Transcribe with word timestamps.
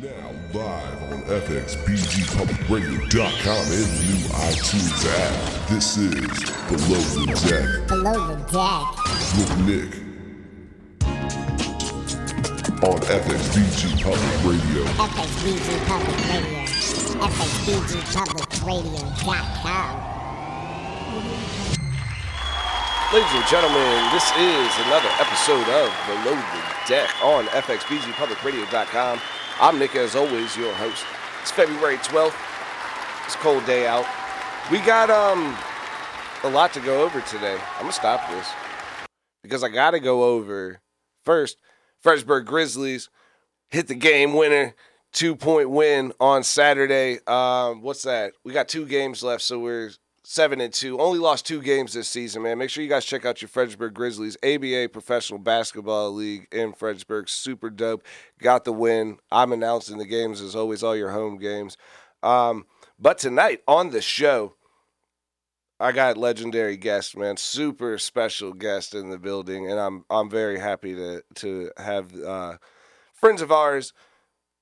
Now 0.00 0.30
live 0.54 1.02
on 1.10 1.22
FXBGPublicRadio.com 1.22 3.62
and 3.66 3.82
the 3.82 4.04
new 4.06 4.28
iTunes 4.30 5.04
app. 5.10 5.68
This 5.68 5.96
is 5.96 6.14
Below 6.70 7.02
the 7.18 7.26
Deck 7.48 7.66
Below 7.88 8.28
the 8.28 8.36
deck. 8.46 8.86
with 9.34 9.58
Nick 9.66 9.90
on 12.84 12.98
FXBG 13.10 13.98
Public 14.04 14.36
Radio. 14.46 14.84
FXBG 15.02 15.66
Public 15.88 16.18
Radio. 16.30 16.62
FXBGPublicRadio.com. 17.18 19.90
Ladies 23.12 23.32
and 23.34 23.46
gentlemen, 23.48 24.10
this 24.12 24.30
is 24.36 24.78
another 24.86 25.08
episode 25.18 25.66
of 25.74 25.90
Below 26.06 26.36
the 26.36 26.62
Deck 26.86 27.10
on 27.24 27.46
FXBGPublicRadio.com. 27.46 29.18
I'm 29.60 29.76
Nick, 29.76 29.96
as 29.96 30.14
always, 30.14 30.56
your 30.56 30.72
host. 30.74 31.04
It's 31.42 31.50
February 31.50 31.96
12th. 31.96 32.36
It's 33.26 33.34
a 33.34 33.38
cold 33.38 33.66
day 33.66 33.88
out. 33.88 34.06
We 34.70 34.78
got 34.78 35.10
um 35.10 35.56
a 36.44 36.48
lot 36.48 36.72
to 36.74 36.80
go 36.80 37.02
over 37.02 37.20
today. 37.22 37.58
I'm 37.74 37.80
gonna 37.80 37.92
stop 37.92 38.30
this 38.30 38.46
because 39.42 39.64
I 39.64 39.68
gotta 39.68 39.98
go 39.98 40.22
over 40.22 40.80
first. 41.24 41.56
Fredericksburg 42.02 42.46
Grizzlies 42.46 43.08
hit 43.70 43.88
the 43.88 43.96
game 43.96 44.34
winner, 44.34 44.76
two 45.12 45.34
point 45.34 45.70
win 45.70 46.12
on 46.20 46.44
Saturday. 46.44 47.18
Um, 47.26 47.82
what's 47.82 48.04
that? 48.04 48.34
We 48.44 48.52
got 48.52 48.68
two 48.68 48.86
games 48.86 49.24
left, 49.24 49.42
so 49.42 49.58
we're 49.58 49.90
seven 50.28 50.60
and 50.60 50.74
two. 50.74 50.98
Only 50.98 51.18
lost 51.18 51.46
two 51.46 51.62
games 51.62 51.94
this 51.94 52.06
season, 52.06 52.42
man. 52.42 52.58
Make 52.58 52.68
sure 52.68 52.82
you 52.82 52.90
guys 52.90 53.06
check 53.06 53.24
out 53.24 53.40
your 53.40 53.48
Fredericksburg 53.48 53.94
Grizzlies 53.94 54.36
ABA 54.44 54.90
Professional 54.92 55.38
Basketball 55.38 56.12
League 56.12 56.46
in 56.52 56.74
Fredericksburg. 56.74 57.30
Super 57.30 57.70
dope. 57.70 58.04
Got 58.38 58.66
the 58.66 58.72
win. 58.72 59.20
I'm 59.32 59.52
announcing 59.52 59.96
the 59.96 60.04
games 60.04 60.42
as 60.42 60.54
always, 60.54 60.82
all 60.82 60.94
your 60.94 61.12
home 61.12 61.38
games. 61.38 61.78
Um, 62.22 62.66
but 62.98 63.16
tonight 63.16 63.62
on 63.66 63.88
the 63.88 64.02
show, 64.02 64.54
I 65.80 65.92
got 65.92 66.18
legendary 66.18 66.76
guest, 66.76 67.16
man. 67.16 67.38
Super 67.38 67.96
special 67.96 68.52
guest 68.52 68.94
in 68.94 69.08
the 69.08 69.18
building, 69.18 69.70
and 69.70 69.80
I'm 69.80 70.04
I'm 70.10 70.28
very 70.28 70.60
happy 70.60 70.94
to 70.94 71.22
to 71.36 71.70
have 71.78 72.14
uh, 72.14 72.58
friends 73.14 73.40
of 73.40 73.50
ours. 73.50 73.94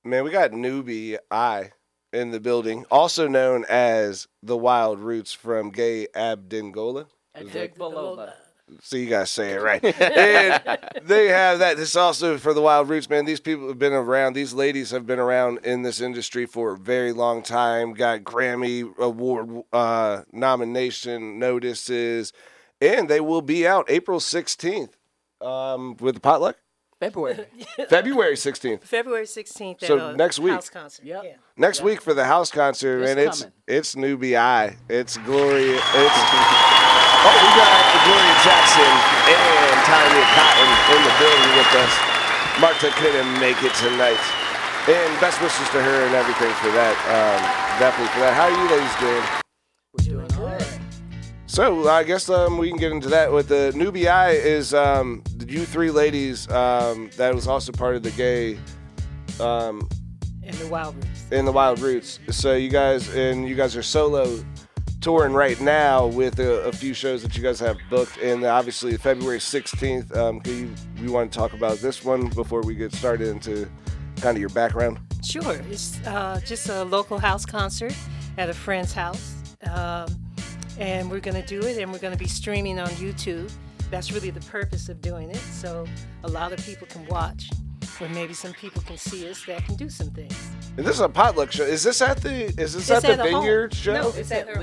Man, 0.05 0.23
we 0.23 0.31
got 0.31 0.51
newbie 0.51 1.17
I 1.29 1.71
in 2.17 2.31
the 2.31 2.39
building, 2.39 2.85
also 2.89 3.27
known 3.27 3.65
as 3.69 4.27
the 4.41 4.57
Wild 4.57 4.99
Rutz 4.99 5.35
from 5.35 5.69
Gaye 5.69 6.07
Adegbalola. 6.15 7.07
And 7.33 7.51
Dick 7.51 7.77
Balola. 7.77 8.33
So 8.81 8.97
you 8.97 9.07
guys 9.07 9.31
say 9.31 9.51
it 9.51 9.61
right. 9.61 9.83
and 10.01 10.79
they 11.03 11.27
have 11.27 11.59
that. 11.59 11.77
This 11.77 11.89
is 11.89 11.95
also 11.95 12.37
for 12.37 12.53
the 12.53 12.61
Wild 12.61 12.89
Rutz, 12.89 13.09
man. 13.09 13.25
These 13.25 13.39
people 13.39 13.67
have 13.69 13.79
been 13.79 13.93
around. 13.93 14.33
These 14.33 14.53
ladies 14.53 14.91
have 14.91 15.05
been 15.05 15.19
around 15.19 15.59
in 15.63 15.83
this 15.83 16.01
industry 16.01 16.45
for 16.45 16.73
a 16.73 16.77
very 16.77 17.13
long 17.13 17.43
time. 17.43 17.93
Got 17.93 18.23
Grammy 18.23 18.97
Award 18.97 19.63
uh, 19.71 20.23
nomination 20.33 21.39
notices, 21.39 22.33
and 22.81 23.07
they 23.07 23.21
will 23.21 23.41
be 23.41 23.65
out 23.65 23.85
April 23.89 24.19
sixteenth 24.19 24.97
um, 25.39 25.95
with 25.97 26.15
the 26.15 26.21
potluck. 26.21 26.57
February. 26.99 27.45
February 27.89 28.35
sixteenth. 28.35 28.83
February 28.83 29.25
16th 29.25 29.85
So 29.85 29.99
at 29.99 30.13
a 30.15 30.17
next 30.17 30.39
week. 30.39 30.53
house 30.53 30.69
concert. 30.69 31.05
Yep. 31.05 31.21
Yeah. 31.23 31.35
Next 31.55 31.81
week 31.81 32.01
for 32.01 32.13
the 32.15 32.25
house 32.25 32.49
concert, 32.49 33.01
It's 33.01 33.11
and 33.11 33.19
it's 33.19 33.39
coming. 33.41 33.53
it's 33.67 33.93
NUBII. 33.95 34.75
It's 34.89 35.17
Gloria. 35.17 35.77
It's 35.77 36.19
oh, 37.21 37.37
we 37.37 37.49
got 37.53 37.77
Gloria 38.01 38.35
Jackson 38.41 38.93
and 39.29 39.77
Tanya 39.85 40.25
Cotton 40.33 40.69
in 40.97 40.99
the 41.05 41.13
building 41.21 41.51
with 41.53 41.71
us. 41.85 41.93
Marta 42.59 42.89
couldn't 42.97 43.29
make 43.39 43.61
it 43.61 43.73
tonight, 43.77 44.17
and 44.89 45.09
best 45.21 45.37
wishes 45.41 45.69
to 45.69 45.81
her 45.83 45.97
and 46.09 46.15
everything 46.15 46.49
for 46.65 46.71
that. 46.73 46.97
Um, 47.13 47.41
definitely 47.77 48.09
for 48.13 48.21
that. 48.25 48.33
How 48.33 48.49
are 48.49 48.57
you 48.57 48.65
ladies 48.73 48.95
doing? 48.97 49.21
So 51.49 51.87
I 51.89 52.03
guess 52.03 52.29
um, 52.29 52.57
we 52.57 52.69
can 52.69 52.77
get 52.77 52.91
into 52.91 53.07
that. 53.09 53.31
With 53.31 53.47
the 53.47 53.71
NUBII 53.73 54.33
is 54.43 54.73
um, 54.73 55.23
you 55.47 55.65
three 55.65 55.91
ladies 55.91 56.49
um, 56.51 57.09
that 57.17 57.33
was 57.33 57.47
also 57.47 57.71
part 57.71 57.95
of 57.95 58.03
the 58.03 58.11
gay. 58.11 58.59
Um, 59.39 59.87
And 60.43 60.53
the 60.57 60.67
Wild 60.67 60.99
Rutz. 60.99 61.31
in 61.31 61.45
the 61.45 61.51
Wild 61.51 61.79
Rutz. 61.79 62.19
So 62.33 62.53
you 62.53 62.69
guys 62.69 63.13
and 63.15 63.47
you 63.47 63.55
guys 63.55 63.75
are 63.77 63.83
solo 63.83 64.43
touring 64.99 65.33
right 65.33 65.59
now 65.61 66.07
with 66.07 66.39
a, 66.39 66.63
a 66.65 66.71
few 66.71 66.93
shows 66.93 67.21
that 67.23 67.37
you 67.37 67.41
guys 67.43 67.59
have 67.61 67.77
booked. 67.89 68.17
And 68.17 68.43
obviously 68.43 68.95
February 68.97 69.39
16th. 69.39 70.15
Um, 70.17 70.41
can 70.41 70.57
you, 70.59 70.73
we 71.01 71.09
want 71.09 71.31
to 71.31 71.37
talk 71.39 71.53
about 71.53 71.77
this 71.77 72.03
one 72.03 72.27
before 72.29 72.61
we 72.61 72.75
get 72.75 72.93
started 72.93 73.29
into 73.29 73.69
kind 74.21 74.35
of 74.35 74.41
your 74.41 74.49
background. 74.49 74.99
Sure. 75.23 75.53
It's 75.69 76.05
uh, 76.05 76.41
just 76.45 76.67
a 76.69 76.83
local 76.83 77.19
house 77.19 77.45
concert 77.45 77.95
at 78.37 78.49
a 78.49 78.53
friend's 78.53 78.91
house. 78.93 79.35
Um, 79.71 80.07
and 80.79 81.09
we're 81.09 81.19
going 81.19 81.41
to 81.41 81.47
do 81.47 81.65
it 81.65 81.77
and 81.77 81.91
we're 81.91 81.99
going 81.99 82.13
to 82.13 82.19
be 82.19 82.27
streaming 82.27 82.79
on 82.79 82.87
YouTube. 82.89 83.51
That's 83.89 84.11
really 84.11 84.29
the 84.29 84.41
purpose 84.41 84.89
of 84.89 85.01
doing 85.01 85.29
it. 85.29 85.37
So 85.37 85.87
a 86.23 86.27
lot 86.27 86.53
of 86.53 86.59
people 86.65 86.87
can 86.87 87.05
watch. 87.07 87.49
Or 87.99 88.09
maybe 88.09 88.33
some 88.33 88.53
people 88.53 88.81
can 88.83 88.97
see 88.97 89.27
us 89.29 89.43
that 89.45 89.65
can 89.65 89.75
do 89.75 89.89
some 89.89 90.11
things. 90.11 90.37
And 90.77 90.85
this 90.85 90.95
is 90.95 91.01
a 91.01 91.09
potluck 91.09 91.51
show. 91.51 91.63
Is 91.63 91.83
this 91.83 92.01
at 92.01 92.17
the 92.17 92.45
is 92.59 92.73
this 92.73 92.75
It's 92.75 92.91
at 92.91 93.01
the 93.01 93.13
at 93.13 93.19
a 93.19 93.31
home. 93.31 93.41
Vineyard 93.41 93.73
show? 93.73 93.93
No, 93.93 94.07
It's 94.09 94.17
It's 94.17 94.31
at 94.31 94.47
at 94.47 94.55
her 94.55 94.61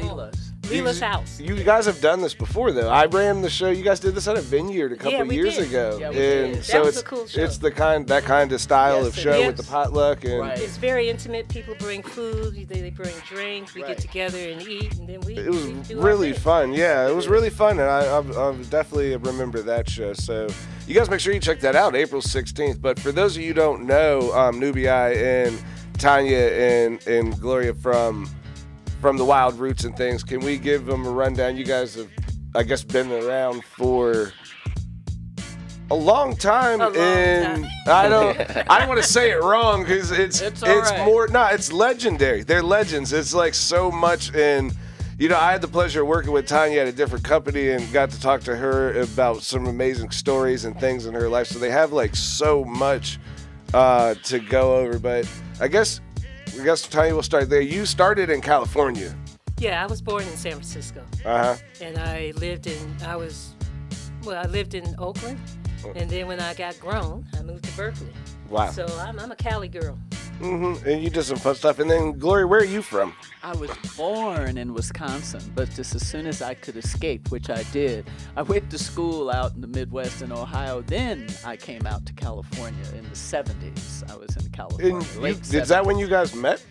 home. 0.64 0.72
Leela's. 0.72 1.00
Leela's 1.00 1.00
You- 1.00 1.06
house. 1.06 1.40
You 1.58 1.64
guys 1.64 1.86
have 1.86 2.00
done 2.00 2.20
this 2.20 2.34
before, 2.34 2.72
though. 2.72 2.88
I 2.88 3.06
ran 3.06 3.42
the 3.42 3.50
show. 3.50 3.70
You 3.70 3.82
guys 3.84 4.00
did 4.00 4.14
this 4.14 4.26
at 4.28 4.36
a 4.36 4.40
vineyard 4.40 4.92
a 4.92 4.96
couple 4.96 5.12
Yeah, 5.26 5.32
years 5.32 5.56
did. 5.56 5.68
ago, 5.68 5.98
Yeah, 6.00 6.10
we 6.10 6.16
and 6.16 6.54
did. 6.54 6.64
so 6.64 6.72
That 6.72 6.84
was 6.84 6.88
it's 6.96 7.00
a 7.00 7.04
cool 7.04 7.26
show. 7.26 7.40
it's 7.42 7.58
the 7.58 7.70
kind 7.70 8.06
that 8.08 8.24
kind 8.24 8.52
of 8.52 8.60
style 8.60 8.98
Yes, 9.04 9.06
of 9.08 9.16
show 9.18 9.40
is. 9.40 9.46
with 9.48 9.56
the 9.56 9.62
potluck 9.62 10.24
and 10.24 10.40
Right. 10.40 10.58
It's 10.58 10.76
very 10.76 11.08
intimate. 11.08 11.48
People 11.48 11.74
bring 11.78 12.02
food, 12.02 12.54
they, 12.68 12.80
they 12.80 12.90
bring 12.90 13.14
drinks, 13.28 13.74
we 13.74 13.82
Right. 13.82 13.88
get 13.88 13.98
together 13.98 14.38
and 14.38 14.60
eat, 14.66 14.94
and 14.98 15.08
then 15.08 15.20
we. 15.20 15.36
it 15.36 15.48
was 15.50 15.88
we 15.88 15.94
really 15.94 16.32
fun. 16.32 16.72
Yeah, 16.72 17.08
it 17.08 17.14
was 17.14 17.28
really 17.28 17.50
fun, 17.50 17.78
and 17.78 17.88
I, 17.88 18.04
I, 18.06 18.18
I 18.50 18.52
definitely 18.70 19.16
remember 19.16 19.62
that 19.62 19.88
show. 19.88 20.12
So 20.14 20.48
you 20.86 20.94
guys 20.94 21.08
make 21.10 21.20
sure 21.20 21.32
you 21.32 21.40
check 21.40 21.60
that 21.60 21.76
out, 21.76 21.94
April 21.94 22.20
sixteenth. 22.22 22.80
But 22.80 22.98
for 22.98 23.12
those 23.12 23.36
of 23.36 23.42
you 23.42 23.48
who 23.48 23.54
don't 23.54 23.86
know, 23.86 24.32
um, 24.32 24.60
NUBII 24.60 25.46
and 25.46 25.62
Tanya 25.98 26.36
and 26.38 27.06
and 27.06 27.38
Gloria 27.40 27.72
from 27.74 28.28
from 29.04 29.18
the 29.18 29.24
Wild 29.24 29.56
Rutz 29.56 29.84
and 29.84 29.94
things, 29.94 30.24
can 30.24 30.40
we 30.40 30.56
give 30.56 30.86
them 30.86 31.04
a 31.04 31.10
rundown? 31.10 31.58
You 31.58 31.64
guys 31.66 31.94
have, 31.96 32.08
I 32.54 32.62
guess, 32.62 32.82
been 32.82 33.12
around 33.12 33.62
for. 33.62 34.32
A 35.90 35.94
long 35.94 36.34
time, 36.34 36.80
A 36.80 36.88
long 36.88 36.96
and 36.96 37.64
time. 37.64 37.70
I 37.86 38.08
don't. 38.08 38.40
I 38.70 38.78
don't 38.78 38.88
want 38.88 39.02
to 39.02 39.06
say 39.06 39.30
it 39.30 39.42
wrong 39.42 39.82
because 39.82 40.10
it's 40.10 40.40
It's 40.40 40.62
it's, 40.62 40.90
right. 40.90 41.04
more. 41.04 41.28
No, 41.28 41.44
it's 41.48 41.70
legendary. 41.70 42.44
They're 42.44 42.62
legends. 42.62 43.12
It's 43.12 43.34
like 43.34 43.52
so 43.52 43.90
much 43.90 44.32
in 44.32 44.72
you 45.18 45.28
know, 45.28 45.36
I 45.36 45.52
had 45.52 45.60
the 45.60 45.68
pleasure 45.68 46.00
of 46.00 46.08
working 46.08 46.32
with 46.32 46.46
Tanya 46.46 46.80
at 46.80 46.86
a 46.86 46.92
different 46.92 47.24
company 47.24 47.72
and 47.72 47.92
got 47.92 48.08
to 48.08 48.18
talk 48.18 48.40
to 48.44 48.56
her 48.56 48.98
about 49.02 49.42
some 49.42 49.66
amazing 49.66 50.12
stories 50.12 50.64
and 50.64 50.80
things 50.80 51.04
in 51.04 51.12
her 51.12 51.28
life. 51.28 51.48
So 51.48 51.58
they 51.58 51.70
have 51.70 51.92
like 51.92 52.16
so 52.16 52.64
much 52.64 53.18
uh, 53.74 54.14
to 54.14 54.38
go 54.38 54.76
over. 54.76 54.98
But 54.98 55.28
I 55.60 55.68
guess, 55.68 56.00
I 56.60 56.64
guess 56.64 56.82
Tanya 56.82 57.14
will 57.14 57.22
start 57.22 57.48
there. 57.50 57.60
You 57.60 57.84
started 57.86 58.30
in 58.30 58.40
California. 58.40 59.14
Yeah, 59.58 59.82
I 59.82 59.86
was 59.86 60.00
born 60.00 60.22
in 60.24 60.36
San 60.36 60.52
Francisco, 60.52 61.02
Uh 61.24 61.54
huh. 61.54 61.56
and 61.80 61.98
I 61.98 62.32
lived 62.36 62.66
in. 62.66 62.96
I 63.06 63.16
was, 63.16 63.54
well, 64.24 64.36
I 64.42 64.46
lived 64.48 64.74
in 64.74 64.94
Oakland, 64.98 65.38
and 65.94 66.08
then 66.10 66.26
when 66.26 66.40
I 66.40 66.54
got 66.54 66.78
grown, 66.80 67.24
I 67.38 67.42
moved 67.42 67.64
to 67.64 67.72
Berkeley. 67.76 68.08
Wow. 68.50 68.70
So 68.70 68.86
I'm, 69.00 69.18
I'm 69.18 69.30
a 69.30 69.36
Cali 69.36 69.68
girl. 69.68 69.98
Hmm 70.38 70.74
And 70.86 71.02
you 71.02 71.10
did 71.10 71.22
some 71.24 71.36
fun 71.38 71.54
stuff. 71.54 71.78
And 71.78 71.90
then, 71.90 72.18
Gloria, 72.18 72.46
where 72.46 72.60
are 72.60 72.64
you 72.64 72.82
from? 72.82 73.14
I 73.42 73.54
was 73.56 73.70
born 73.96 74.56
in 74.58 74.72
Wisconsin, 74.74 75.42
but 75.54 75.70
just 75.70 75.94
as 75.94 76.06
soon 76.06 76.26
as 76.26 76.40
I 76.42 76.54
could 76.54 76.76
escape, 76.76 77.30
which 77.30 77.50
I 77.50 77.62
did, 77.72 78.06
I 78.36 78.42
went 78.42 78.70
to 78.70 78.78
school 78.78 79.30
out 79.30 79.54
in 79.54 79.60
the 79.60 79.66
Midwest 79.66 80.22
in 80.22 80.32
Ohio. 80.32 80.80
Then 80.82 81.26
I 81.44 81.56
came 81.56 81.86
out 81.86 82.06
to 82.06 82.12
California 82.14 82.84
in 82.96 83.04
the 83.04 83.10
70s. 83.16 84.10
I 84.10 84.16
was 84.16 84.34
in 84.36 84.50
California. 84.50 84.96
And 84.96 85.14
you, 85.14 85.20
late 85.20 85.40
is 85.54 85.68
that 85.68 85.84
when 85.84 85.98
you 85.98 86.08
guys 86.08 86.34
met? 86.34 86.64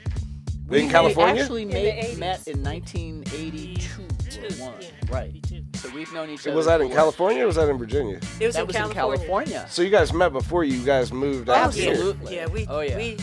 We 0.68 0.82
in 0.84 0.90
California? 0.90 1.36
We 1.36 1.42
actually 1.42 1.66
the 1.66 1.74
made, 1.74 2.18
met 2.18 2.48
in 2.48 2.64
1982 2.64 4.02
or 4.42 4.66
one. 4.66 4.74
yeah, 4.82 4.88
Right. 5.12 5.36
So 5.76 5.90
we've 5.94 6.12
known 6.14 6.30
each 6.30 6.48
other. 6.48 6.56
Was 6.56 6.66
that 6.66 6.82
in 6.82 6.90
for- 6.90 6.96
California 6.96 7.44
or 7.44 7.48
was 7.48 7.58
that 7.58 7.70
in 7.70 7.78
Virginia? 7.78 8.20
It 8.40 8.46
was, 8.48 8.56
That 8.56 8.62
in, 8.62 8.68
was 8.68 8.76
California. 8.76 9.14
in 9.14 9.28
California. 9.28 9.66
So 9.70 9.82
you 9.82 9.90
guys 9.90 10.14
met 10.14 10.32
before 10.32 10.64
you 10.64 10.84
guys 10.84 11.12
moved 11.12 11.50
out 11.50 11.76
yeah. 11.76 11.82
here. 11.84 11.92
Absolutely. 11.92 12.36
Yeah, 12.36 12.48
we, 12.48 12.66
Oh, 12.68 12.80
yeah. 12.80 12.98
we 12.98 13.18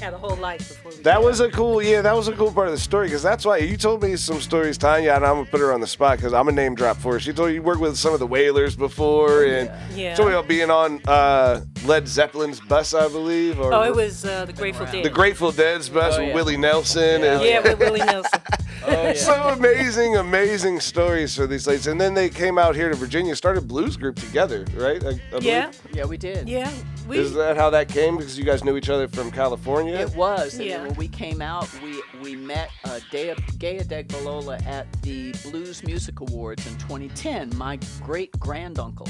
had 0.00 0.14
a 0.14 0.18
whole 0.18 0.36
life 0.36 0.68
before 0.68 0.92
we 0.92 1.02
That 1.02 1.22
was 1.22 1.40
out. 1.40 1.48
a 1.48 1.52
cool, 1.52 1.82
yeah, 1.82 2.00
that 2.02 2.14
was 2.16 2.28
a 2.28 2.32
cool 2.32 2.50
part 2.52 2.68
of 2.68 2.72
the 2.74 2.80
story 2.80 3.06
because 3.08 3.22
that's 3.22 3.44
why 3.44 3.58
you 3.58 3.76
told 3.76 4.02
me 4.02 4.16
some 4.16 4.40
stories, 4.40 4.78
Tanya, 4.78 5.12
and 5.12 5.24
I'm 5.24 5.34
gonna 5.36 5.44
put 5.46 5.60
her 5.60 5.72
on 5.72 5.80
the 5.80 5.86
spot 5.86 6.16
because 6.18 6.32
I'm 6.32 6.48
a 6.48 6.52
name 6.52 6.74
drop 6.74 6.96
for 6.96 7.14
her. 7.14 7.20
She 7.20 7.32
told 7.32 7.50
you 7.50 7.56
you 7.56 7.62
worked 7.62 7.80
with 7.80 7.96
some 7.96 8.14
of 8.14 8.20
the 8.20 8.26
Wailers 8.26 8.74
before, 8.76 9.44
and 9.44 9.70
Yeah. 9.94 10.14
told 10.14 10.28
me 10.28 10.34
about 10.34 10.48
being 10.48 10.70
on 10.70 11.00
uh, 11.06 11.60
Led 11.84 12.06
Zeppelin's 12.08 12.60
bus, 12.60 12.94
I 12.94 13.08
believe, 13.08 13.60
or 13.60 13.72
Oh, 13.74 13.82
it 13.82 13.94
was 13.94 14.24
uh, 14.24 14.44
the 14.46 14.52
Grateful. 14.52 14.86
Dead. 14.86 15.04
the 15.04 15.10
Grateful 15.10 15.52
Dead's 15.52 15.88
bus 15.88 16.14
Oh, 16.16 16.20
with 16.20 16.28
yeah. 16.28 16.34
Willie 16.34 16.56
Nelson. 16.56 17.20
Yeah. 17.22 17.34
and, 17.36 17.44
yeah, 17.44 17.60
with 17.60 17.78
Willie 17.78 18.00
Nelson. 18.00 18.40
Oh, 18.86 18.90
yeah. 18.90 19.12
so 19.12 19.34
amazing, 19.50 20.16
amazing 20.16 20.80
stories 20.80 21.34
for 21.36 21.46
these 21.46 21.66
ladies. 21.66 21.86
And 21.86 22.00
then 22.00 22.14
they 22.14 22.28
came 22.30 22.58
out 22.58 22.74
here 22.74 22.88
to 22.88 22.94
Virginia, 22.96 23.36
started 23.36 23.68
blues 23.68 23.96
group 23.96 24.16
together, 24.16 24.64
right? 24.74 25.02
I, 25.04 25.20
I? 25.34 25.38
Yeah, 25.40 25.70
Yeah, 25.92 26.04
we 26.06 26.16
did. 26.16 26.48
yeah. 26.48 26.70
We, 27.06 27.18
Is 27.18 27.34
that 27.34 27.56
how 27.56 27.70
that 27.70 27.88
came? 27.88 28.16
Because 28.16 28.38
you 28.38 28.44
guys 28.44 28.62
knew 28.64 28.76
each 28.76 28.88
other 28.88 29.08
from 29.08 29.30
California? 29.30 29.96
It 29.96 30.14
was. 30.14 30.54
And 30.54 30.64
Yeah. 30.64 30.78
then 30.78 30.86
when 30.88 30.96
we 30.96 31.08
came 31.08 31.42
out, 31.42 31.68
we 31.82 32.00
we 32.22 32.36
met 32.36 32.70
uh, 32.84 33.00
Dea, 33.10 33.34
Gaye 33.58 33.78
Adegbalola 33.80 34.64
at 34.66 34.86
the 35.02 35.32
Blues 35.50 35.82
Music 35.82 36.20
Awards 36.20 36.66
in 36.66 36.76
2010. 36.78 37.50
My 37.56 37.78
great 38.02 38.30
granduncle 38.38 39.08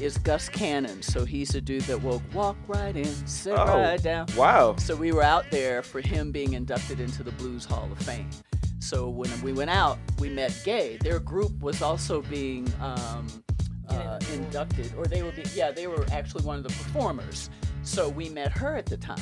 is 0.00 0.18
Gus 0.18 0.48
Cannon, 0.48 1.02
so 1.02 1.24
he's 1.24 1.54
a 1.54 1.60
dude 1.60 1.82
that 1.84 2.02
will 2.02 2.22
walk 2.34 2.56
right 2.68 2.94
in, 2.96 3.04
sit 3.26 3.52
Oh, 3.56 3.64
right 3.66 4.02
down. 4.02 4.26
wow. 4.36 4.74
So 4.78 4.94
we 4.96 5.12
were 5.12 5.22
out 5.22 5.44
there 5.50 5.82
for 5.82 6.00
him 6.00 6.30
being 6.32 6.52
inducted 6.54 7.00
into 7.00 7.22
the 7.22 7.32
Blues 7.32 7.64
Hall 7.64 7.88
of 7.90 7.98
Fame. 7.98 8.28
So 8.86 9.08
when 9.08 9.30
we 9.42 9.52
went 9.52 9.70
out, 9.70 9.98
we 10.20 10.28
met 10.28 10.56
Gaye. 10.64 10.96
Their 10.98 11.18
group 11.18 11.60
was 11.60 11.82
also 11.82 12.22
being 12.22 12.72
um, 12.80 13.26
uh, 13.88 14.20
inducted, 14.32 14.92
or 14.96 15.06
they 15.06 15.24
were, 15.24 15.32
be, 15.32 15.42
yeah, 15.56 15.72
they 15.72 15.88
were 15.88 16.06
actually 16.12 16.44
one 16.44 16.56
of 16.56 16.62
the 16.62 16.68
performers. 16.68 17.50
So 17.82 18.08
we 18.08 18.28
met 18.28 18.52
her 18.52 18.76
at 18.76 18.86
the 18.86 18.96
time. 18.96 19.18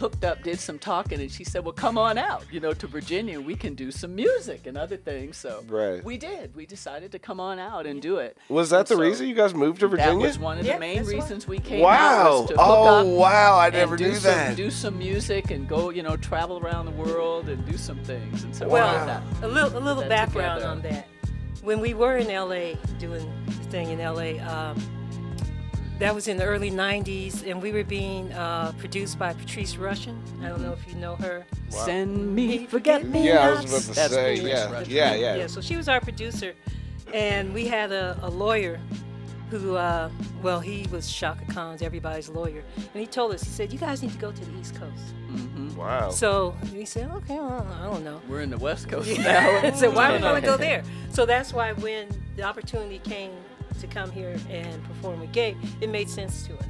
Hooked 0.00 0.24
up, 0.24 0.42
did 0.44 0.60
some 0.60 0.78
talking, 0.78 1.20
and 1.20 1.30
she 1.30 1.42
said, 1.42 1.64
"Well, 1.64 1.72
come 1.72 1.98
on 1.98 2.18
out, 2.18 2.44
you 2.52 2.60
know, 2.60 2.72
to 2.72 2.86
Virginia. 2.86 3.40
We 3.40 3.56
can 3.56 3.74
do 3.74 3.90
some 3.90 4.14
music 4.14 4.66
and 4.66 4.78
other 4.78 4.96
things." 4.96 5.36
So 5.36 5.64
Right. 5.68 6.04
we 6.04 6.16
did. 6.16 6.54
We 6.54 6.66
decided 6.66 7.10
to 7.12 7.18
come 7.18 7.40
on 7.40 7.58
out 7.58 7.84
and 7.86 8.00
do 8.00 8.18
it. 8.18 8.36
Was 8.48 8.70
that 8.70 8.78
And 8.80 8.86
the 8.88 8.94
so 8.94 9.00
reason 9.00 9.26
you 9.26 9.34
guys 9.34 9.54
moved 9.54 9.80
to 9.80 9.88
Virginia? 9.88 10.12
That 10.12 10.18
was 10.20 10.38
one 10.38 10.58
of 10.58 10.64
Yeah, 10.66 10.74
the 10.74 10.80
main 10.80 10.96
that's 10.98 11.08
why. 11.08 11.14
reasons 11.14 11.48
we 11.48 11.58
came. 11.58 11.80
Wow. 11.80 12.40
was 12.42 12.48
to 12.50 12.54
hook 12.56 12.64
Oh, 12.64 12.84
up 13.00 13.06
wow. 13.06 13.56
I 13.58 13.66
and 13.66 13.74
never 13.76 13.96
do 13.96 14.08
knew 14.08 14.14
some, 14.14 14.22
that. 14.32 14.56
Do 14.56 14.70
some 14.70 14.98
music 14.98 15.50
and 15.50 15.68
go, 15.68 15.90
you 15.90 16.02
know, 16.04 16.16
travel 16.16 16.58
around 16.58 16.86
the 16.86 16.92
world 16.92 17.48
and 17.48 17.66
do 17.66 17.76
some 17.76 17.98
things. 18.04 18.44
And 18.44 18.54
so 18.54 18.66
we 18.66 18.72
well, 18.74 18.98
did 19.00 19.08
that. 19.08 19.22
a 19.42 19.48
little 19.48 19.76
a 19.76 19.80
little 19.80 20.04
background 20.04 20.60
together. 20.60 20.72
on 20.72 20.82
that. 20.82 21.08
When 21.62 21.80
we 21.80 21.92
were 21.92 22.16
in 22.18 22.28
LA 22.28 22.74
doing 22.98 23.28
the 23.46 23.52
thing 23.70 23.90
in 23.90 23.98
LA, 23.98 24.38
um, 24.48 24.76
that 25.98 26.14
was 26.14 26.28
in 26.28 26.36
the 26.36 26.44
early 26.44 26.70
'90s, 26.70 27.48
and 27.48 27.62
we 27.62 27.72
were 27.72 27.84
being 27.84 28.32
uh, 28.32 28.72
produced 28.78 29.18
by 29.18 29.32
Patrice 29.32 29.74
Rushen. 29.74 30.16
I 30.42 30.48
don't 30.48 30.62
know 30.62 30.72
if 30.72 30.86
you 30.88 30.94
know 30.94 31.16
her. 31.16 31.44
Send 31.68 32.34
me, 32.34 32.66
forget 32.66 33.04
me. 33.04 33.26
yeah, 33.26 33.48
I 33.48 33.50
was 33.50 33.70
nots. 33.70 33.72
about 33.72 33.80
to 33.80 33.94
That's 33.94 34.14
say, 34.14 34.34
yeah, 34.36 34.82
yeah, 34.86 35.14
yeah. 35.14 35.34
Yeah, 35.36 35.46
so 35.46 35.60
she 35.60 35.76
was 35.76 35.88
our 35.88 36.00
producer, 36.00 36.54
and 37.12 37.52
we 37.52 37.66
had 37.66 37.92
a, 37.92 38.18
a 38.22 38.30
lawyer 38.30 38.80
who, 39.50 39.76
uh, 39.76 40.10
well, 40.42 40.60
he 40.60 40.86
was 40.90 41.10
Chaka 41.10 41.44
Khan's 41.52 41.82
everybody's 41.82 42.28
lawyer, 42.28 42.62
and 42.76 43.00
he 43.00 43.06
told 43.06 43.32
us, 43.32 43.42
he 43.42 43.50
said, 43.50 43.72
"You 43.72 43.78
guys 43.78 44.02
need 44.02 44.12
to 44.12 44.18
go 44.18 44.30
to 44.30 44.44
the 44.44 44.58
East 44.58 44.74
Coast." 44.74 45.14
Mm-hmm. 45.30 45.76
Wow. 45.76 46.10
So 46.10 46.54
we 46.74 46.84
said, 46.84 47.10
"Okay, 47.10 47.34
well, 47.36 47.66
I 47.80 47.84
don't 47.86 48.04
know." 48.04 48.20
We're 48.28 48.42
in 48.42 48.50
the 48.50 48.58
West 48.58 48.88
Coast 48.88 49.18
now. 49.18 49.72
so 49.74 49.90
why 49.90 50.12
would 50.12 50.20
we 50.20 50.26
want 50.26 50.44
to 50.44 50.50
go 50.50 50.56
there? 50.68 50.82
So 51.10 51.26
that's 51.26 51.52
why 51.52 51.72
when 51.72 52.08
the 52.36 52.42
opportunity 52.42 52.98
came 53.00 53.32
to 53.78 53.86
come 53.86 54.10
here 54.10 54.36
and 54.50 54.82
perform 54.84 55.20
with 55.20 55.32
Gabe, 55.32 55.56
it 55.80 55.88
made 55.88 56.08
sense 56.08 56.46
to 56.46 56.58
us 56.58 56.66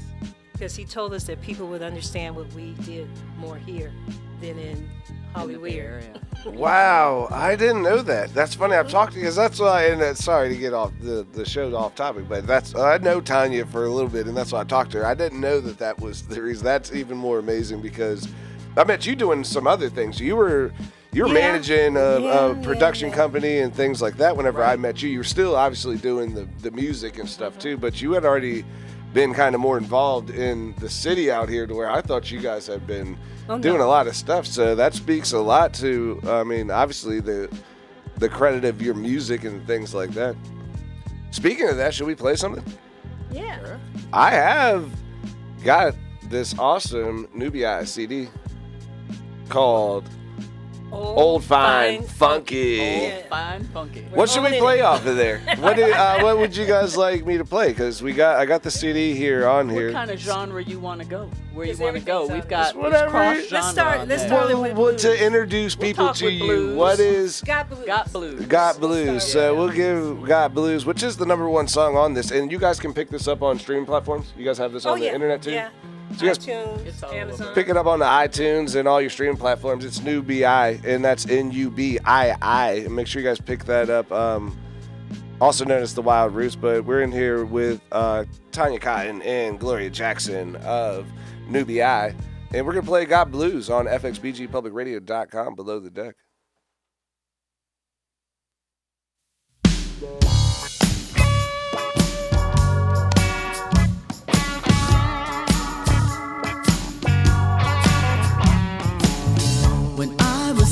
because 0.52 0.74
he 0.74 0.84
told 0.84 1.14
us 1.14 1.24
that 1.24 1.40
people 1.40 1.68
would 1.68 1.82
understand 1.82 2.34
what 2.34 2.52
we 2.52 2.72
did 2.84 3.08
more 3.36 3.56
here 3.56 3.92
than 4.40 4.58
in 4.58 4.88
In 5.36 5.52
the 5.52 5.58
Bay 5.58 5.72
Hollywood. 5.72 5.72
Area. 5.72 6.20
Wow, 6.46 7.28
I 7.30 7.56
didn't 7.56 7.82
know 7.82 8.02
that. 8.02 8.32
That's 8.34 8.54
funny. 8.54 8.74
I've 8.74 8.88
talked 8.88 9.12
to 9.12 9.18
because 9.18 9.36
that's 9.36 9.60
why. 9.60 9.86
And 9.86 10.00
uh, 10.02 10.14
sorry 10.14 10.48
to 10.48 10.56
get 10.56 10.72
off 10.72 10.92
the 11.00 11.26
the 11.32 11.44
show 11.44 11.74
off 11.76 11.94
topic, 11.94 12.28
but 12.28 12.46
that's 12.46 12.74
I 12.74 12.98
know 12.98 13.20
Tanya 13.20 13.66
for 13.66 13.84
a 13.84 13.90
little 13.90 14.08
bit, 14.08 14.26
and 14.26 14.36
that's 14.36 14.52
why 14.52 14.60
I 14.60 14.64
talked 14.64 14.92
to 14.92 14.98
her. 14.98 15.06
I 15.06 15.14
didn't 15.14 15.40
know 15.40 15.60
that 15.60 15.78
that 15.78 16.00
was 16.00 16.22
the 16.22 16.40
reason. 16.42 16.64
That's 16.64 16.92
even 16.92 17.16
more 17.16 17.38
amazing 17.38 17.82
because 17.82 18.28
I 18.76 18.84
met 18.84 19.06
you 19.06 19.16
doing 19.16 19.44
some 19.44 19.66
other 19.66 19.90
things. 19.90 20.20
You 20.20 20.36
were 20.36 20.72
you 21.12 21.22
were 21.22 21.28
Yeah. 21.28 21.34
managing 21.34 21.96
a, 21.96 22.00
a 22.00 22.20
Yeah, 22.20 22.52
yeah, 22.52 22.62
production 22.62 23.08
yeah. 23.08 23.14
company 23.14 23.58
and 23.58 23.74
things 23.74 24.00
like 24.02 24.16
that. 24.18 24.36
Whenever 24.36 24.62
I 24.64 24.76
met 24.76 25.02
you, 25.02 25.08
you 25.08 25.18
were 25.18 25.24
still 25.24 25.56
obviously 25.56 25.96
doing 25.96 26.34
the 26.34 26.46
the 26.62 26.70
music 26.70 27.18
and 27.18 27.28
stuff 27.28 27.58
too, 27.58 27.76
but 27.76 28.00
you 28.02 28.12
had 28.12 28.24
already 28.24 28.64
been 29.14 29.32
kind 29.32 29.54
of 29.54 29.60
more 29.60 29.78
involved 29.78 30.28
in 30.30 30.74
the 30.80 30.88
city 30.88 31.30
out 31.30 31.48
here 31.48 31.66
to 31.66 31.74
where 31.74 31.90
I 31.90 32.02
thought 32.02 32.30
you 32.30 32.40
guys 32.40 32.66
had 32.66 32.86
been 32.86 33.16
Oh, 33.48 33.56
no. 33.56 33.62
doing 33.62 33.80
a 33.80 33.86
lot 33.86 34.06
of 34.06 34.14
stuff. 34.14 34.44
So 34.46 34.74
that 34.74 34.92
speaks 34.92 35.32
a 35.32 35.38
lot 35.38 35.72
to, 35.74 36.20
I 36.26 36.44
mean, 36.44 36.70
obviously 36.70 37.20
the 37.20 37.48
the 38.18 38.28
credit 38.28 38.64
of 38.66 38.82
your 38.82 38.94
music 38.94 39.44
and 39.44 39.66
things 39.66 39.94
like 39.94 40.10
that. 40.10 40.36
Speaking 41.30 41.68
of 41.68 41.76
that, 41.78 41.94
should 41.94 42.06
we 42.06 42.14
play 42.14 42.34
something? 42.36 42.64
Yeah. 43.30 43.78
I 44.12 44.30
have 44.32 44.90
got 45.64 45.94
this 46.28 46.58
awesome 46.58 47.28
Nubia 47.34 47.86
CD 47.86 48.28
called 49.48 50.04
Old 50.90 51.44
Fine 51.44 52.02
Funky. 52.04 52.76
Yeah. 52.80 53.26
Fine, 53.28 53.64
funky. 53.74 54.02
What 54.14 54.30
should 54.30 54.42
we 54.42 54.58
play 54.58 54.80
off 54.80 55.04
of 55.04 55.16
there? 55.16 55.40
What 55.58 55.76
did, 55.76 55.92
uh, 55.92 56.20
what 56.20 56.38
would 56.38 56.56
you 56.56 56.64
guys 56.66 56.96
like 56.96 57.26
me 57.26 57.36
to 57.36 57.44
play? 57.44 57.68
Because 57.68 58.02
we 58.02 58.12
got 58.12 58.36
I 58.38 58.46
got 58.46 58.62
the 58.62 58.70
CD 58.70 59.14
here 59.14 59.46
on 59.46 59.68
here. 59.68 59.86
What 59.88 59.94
kind 59.94 60.10
of 60.10 60.18
genre 60.18 60.62
you 60.62 60.78
want 60.78 61.00
to 61.02 61.06
go? 61.06 61.28
Where 61.52 61.66
you 61.66 61.76
want 61.76 61.96
to 61.96 62.00
go? 62.02 62.26
We've 62.26 62.46
got 62.48 62.66
Just 62.66 62.76
whatever. 62.76 63.04
it's 63.32 63.48
cross 63.48 63.52
Let's 63.52 63.68
start- 63.70 64.08
let's 64.08 64.22
start 64.22 64.48
Well, 64.48 64.62
with 64.62 64.76
what 64.76 64.98
to 64.98 65.08
blues. 65.08 65.20
introduce 65.20 65.76
We'll 65.76 65.88
people 65.88 66.14
to 66.14 66.30
you? 66.30 66.44
blues. 66.44 66.76
What 66.76 67.00
is 67.00 67.42
Got 67.42 67.68
blues. 67.68 67.84
Got 67.86 68.12
blues. 68.12 68.46
Got 68.46 68.80
Blues. 68.80 69.06
Yeah. 69.06 69.18
So 69.18 69.54
we'll 69.56 69.70
give 69.72 70.24
Got 70.26 70.54
Blues, 70.54 70.86
which 70.86 71.02
is 71.02 71.16
the 71.16 71.26
number 71.26 71.48
one 71.48 71.66
song 71.68 71.96
on 71.96 72.14
this, 72.14 72.30
and 72.30 72.50
you 72.52 72.58
guys 72.58 72.78
can 72.80 72.94
pick 72.94 73.10
this 73.10 73.26
up 73.28 73.42
on 73.42 73.58
streaming 73.58 73.86
platforms. 73.86 74.32
You 74.36 74.44
guys 74.44 74.56
have 74.58 74.72
this 74.72 74.86
Oh 74.86 74.92
on 74.92 75.02
yeah. 75.02 75.08
the 75.08 75.14
internet 75.14 75.42
too. 75.42 75.50
Yeah. 75.52 75.68
So 76.16 76.24
you 76.24 76.30
guys 76.30 76.38
iTunes, 76.38 76.86
It's 76.86 77.02
Amazon. 77.04 77.54
pick 77.54 77.68
it 77.68 77.76
up 77.76 77.86
on 77.86 77.98
the 78.00 78.04
iTunes 78.04 78.74
and 78.76 78.88
all 78.88 79.00
your 79.00 79.10
streaming 79.10 79.36
platforms. 79.36 79.84
It's 79.84 80.00
NUBII, 80.00 80.84
and 80.84 81.04
that's 81.04 81.28
N 81.28 81.52
U 81.52 81.70
B 81.70 81.98
I 82.04 82.36
I. 82.42 82.88
Make 82.88 83.06
sure 83.06 83.22
you 83.22 83.28
guys 83.28 83.40
pick 83.40 83.64
that 83.66 83.88
up. 83.90 84.10
Um, 84.10 84.58
also 85.40 85.64
known 85.64 85.82
as 85.82 85.94
the 85.94 86.02
Wild 86.02 86.34
Rutz, 86.34 86.60
but 86.60 86.84
we're 86.84 87.02
in 87.02 87.12
here 87.12 87.44
with 87.44 87.80
uh, 87.92 88.24
Tanya 88.50 88.80
Cotton 88.80 89.22
and 89.22 89.60
Gloria 89.60 89.90
Jackson 89.90 90.56
of 90.56 91.06
NUBII, 91.48 92.14
and 92.52 92.66
we're 92.66 92.72
gonna 92.72 92.84
play 92.86 93.04
Got 93.04 93.30
Blues 93.30 93.70
on 93.70 93.86
FXBGPublicRadio.com 93.86 95.54
below 95.54 95.78
the 95.78 95.90
deck. 95.90 96.16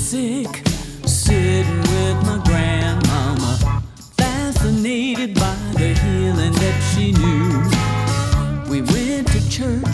Sick, 0.07 0.63
sitting 1.05 1.81
with 1.81 2.19
my 2.23 2.41
grandmama, 2.47 3.83
fascinated 4.17 5.35
by 5.35 5.57
the 5.73 5.95
healing 6.01 6.53
that 6.53 6.81
she 6.95 7.11
knew. 7.11 8.71
We 8.71 8.83
went 8.83 9.27
to 9.33 9.51
church 9.51 9.86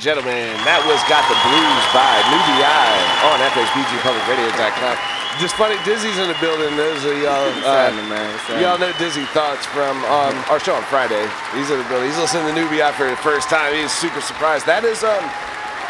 and 0.00 0.16
gentlemen, 0.16 0.48
that 0.64 0.80
was 0.88 0.96
Got 1.12 1.20
the 1.28 1.36
Blues 1.44 1.84
by 1.92 2.08
NUBII 2.32 2.88
on 3.28 3.36
FXBGPublicRadio.com. 3.52 4.96
Just 5.36 5.52
funny, 5.60 5.76
Dizzy's 5.84 6.16
in 6.16 6.24
the 6.24 6.40
building. 6.40 6.72
Those 6.72 7.04
of 7.04 7.12
y'all, 7.20 7.44
uh, 7.60 7.92
happening, 7.92 8.08
man? 8.08 8.32
Y'all 8.64 8.80
know 8.80 8.96
Dizzy 8.96 9.28
Thoughts 9.36 9.68
from 9.68 10.00
um, 10.08 10.32
our 10.48 10.56
show 10.56 10.72
on 10.72 10.80
Friday. 10.88 11.28
He's 11.52 11.68
in 11.68 11.76
the 11.76 11.84
building. 11.92 12.08
He's 12.08 12.16
listening 12.16 12.48
to 12.48 12.56
NUBII 12.56 12.96
for 12.96 13.12
the 13.12 13.20
first 13.20 13.52
time. 13.52 13.76
He's 13.76 13.92
super 13.92 14.24
surprised. 14.24 14.64
That 14.64 14.88
is 14.88 15.04
um, 15.04 15.20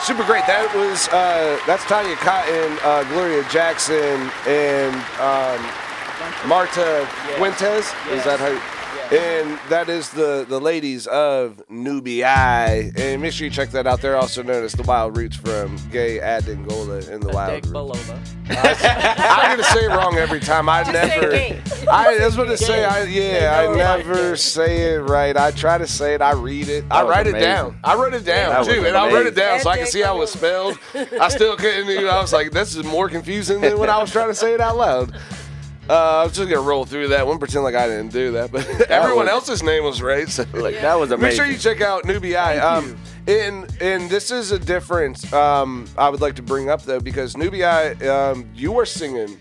super 0.02 0.26
great. 0.26 0.42
That 0.50 0.66
was 0.74 1.06
uh, 1.14 1.62
that's 1.62 1.86
Tanya 1.86 2.18
Cotton, 2.18 2.82
uh, 2.82 3.06
Gloria 3.14 3.46
Jackson, 3.46 4.26
and 4.50 4.90
um, 5.22 5.62
Marta 6.50 7.06
Fuentes. 7.38 7.94
Is 8.10 8.26
that 8.26 8.42
how? 8.42 8.58
And 9.12 9.58
that 9.68 9.88
is 9.88 10.10
the 10.10 10.46
the 10.48 10.60
ladies 10.60 11.06
of 11.08 11.60
NUBII. 11.70 12.98
And 12.98 13.22
make 13.22 13.32
sure 13.32 13.44
you 13.46 13.50
check 13.50 13.70
that 13.70 13.86
out. 13.86 14.00
They're 14.00 14.16
also 14.16 14.42
known 14.42 14.62
as 14.64 14.72
the 14.72 14.82
Wild 14.84 15.14
Rutz 15.16 15.34
from 15.34 15.76
Gaye 15.90 16.18
Adegbalola 16.20 17.08
in 17.10 17.20
the 17.20 17.28
Wild 17.30 17.64
Rutz. 17.64 17.72
Balola. 17.72 18.18
I'm 18.50 19.50
gonna 19.52 19.64
say 19.64 19.84
it 19.84 19.88
wrong 19.88 20.16
every 20.16 20.40
time. 20.40 20.68
I 20.68 20.82
never. 20.92 21.30
gay. 21.30 21.60
I 21.90 22.18
was 22.24 22.36
gonna 22.36 22.56
say. 22.56 22.84
I 22.84 23.04
yeah. 23.04 23.58
I 23.60 23.64
know 23.66 23.72
it 23.72 23.76
like 23.78 24.06
never 24.06 24.36
say 24.36 24.94
it 24.94 24.98
right. 24.98 25.36
I 25.36 25.50
try 25.50 25.78
to 25.78 25.86
say 25.86 26.14
it. 26.14 26.22
I 26.22 26.32
read 26.32 26.68
it. 26.68 26.84
I 26.90 27.02
write 27.02 27.26
it 27.26 27.30
amazing. 27.30 27.48
down. 27.50 27.80
I 27.84 27.94
wrote 27.96 28.14
it 28.14 28.24
down 28.24 28.50
That 28.50 28.58
was 28.60 28.68
too, 28.68 28.84
and 28.86 28.96
I 28.96 29.06
wrote 29.06 29.26
it 29.26 29.32
amazing. 29.32 29.34
down 29.34 29.60
so 29.60 29.70
I 29.70 29.76
can 29.78 29.86
see 29.86 30.00
how 30.02 30.16
it 30.16 30.20
was 30.20 30.32
spelled. 30.32 30.78
I 31.20 31.28
still 31.28 31.56
couldn't. 31.56 31.86
You 31.88 32.02
know, 32.02 32.10
I 32.10 32.20
was 32.20 32.32
like, 32.32 32.50
this 32.52 32.74
is 32.76 32.84
more 32.84 33.08
confusing 33.08 33.60
than 33.60 33.78
when 33.78 33.90
I 33.90 33.98
was 33.98 34.10
trying 34.12 34.28
to 34.28 34.34
say 34.34 34.52
it 34.54 34.60
out 34.60 34.76
loud. 34.76 35.16
Uh, 35.90 36.20
I 36.20 36.24
was 36.24 36.34
just 36.36 36.48
gonna 36.48 36.62
roll 36.62 36.84
through 36.84 37.08
that 37.08 37.26
one, 37.26 37.38
pretend 37.38 37.64
like 37.64 37.74
I 37.74 37.88
didn't 37.88 38.12
do 38.12 38.32
that, 38.32 38.52
but 38.52 38.64
everyone 38.90 39.24
was- 39.26 39.32
else's 39.32 39.62
name 39.62 39.82
was 39.84 40.00
right. 40.00 40.28
So 40.28 40.44
Like 40.54 40.76
that 40.80 40.94
was 40.98 41.10
amazing. 41.10 41.28
Make 41.28 41.36
sure 41.36 41.46
you 41.46 41.58
check 41.58 41.80
out 41.80 42.04
NUBII. 42.04 42.60
Um, 42.62 42.96
and 43.26 43.66
and 43.82 44.08
this 44.08 44.30
is 44.30 44.52
a 44.52 44.58
difference 44.58 45.30
um, 45.32 45.86
I 45.98 46.08
would 46.08 46.20
like 46.20 46.36
to 46.36 46.42
bring 46.42 46.70
up 46.70 46.82
though 46.82 47.00
because 47.00 47.34
NUBII, 47.34 48.06
um, 48.06 48.48
you 48.54 48.70
were 48.72 48.86
singing 48.86 49.36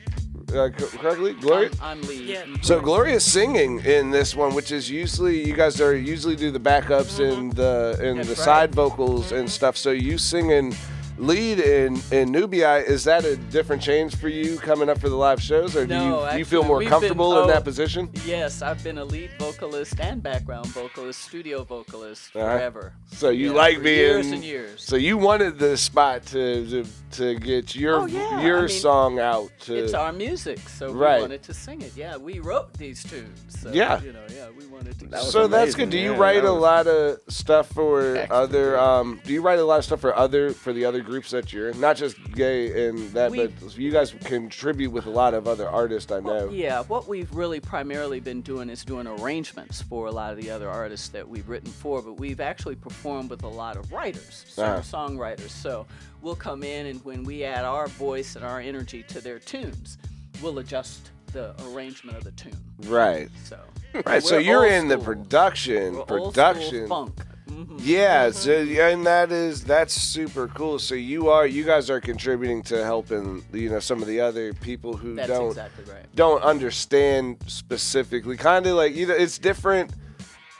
uh, 0.54 0.70
correctly, 0.70 1.34
Gloria. 1.34 1.70
I'm, 1.82 2.00
I'm 2.00 2.08
lead. 2.08 2.22
Yeah. 2.22 2.44
So 2.64 2.80
Gloria's 2.82 3.24
singing 3.24 3.82
in 3.86 4.10
this 4.10 4.36
one, 4.36 4.56
which 4.56 4.72
is 4.72 4.90
usually 4.90 5.46
you 5.46 5.54
guys 5.54 5.80
are 5.80 5.96
usually 5.96 6.36
do 6.36 6.50
the 6.50 6.60
backups 6.60 7.20
and 7.20 7.54
the 7.54 7.96
and 8.02 8.18
That's 8.18 8.30
the 8.30 8.34
right. 8.34 8.44
side 8.44 8.74
vocals 8.74 9.32
and 9.32 9.48
stuff. 9.48 9.78
So 9.78 9.92
you 9.92 10.18
singing 10.18 10.76
lead 11.20 11.60
in 11.60 12.02
in 12.12 12.32
Nubia. 12.32 12.78
Is 12.78 13.04
that 13.04 13.26
a 13.26 13.36
different 13.36 13.82
change 13.82 14.16
for 14.16 14.30
you 14.30 14.58
coming 14.58 14.90
up 14.90 15.00
for 15.00 15.10
the 15.10 15.16
live 15.16 15.42
shows, 15.42 15.76
or 15.76 15.86
do 15.86 15.94
No, 15.94 16.24
you, 16.26 16.32
do 16.32 16.38
you 16.40 16.46
feel 16.46 16.64
more 16.64 16.82
comfortable 16.84 17.32
been- 17.34 17.44
in 17.44 17.50
oh, 17.50 17.54
that 17.54 17.64
position? 17.64 18.10
Yes, 18.26 18.62
I've 18.62 18.84
been 18.84 18.98
a 18.98 19.06
lead 19.06 19.30
vocalist 19.38 20.00
and 20.00 20.24
background 20.24 20.68
vocalist, 20.68 21.22
studio 21.22 21.64
vocalist 21.64 22.36
Uh-huh. 22.36 22.46
forever. 22.58 22.94
So 23.12 23.30
you 23.30 23.48
Yeah, 23.52 23.58
like 23.58 23.78
for 23.78 23.84
being 23.84 23.98
years 24.00 24.28
and 24.32 24.44
years. 24.44 24.84
So 24.84 24.96
you 24.96 25.18
wanted 25.18 25.60
the 25.60 25.78
spot 25.78 26.26
to 26.28 26.66
to, 26.70 26.86
to 27.12 27.36
get 27.40 27.76
your 27.76 28.02
Oh, 28.02 28.06
yeah, 28.06 28.42
your 28.42 28.58
I 28.60 28.62
mean, 28.62 28.70
song 28.70 29.20
out. 29.20 29.52
To, 29.62 29.76
It's 29.76 29.94
our 29.94 30.12
music, 30.14 30.60
so 30.70 30.92
Right. 30.94 31.18
we 31.18 31.22
wanted 31.22 31.44
to 31.44 31.54
sing 31.54 31.82
it. 31.82 31.94
Yeah, 31.96 32.18
we 32.18 32.40
wrote 32.40 32.74
these 32.74 33.04
tunes. 33.04 33.40
So, 33.62 33.72
Yeah. 33.72 34.02
You 34.02 34.14
know, 34.14 34.24
yeah, 34.34 34.48
we 34.58 34.66
wanted 34.68 34.98
to. 35.00 35.06
That 35.08 35.22
was 35.24 35.32
so 35.32 35.48
that's 35.48 35.76
good. 35.76 35.90
Do 35.90 35.98
you 35.98 36.12
yeah, 36.14 36.18
write 36.20 36.46
a 36.46 36.52
lot 36.52 36.88
of 36.88 37.20
stuff 37.28 37.68
for 37.70 38.16
extra 38.18 38.36
other? 38.36 38.80
Um, 38.80 39.20
do 39.26 39.34
you 39.34 39.42
write 39.42 39.60
a 39.60 39.64
lot 39.66 39.80
of 39.80 39.86
stuff 39.86 40.02
for 40.02 40.16
other 40.16 40.52
for 40.54 40.72
the 40.74 40.86
other 40.86 41.02
groups 41.02 41.32
that 41.32 41.52
you're 41.52 41.70
in? 41.70 41.80
Not 41.80 41.98
just 41.98 42.16
gay 42.34 42.88
and 42.88 43.12
that, 43.14 43.32
We- 43.32 43.48
but 43.48 43.78
you 43.78 43.92
guys 43.92 44.14
contribute 44.24 44.92
with 44.92 45.06
a 45.06 45.10
lot 45.12 45.34
of 45.34 45.48
other 45.48 45.68
artists. 45.68 46.12
I 46.12 46.20
know. 46.20 46.50
Yeah, 46.50 46.84
what 46.84 47.08
we've 47.08 47.34
really 47.34 47.60
primarily 47.60 48.20
been 48.20 48.42
doing 48.42 48.70
is 48.70 48.84
doing 48.86 49.08
arrangements 49.08 49.82
for 49.82 50.08
a 50.08 50.12
lot 50.12 50.32
of 50.32 50.38
the 50.42 50.50
other 50.52 50.70
artists 50.70 51.10
that 51.10 51.28
we've 51.28 51.48
written 51.50 51.72
for, 51.72 52.02
but 52.02 52.14
we've 52.20 52.40
actually 52.40 52.76
performed 52.76 53.30
with 53.30 53.44
a 53.44 53.48
lot 53.48 53.76
of 53.78 53.92
writers, 53.92 54.46
Uh-huh. 54.58 54.82
singer-songwriters. 54.82 55.50
So 55.50 55.86
we'll 56.22 56.36
come 56.36 56.64
in 56.64 56.88
and 56.88 57.04
when 57.06 57.24
we 57.24 57.44
add 57.44 57.66
our 57.66 57.88
voice 57.88 58.36
and 58.36 58.46
our 58.46 58.60
energy 58.60 59.04
to 59.04 59.22
their 59.22 59.40
tunes, 59.40 59.98
we'll 60.42 60.60
adjust 60.60 61.12
the 61.34 61.54
arrangement 61.72 62.18
of 62.18 62.24
the 62.24 62.32
tune. 62.32 62.56
Right. 62.86 63.30
So 63.44 63.60
Right. 64.06 64.22
So 64.24 64.38
you're 64.38 64.68
in 64.68 64.88
the 64.88 64.98
production. 65.00 65.96
We're 65.96 66.04
production. 66.04 66.88
funk. 66.88 67.14
Mhm. 67.50 67.80
Yeah, 67.84 68.30
so 68.30 68.52
and 68.60 69.06
that 69.08 69.32
is 69.32 69.64
that's 69.64 69.94
super 69.96 70.48
cool. 70.50 70.78
So 70.78 70.94
you 70.94 71.30
are 71.30 71.48
you 71.48 71.64
guys 71.64 71.90
are 71.90 72.00
contributing 72.00 72.62
to 72.64 72.84
helping 72.84 73.44
you 73.52 73.70
know 73.72 73.80
some 73.80 74.04
of 74.04 74.08
the 74.08 74.22
other 74.22 74.54
people 74.54 74.96
who 74.96 75.16
That's 75.16 75.30
don't 75.30 75.48
exactly 75.48 75.86
right. 75.86 76.06
don't 76.14 76.44
understand 76.44 77.38
specifically. 77.48 78.38
Kind 78.38 78.68
of 78.68 78.76
like 78.76 78.96
you 78.96 79.08
know 79.08 79.16
it's 79.16 79.40
different. 79.40 79.92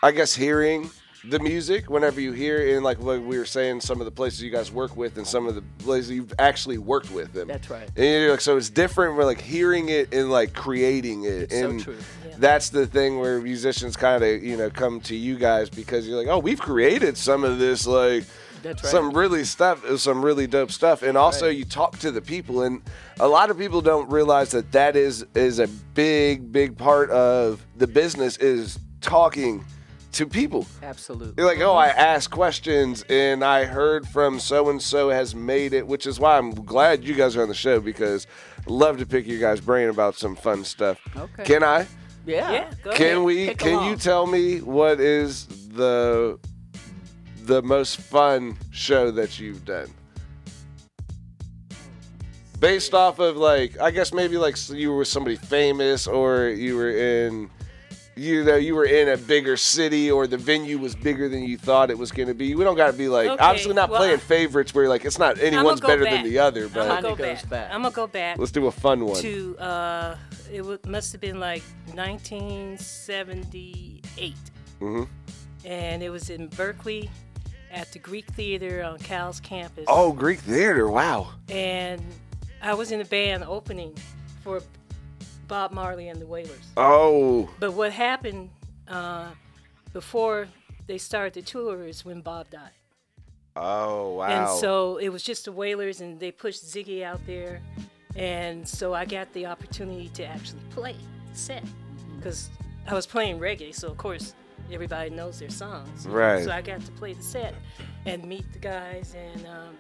I 0.02 0.10
guess 0.12 0.34
hearing 0.34 0.90
the 1.28 1.40
music 1.40 1.90
whenever 1.90 2.22
you 2.22 2.32
hear 2.32 2.60
in 2.60 2.84
like 2.84 2.98
what 3.00 3.22
we 3.22 3.38
were 3.38 3.46
saying 3.46 3.82
some 3.82 4.00
of 4.00 4.06
the 4.06 4.12
places 4.12 4.42
you 4.42 4.50
guys 4.50 4.72
work 4.72 4.96
with 4.96 5.18
and 5.18 5.28
some 5.28 5.48
of 5.48 5.56
the 5.56 5.64
places 5.80 6.12
you've 6.12 6.34
actually 6.40 6.78
worked 6.78 7.12
with 7.12 7.34
them. 7.34 7.48
That's 7.48 7.70
right. 7.70 7.88
And 7.96 8.06
you're 8.06 8.32
like, 8.32 8.42
so 8.42 8.56
it's 8.58 8.70
different. 8.70 9.18
We're 9.18 9.26
like 9.26 9.42
hearing 9.42 9.90
it 9.90 10.14
and 10.14 10.32
like 10.32 10.54
creating 10.54 11.24
it. 11.26 11.30
It's 11.44 11.54
so 11.60 11.70
and 11.70 11.80
true. 11.84 11.98
that's 12.38 12.70
the 12.70 12.88
thing 12.88 13.20
where 13.20 13.42
musicians 13.42 13.98
kind 13.98 14.24
of 14.24 14.44
you 14.44 14.56
know 14.58 14.70
come 14.70 15.02
to 15.02 15.16
you 15.16 15.38
guys 15.38 15.70
because 15.70 16.08
you're 16.08 16.18
like, 16.18 16.28
oh, 16.28 16.40
we've 16.40 16.62
created 16.62 17.18
some 17.18 17.44
of 17.44 17.60
this 17.60 17.86
like 17.86 18.24
That's 18.64 18.84
right. 18.84 18.90
some 18.92 19.12
really 19.12 19.44
stuff, 19.44 19.86
some 20.00 20.24
really 20.24 20.48
dope 20.48 20.72
stuff. 20.72 21.02
And 21.04 21.18
also 21.18 21.48
Right. 21.48 21.58
you 21.58 21.66
talk 21.66 21.98
to 22.00 22.12
the 22.12 22.22
people, 22.22 22.62
and 22.64 22.82
a 23.20 23.28
lot 23.28 23.50
of 23.50 23.58
people 23.58 23.82
don't 23.82 24.10
realize 24.10 24.52
that 24.52 24.72
that 24.72 24.96
is 24.96 25.26
is 25.36 25.60
a 25.60 25.68
big 25.96 26.52
big 26.52 26.78
part 26.78 27.10
of 27.10 27.66
the 27.76 27.88
business 27.88 28.38
is 28.38 28.80
talking 29.02 29.66
to 30.14 30.26
people. 30.26 30.66
Absolutely. 30.82 31.34
You're 31.38 31.46
like, 31.46 31.60
oh, 31.62 31.74
I 31.76 31.88
asked 31.88 32.32
questions 32.32 33.04
and 33.10 33.44
I 33.44 33.66
heard 33.66 34.08
from 34.08 34.40
so 34.40 34.70
and 34.70 34.82
so 34.82 35.10
has 35.10 35.36
made 35.36 35.74
it, 35.74 35.86
which 35.88 36.06
is 36.08 36.20
why 36.20 36.38
I'm 36.38 36.52
glad 36.52 37.04
you 37.04 37.14
guys 37.14 37.36
are 37.36 37.42
on 37.42 37.48
the 37.50 37.54
show 37.56 37.80
because 37.80 38.28
I 38.68 38.72
love 38.72 38.98
to 39.00 39.06
pick 39.06 39.28
your 39.28 39.40
guys' 39.40 39.62
brain 39.62 39.90
about 39.90 40.16
some 40.16 40.36
fun 40.36 40.64
stuff. 40.64 41.00
Okay. 41.16 41.44
Can 41.44 41.64
I? 41.64 41.88
Yeah. 42.26 42.52
Yeah, 42.52 42.72
go 42.84 42.92
Can 42.92 43.06
ahead. 43.08 43.20
we? 43.20 43.46
Kick 43.48 43.58
Can 43.60 43.90
you 43.90 43.96
tell 43.96 44.28
me 44.28 44.60
what 44.62 45.00
is 45.00 45.48
the 45.70 46.40
the 47.44 47.62
most 47.64 47.98
fun 47.98 48.58
show 48.72 49.12
that 49.12 49.40
you've 49.40 49.66
done? 49.66 49.88
Based 52.60 52.94
off 52.94 53.20
of 53.20 53.38
like, 53.38 53.80
I 53.80 53.90
guess 53.90 54.14
maybe 54.14 54.38
like 54.38 54.58
you 54.70 54.92
were 54.92 55.06
somebody 55.06 55.38
famous, 55.38 56.08
or 56.08 56.50
you 56.50 56.76
were 56.76 56.90
in, 56.90 57.50
you 58.20 58.44
know, 58.44 58.56
you 58.56 58.76
were 58.76 58.86
in 58.86 59.10
a 59.10 59.18
bigger 59.18 59.58
city, 59.58 60.12
or 60.12 60.28
the 60.28 60.38
venue 60.38 60.78
was 60.78 60.96
bigger 60.96 61.30
than 61.30 61.44
you 61.44 61.58
thought 61.58 61.90
it 61.90 61.98
was 61.98 62.12
going 62.12 62.28
to 62.28 62.34
be. 62.34 62.56
We 62.56 62.64
don't 62.64 62.76
got 62.76 62.92
to 62.92 62.98
be 62.98 63.08
like, 63.08 63.30
Okay, 63.30 63.44
obviously 63.44 63.74
not 63.74 63.90
well, 63.90 64.00
playing 64.00 64.20
favorites 64.20 64.74
where 64.74 64.90
like 64.90 65.06
it's 65.06 65.18
not 65.18 65.40
anyone's 65.40 65.80
go 65.80 65.88
better 65.88 66.04
back. 66.04 66.14
than 66.14 66.24
the 66.26 66.40
other, 66.40 66.68
But 66.68 66.82
I'm 66.82 66.88
but 66.88 67.02
gonna 67.02 67.16
go 67.16 67.16
goes 67.16 67.42
back. 67.44 67.50
back. 67.50 67.70
I'm 67.74 67.82
gonna 67.82 67.96
go 67.96 68.08
back 68.08 68.38
let's 68.38 68.52
do 68.52 68.68
a 68.68 68.72
fun 68.72 69.06
one. 69.06 69.22
to 69.22 69.58
uh, 69.58 70.16
it 70.52 70.62
wa- 70.64 70.78
must 70.86 71.12
have 71.14 71.22
been 71.22 71.40
like 71.40 71.64
1978, 71.94 74.36
mm-hmm. 74.82 75.04
and 75.66 76.04
it 76.04 76.10
was 76.10 76.30
in 76.30 76.48
Berkeley 76.48 77.10
at 77.72 77.92
the 77.92 78.00
Greek 78.00 78.26
Theater 78.32 78.84
on 78.84 78.98
Cal's 79.00 79.40
campus. 79.40 79.86
Oh, 79.88 80.12
Greek 80.12 80.40
theater! 80.40 80.90
Wow. 80.90 81.30
and 81.50 82.04
I 82.62 82.74
was 82.74 82.92
in 82.92 83.00
a 83.00 83.06
band 83.06 83.46
opening 83.46 83.96
for 84.44 84.62
Bob 85.50 85.72
Marley 85.74 86.08
and 86.08 86.22
the 86.22 86.26
Wailers. 86.28 86.72
Oh, 86.78 87.50
But 87.60 87.74
what 87.74 87.92
happened 87.92 88.52
uh, 88.88 89.32
before 89.92 90.48
they 90.88 90.98
started 90.98 91.34
the 91.34 91.42
tour 91.42 91.84
is 91.86 92.06
when 92.06 92.22
Bob 92.22 92.50
died. 92.50 92.70
oh, 93.58 94.14
wow. 94.14 94.28
And 94.52 94.60
so 94.60 94.98
it 94.98 95.10
was 95.10 95.24
just 95.24 95.46
the 95.46 95.52
Wailers, 95.52 96.00
and 96.00 96.18
they 96.20 96.32
pushed 96.32 96.64
Ziggy 96.64 97.04
out 97.04 97.20
there. 97.26 97.62
And 98.16 98.66
so 98.68 98.94
I 98.94 99.06
got 99.06 99.32
the 99.34 99.46
opportunity 99.48 100.10
to 100.14 100.26
actually 100.26 100.62
play 100.70 100.96
set 101.34 101.64
because 102.16 102.50
I 102.88 102.94
was 102.94 103.06
playing 103.06 103.40
reggae, 103.40 103.74
so 103.76 103.88
of 103.90 103.98
course 103.98 104.34
everybody 104.72 105.10
knows 105.10 105.40
their 105.40 105.50
songs. 105.50 106.08
Right. 106.08 106.44
So 106.44 106.52
I 106.52 106.62
got 106.62 106.82
to 106.82 106.92
play 106.94 107.14
the 107.14 107.24
set 107.24 107.54
and 108.06 108.24
meet 108.26 108.52
the 108.54 108.60
guys, 108.60 109.16
and 109.16 109.46
um, 109.48 109.78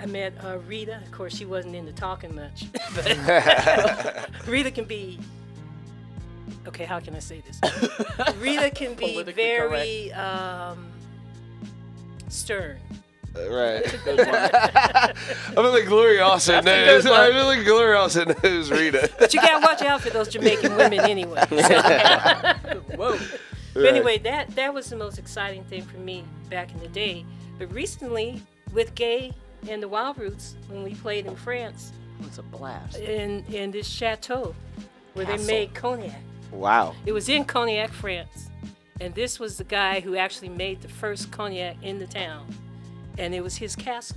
I 0.00 0.06
met 0.06 0.32
uh, 0.42 0.58
Rita. 0.66 0.96
Of 0.96 1.12
course, 1.12 1.36
she 1.36 1.44
wasn't 1.44 1.76
into 1.76 1.92
talking 1.92 2.34
much, 2.34 2.64
but 2.94 4.28
Rita 4.46 4.70
can 4.70 4.84
be. 4.84 5.18
Okay, 6.66 6.84
how 6.84 7.00
can 7.00 7.14
I 7.14 7.18
say 7.18 7.42
this? 7.46 7.60
Rita 8.40 8.70
can 8.70 8.94
be 8.94 9.22
very 9.22 10.12
um, 10.12 10.86
stern. 12.28 12.78
right. 13.34 13.82
I 13.86 15.12
feel 15.54 15.70
like 15.70 15.86
Gloria 15.86 16.24
also 16.24 16.60
knows. 16.60 17.06
I 17.06 17.30
feel 17.30 17.44
like 17.44 17.64
Gloria 17.64 17.98
also 17.98 18.24
knows 18.24 18.70
Rita. 18.70 19.10
But 19.18 19.34
you 19.34 19.40
gotta 19.40 19.64
watch 19.64 19.82
out 19.82 20.00
for 20.00 20.10
those 20.10 20.28
Jamaican 20.28 20.76
women 20.76 21.00
anyway. 21.00 21.44
Whoa. 22.96 23.18
But 23.74 23.84
anyway, 23.84 24.18
that 24.18 24.54
that 24.56 24.72
was 24.72 24.88
the 24.88 24.96
most 24.96 25.18
exciting 25.18 25.64
thing 25.64 25.82
for 25.82 25.98
me 25.98 26.24
back 26.48 26.72
in 26.72 26.80
the 26.80 26.88
day. 26.88 27.24
But 27.58 27.72
recently, 27.72 28.42
with 28.72 28.94
Gaye 28.94 29.34
and 29.68 29.82
the 29.82 29.88
Wild 29.88 30.16
Rutz, 30.16 30.54
when 30.68 30.82
we 30.82 30.94
played 30.94 31.26
in 31.26 31.36
France, 31.36 31.92
It 32.20 32.26
was 32.26 32.38
a 32.38 32.42
blast. 32.42 32.96
in 32.98 33.44
in 33.52 33.70
this 33.70 33.86
chateau 33.88 34.54
where 35.14 35.26
Castle. 35.26 35.46
they 35.46 35.52
made 35.52 35.74
cognac. 35.74 36.20
Wow. 36.52 36.94
It 37.06 37.12
was 37.12 37.28
in 37.28 37.44
Cognac, 37.44 37.90
France, 37.92 38.50
and 39.00 39.14
this 39.14 39.38
was 39.38 39.56
the 39.58 39.64
guy 39.64 40.00
who 40.00 40.16
actually 40.16 40.48
made 40.48 40.80
the 40.80 40.88
first 40.88 41.30
cognac 41.30 41.76
in 41.82 41.98
the 42.00 42.06
town, 42.06 42.46
and 43.18 43.34
it 43.34 43.42
was 43.42 43.56
his 43.56 43.76
castle. 43.76 44.16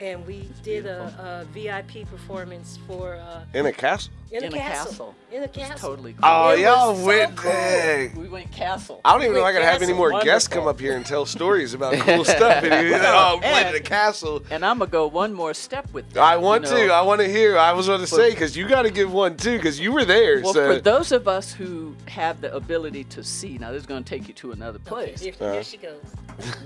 And 0.00 0.26
we 0.26 0.48
did 0.62 0.86
a, 0.86 1.44
a 1.44 1.44
VIP 1.52 2.08
performance 2.08 2.78
for 2.86 3.16
uh, 3.16 3.42
In 3.52 3.66
a 3.66 3.72
castle? 3.72 4.10
in, 4.32 4.44
In 4.44 4.52
a, 4.54 4.56
a 4.56 4.58
castle. 4.58 4.86
castle. 4.86 5.14
in 5.30 5.40
a 5.42 5.44
It 5.44 5.56
was 5.56 5.66
castle. 5.68 5.90
totally 5.90 6.12
cool. 6.14 6.20
Oh, 6.22 6.50
It 6.52 6.60
y'all 6.60 6.90
was 6.92 7.00
so 7.00 7.06
went 7.06 7.36
cool. 7.36 7.50
big. 7.52 8.16
we 8.16 8.28
went 8.28 8.50
castle. 8.50 9.00
I 9.04 9.12
don't 9.12 9.22
even 9.22 9.34
know 9.34 9.40
if 9.40 9.42
I 9.42 9.46
Went 9.52 9.56
can 9.58 9.64
have 9.66 9.82
any 9.82 9.92
castle. 9.92 9.96
more 10.10 10.22
guests 10.22 10.48
come 10.48 10.66
up 10.66 10.80
here 10.80 10.96
and 10.96 11.04
tell 11.04 11.26
stories 11.26 11.74
about 11.74 11.92
cool 11.94 12.24
stuff. 12.36 12.62
And 12.64 12.88
you, 12.88 12.94
oh, 12.94 13.32
I'm 13.34 13.40
playing 13.40 13.66
in 13.68 13.74
a 13.74 13.76
And- 13.76 13.84
castle. 13.84 14.42
And 14.50 14.64
I'm 14.64 14.78
gonna 14.78 14.90
go 14.90 15.06
one 15.08 15.34
more 15.34 15.52
step 15.52 15.92
with 15.92 16.08
that. 16.12 16.22
I 16.22 16.36
you 16.36 16.40
want 16.40 16.62
know. 16.64 16.70
to. 16.86 16.92
I 16.94 17.02
want 17.02 17.20
to 17.20 17.28
hear. 17.28 17.58
I 17.58 17.72
was 17.72 17.86
going 17.88 18.00
to 18.00 18.06
say 18.06 18.30
because 18.30 18.56
you 18.56 18.66
got 18.68 18.82
to 18.82 18.90
give 18.90 19.12
one 19.12 19.36
too 19.36 19.56
because 19.58 19.78
you 19.78 19.92
were 19.92 20.04
there. 20.06 20.40
Well, 20.40 20.54
so 20.54 20.76
for 20.76 20.80
those 20.80 21.12
of 21.12 21.28
us 21.28 21.52
who 21.52 21.94
have 22.08 22.40
the 22.40 22.54
ability 22.54 23.04
to 23.04 23.22
see, 23.22 23.58
now 23.58 23.72
this 23.72 23.80
is 23.80 23.86
going 23.86 24.02
to 24.04 24.08
take 24.08 24.28
you 24.28 24.34
to 24.34 24.52
another 24.52 24.78
Okay, 24.86 24.88
place. 25.12 25.20
here, 25.20 25.34
Uh. 25.40 25.52
here 25.54 25.64
she 25.64 25.76
goes. 25.76 26.00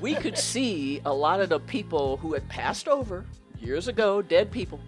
we 0.00 0.14
could 0.14 0.36
see 0.38 1.00
a 1.04 1.12
lot 1.12 1.40
of 1.40 1.48
the 1.48 1.58
people 1.58 2.18
who 2.18 2.34
had 2.34 2.46
passed 2.48 2.86
over 2.88 3.23
years 3.64 3.88
ago, 3.88 4.22
dead 4.22 4.50
people, 4.50 4.78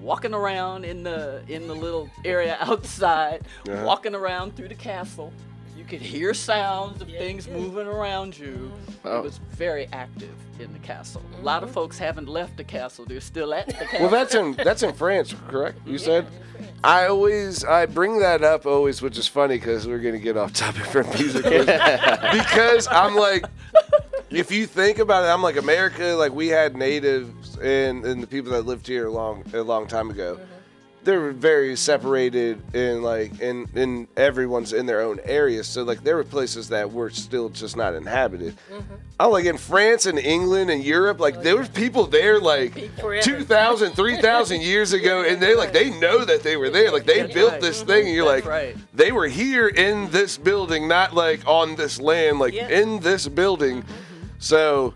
walking 0.00 0.34
around 0.34 0.84
in 0.84 1.02
the 1.02 1.42
in 1.48 1.66
the 1.68 1.74
little 1.74 2.10
area 2.24 2.56
outside, 2.60 3.46
Uh-huh. 3.68 3.84
walking 3.84 4.14
around 4.14 4.56
through 4.56 4.68
the 4.68 4.74
castle. 4.74 5.32
You 5.76 5.84
could 5.84 6.00
hear 6.00 6.32
sounds 6.34 7.00
of 7.02 7.08
Yeah, 7.08 7.18
things 7.18 7.46
you 7.46 7.52
moving 7.52 7.86
around 7.86 8.36
you. 8.36 8.72
Oh. 9.04 9.18
It 9.18 9.22
was 9.24 9.38
very 9.52 9.86
active 9.92 10.32
in 10.58 10.72
the 10.72 10.78
castle. 10.80 11.22
A 11.38 11.42
lot 11.44 11.62
of 11.62 11.70
folks 11.70 11.98
haven't 11.98 12.28
left 12.28 12.56
the 12.56 12.64
castle; 12.64 13.04
they're 13.04 13.20
still 13.20 13.52
at 13.54 13.66
the 13.66 13.72
castle. 13.74 14.00
Well, 14.00 14.08
that's 14.10 14.34
in 14.34 14.52
that's 14.54 14.82
in 14.82 14.92
France, 14.94 15.34
correct? 15.48 15.78
You 15.86 15.98
said. 15.98 16.26
I 16.82 17.08
always 17.08 17.64
I 17.64 17.84
bring 17.84 18.20
that 18.20 18.42
up 18.42 18.64
always, 18.64 19.02
which 19.02 19.18
is 19.18 19.28
funny 19.28 19.56
because 19.58 19.86
we're 19.86 19.98
gonna 19.98 20.18
get 20.18 20.38
off 20.38 20.54
topic 20.54 20.86
from 20.86 21.06
music 21.10 21.44
because 22.32 22.88
I'm 22.90 23.14
like, 23.14 23.44
if 24.30 24.50
you 24.50 24.66
think 24.66 24.98
about 24.98 25.24
it, 25.24 25.28
I'm 25.28 25.42
like 25.42 25.56
America. 25.56 26.14
Like 26.18 26.32
we 26.32 26.48
had 26.48 26.76
natives 26.76 27.56
and 27.58 28.04
and 28.04 28.22
the 28.22 28.26
people 28.26 28.52
that 28.52 28.62
lived 28.66 28.86
here 28.86 29.06
a 29.06 29.10
long 29.10 29.44
a 29.54 29.62
long 29.62 29.86
time 29.86 30.10
ago. 30.10 30.34
Mm-hmm. 30.34 30.52
They 31.04 31.16
were 31.16 31.30
very 31.30 31.76
separated 31.76 32.60
and 32.74 33.04
like 33.04 33.38
in 33.40 33.68
in 33.76 34.08
everyone's 34.16 34.72
in 34.72 34.86
their 34.86 35.00
own 35.02 35.20
areas. 35.22 35.68
So 35.68 35.84
like 35.84 36.02
there 36.02 36.16
were 36.16 36.24
places 36.24 36.68
that 36.70 36.90
were 36.90 37.10
still 37.10 37.48
just 37.48 37.76
not 37.76 37.94
inhabited. 37.94 38.56
Mm-hmm. 38.72 38.94
I'm 39.20 39.30
like 39.30 39.44
in 39.44 39.56
France 39.56 40.06
and 40.06 40.18
England 40.18 40.68
and 40.70 40.82
Europe, 40.82 41.20
like 41.20 41.36
oh, 41.36 41.42
there 41.42 41.56
was 41.56 41.68
people 41.68 42.06
there 42.08 42.40
like 42.40 42.90
Forever. 42.98 43.22
2,000, 43.22 43.92
3,000 43.92 44.60
years 44.72 44.92
ago, 44.92 45.22
and 45.22 45.40
they 45.40 45.54
like 45.54 45.72
they 45.72 45.90
know 46.00 46.24
that 46.24 46.42
they 46.42 46.56
were 46.56 46.70
there. 46.70 46.90
Like 46.90 47.04
they 47.06 47.22
That's 47.22 47.32
built 47.32 47.52
right. 47.52 47.60
this 47.60 47.78
mm-hmm. 47.78 47.86
thing, 47.86 48.06
and 48.06 48.14
you're 48.16 48.24
That's 48.28 48.44
like, 48.44 48.74
right. 48.74 48.76
they 48.92 49.12
were 49.12 49.28
here 49.28 49.68
in 49.68 50.10
this 50.10 50.36
building, 50.36 50.88
not 50.88 51.14
like 51.14 51.46
on 51.46 51.76
this 51.76 52.00
land, 52.00 52.40
like 52.40 52.52
Yeah. 52.52 52.68
in 52.68 52.98
this 52.98 53.28
building. 53.28 53.84
So 54.38 54.94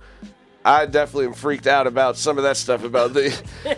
I 0.65 0.87
definitely 0.87 1.27
am 1.27 1.35
freaked 1.35 1.67
out 1.67 1.87
about 1.87 2.17
some 2.17 2.37
of 2.37 2.45
that 2.45 2.57
stuff 2.57 2.85
about 2.85 3.15
the 3.15 3.31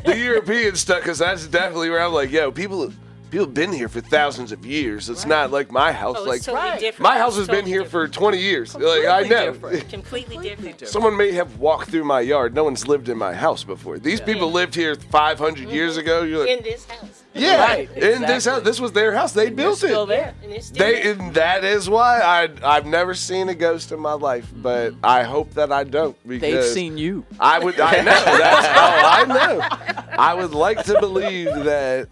the 0.04 0.18
European 0.24 0.74
stuff 0.76 0.98
because 0.98 1.18
that's 1.18 1.46
definitely 1.46 1.90
where 1.90 2.00
I'm 2.00 2.12
like, 2.12 2.30
yo, 2.30 2.50
people 2.50 2.92
people 3.32 3.46
have 3.46 3.54
been 3.54 3.72
here 3.72 3.88
for 3.88 4.02
thousands 4.02 4.52
of 4.52 4.64
years. 4.66 5.08
It's 5.08 5.24
not 5.24 5.50
like 5.50 5.72
my 5.72 5.90
house. 5.90 6.16
Oh, 6.18 6.24
like 6.24 6.36
it's 6.36 6.46
totally 6.46 6.68
Right. 6.68 6.80
different. 6.80 7.02
my 7.02 7.16
house 7.18 7.32
has 7.32 7.44
It's 7.44 7.48
been 7.48 7.60
totally 7.60 7.70
here 7.72 7.82
different. 7.82 8.14
for 8.14 8.20
20 8.20 8.38
years. 8.38 8.74
Like 8.74 8.84
I 9.06 9.22
Completely 9.22 9.28
know. 9.30 9.52
different. 9.52 9.88
completely 9.98 10.36
different. 10.36 10.78
different. 10.78 10.92
Someone 10.92 11.16
may 11.16 11.32
have 11.32 11.58
walked 11.58 11.90
through 11.90 12.04
my 12.04 12.20
yard. 12.20 12.54
No 12.54 12.64
one's 12.64 12.86
lived 12.86 13.08
in 13.08 13.16
my 13.16 13.32
house 13.32 13.64
before. 13.64 13.98
These 13.98 14.20
people 14.20 14.52
lived 14.52 14.74
here 14.74 14.94
500 14.96 15.62
mm-hmm. 15.64 15.74
years 15.74 15.96
ago. 15.96 16.22
You're 16.24 16.40
like, 16.40 16.58
in 16.58 16.62
this 16.62 16.84
house. 16.84 17.22
yeah, 17.32 17.64
Right, 17.64 17.90
in 17.96 18.20
this 18.20 18.44
house. 18.44 18.62
This 18.62 18.78
was 18.78 18.92
their 18.92 19.14
house. 19.14 19.32
They 19.32 19.46
They're 19.46 19.54
built 19.54 19.78
still 19.78 20.02
it. 20.04 20.08
there. 20.08 20.34
And 20.42 20.52
it's 20.52 20.66
still 20.66 20.86
They, 20.86 21.02
there. 21.02 21.12
and 21.12 21.32
that 21.34 21.64
is 21.64 21.88
why 21.88 22.20
I 22.20 22.50
I've 22.62 22.84
never 22.84 23.14
seen 23.14 23.48
a 23.48 23.54
ghost 23.54 23.92
in 23.92 24.00
my 24.00 24.12
life, 24.12 24.46
mm-hmm. 24.48 24.60
but 24.60 24.94
I 25.02 25.22
hope 25.22 25.54
that 25.54 25.72
I 25.72 25.84
don't 25.84 26.16
because 26.28 26.66
They've 26.66 26.74
seen 26.74 26.98
you. 26.98 27.24
I 27.40 27.60
would. 27.60 27.80
I 27.80 27.96
know. 27.96 28.04
That's 28.04 28.66
oh, 28.76 29.00
I 29.04 29.24
know. 29.24 30.16
I 30.18 30.34
would 30.34 30.52
like 30.52 30.84
to 30.84 31.00
believe 31.00 31.46
that 31.64 32.08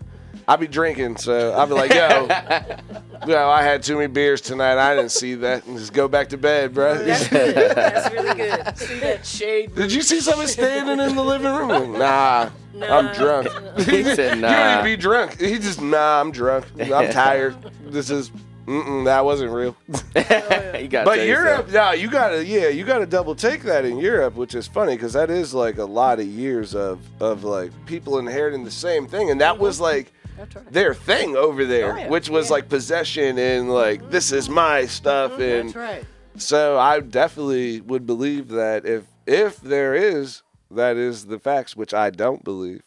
I'd 0.51 0.59
be 0.59 0.67
drinking, 0.67 1.17
so 1.19 1.57
I'd 1.57 1.69
be 1.69 1.75
like, 1.75 1.95
yo, 1.95 2.27
yo, 3.29 3.49
I 3.49 3.63
had 3.63 3.85
too 3.85 3.95
many 3.95 4.09
beers 4.09 4.41
tonight. 4.41 4.79
I 4.79 4.97
didn't 4.97 5.13
see 5.13 5.37
that. 5.37 5.65
And 5.65 5.79
just 5.79 5.93
go 5.93 6.09
back 6.09 6.29
to 6.31 6.37
bed, 6.37 6.75
bro. 6.75 6.99
That's 6.99 7.29
good. 7.29 7.55
That's 7.55 8.13
really 8.13 8.35
good. 8.35 8.77
See 8.77 8.99
that 8.99 9.25
shade? 9.25 9.77
Did 9.77 9.93
you 9.93 10.03
see 10.03 10.21
someone 10.21 10.49
standing 10.49 10.99
in 10.99 11.15
the 11.15 11.23
living 11.23 11.55
room? 11.55 11.93
Nah, 11.93 12.51
I'm 12.83 13.15
drunk. 13.15 13.47
He 13.79 14.03
said, 14.03 14.35
You 14.35 14.41
nah. 14.41 14.51
don't 14.51 14.73
even 14.81 14.97
be 14.97 15.01
drunk. 15.01 15.41
He 15.41 15.57
just, 15.61 15.81
nah, 15.81 16.21
I'm 16.21 16.33
drunk. 16.33 16.67
I'm 16.81 17.13
tired. 17.13 17.57
This 17.85 18.11
is, 18.11 18.33
mm-mm, 18.67 19.05
that 19.05 19.25
wasn't 19.25 19.53
real. 19.53 19.77
you 19.87 20.89
But 20.89 21.29
Europe, 21.29 21.71
no, 21.71 21.93
you 21.93 22.11
gotta, 22.11 22.45
yeah, 22.45 22.67
you 22.67 22.85
gotta 22.85 23.07
double 23.07 23.37
take 23.37 23.63
that 23.63 23.85
in 23.85 23.99
Europe, 23.99 24.35
which 24.35 24.57
is 24.57 24.67
funny 24.67 24.97
because 24.97 25.13
that 25.13 25.31
is 25.31 25.55
like 25.55 25.79
a 25.79 25.85
lot 25.85 26.19
of 26.19 26.27
years 26.27 26.75
of 26.75 26.99
of 27.23 27.45
like 27.45 27.71
people 27.87 28.19
inheriting 28.19 28.65
the 28.65 28.71
same 28.73 29.07
thing, 29.07 29.31
and 29.31 29.41
that 29.41 29.57
was 29.57 29.79
like 29.79 30.13
right. 30.55 30.73
their 30.73 30.95
thing 30.95 31.37
over 31.37 31.65
there, 31.65 31.93
Oh, 31.93 31.97
yeah. 31.97 32.09
which 32.09 32.29
was 32.29 32.51
like 32.51 32.69
possession 32.69 33.39
and 33.39 33.73
like 33.73 34.11
this 34.11 34.33
is 34.33 34.49
my 34.49 34.87
stuff, 34.87 35.33
mm-hmm. 35.33 35.43
and 35.43 35.69
That's 35.69 35.77
right. 35.77 36.05
so 36.37 36.79
I 36.79 37.01
definitely 37.01 37.81
would 37.81 38.07
believe 38.07 38.49
that 38.49 38.87
if 38.87 39.05
if 39.27 39.61
there 39.61 39.95
is, 39.95 40.43
that 40.71 40.97
is 40.97 41.27
the 41.27 41.39
facts, 41.39 41.77
which 41.77 41.95
I 41.95 42.11
don't 42.11 42.43
believe. 42.45 42.83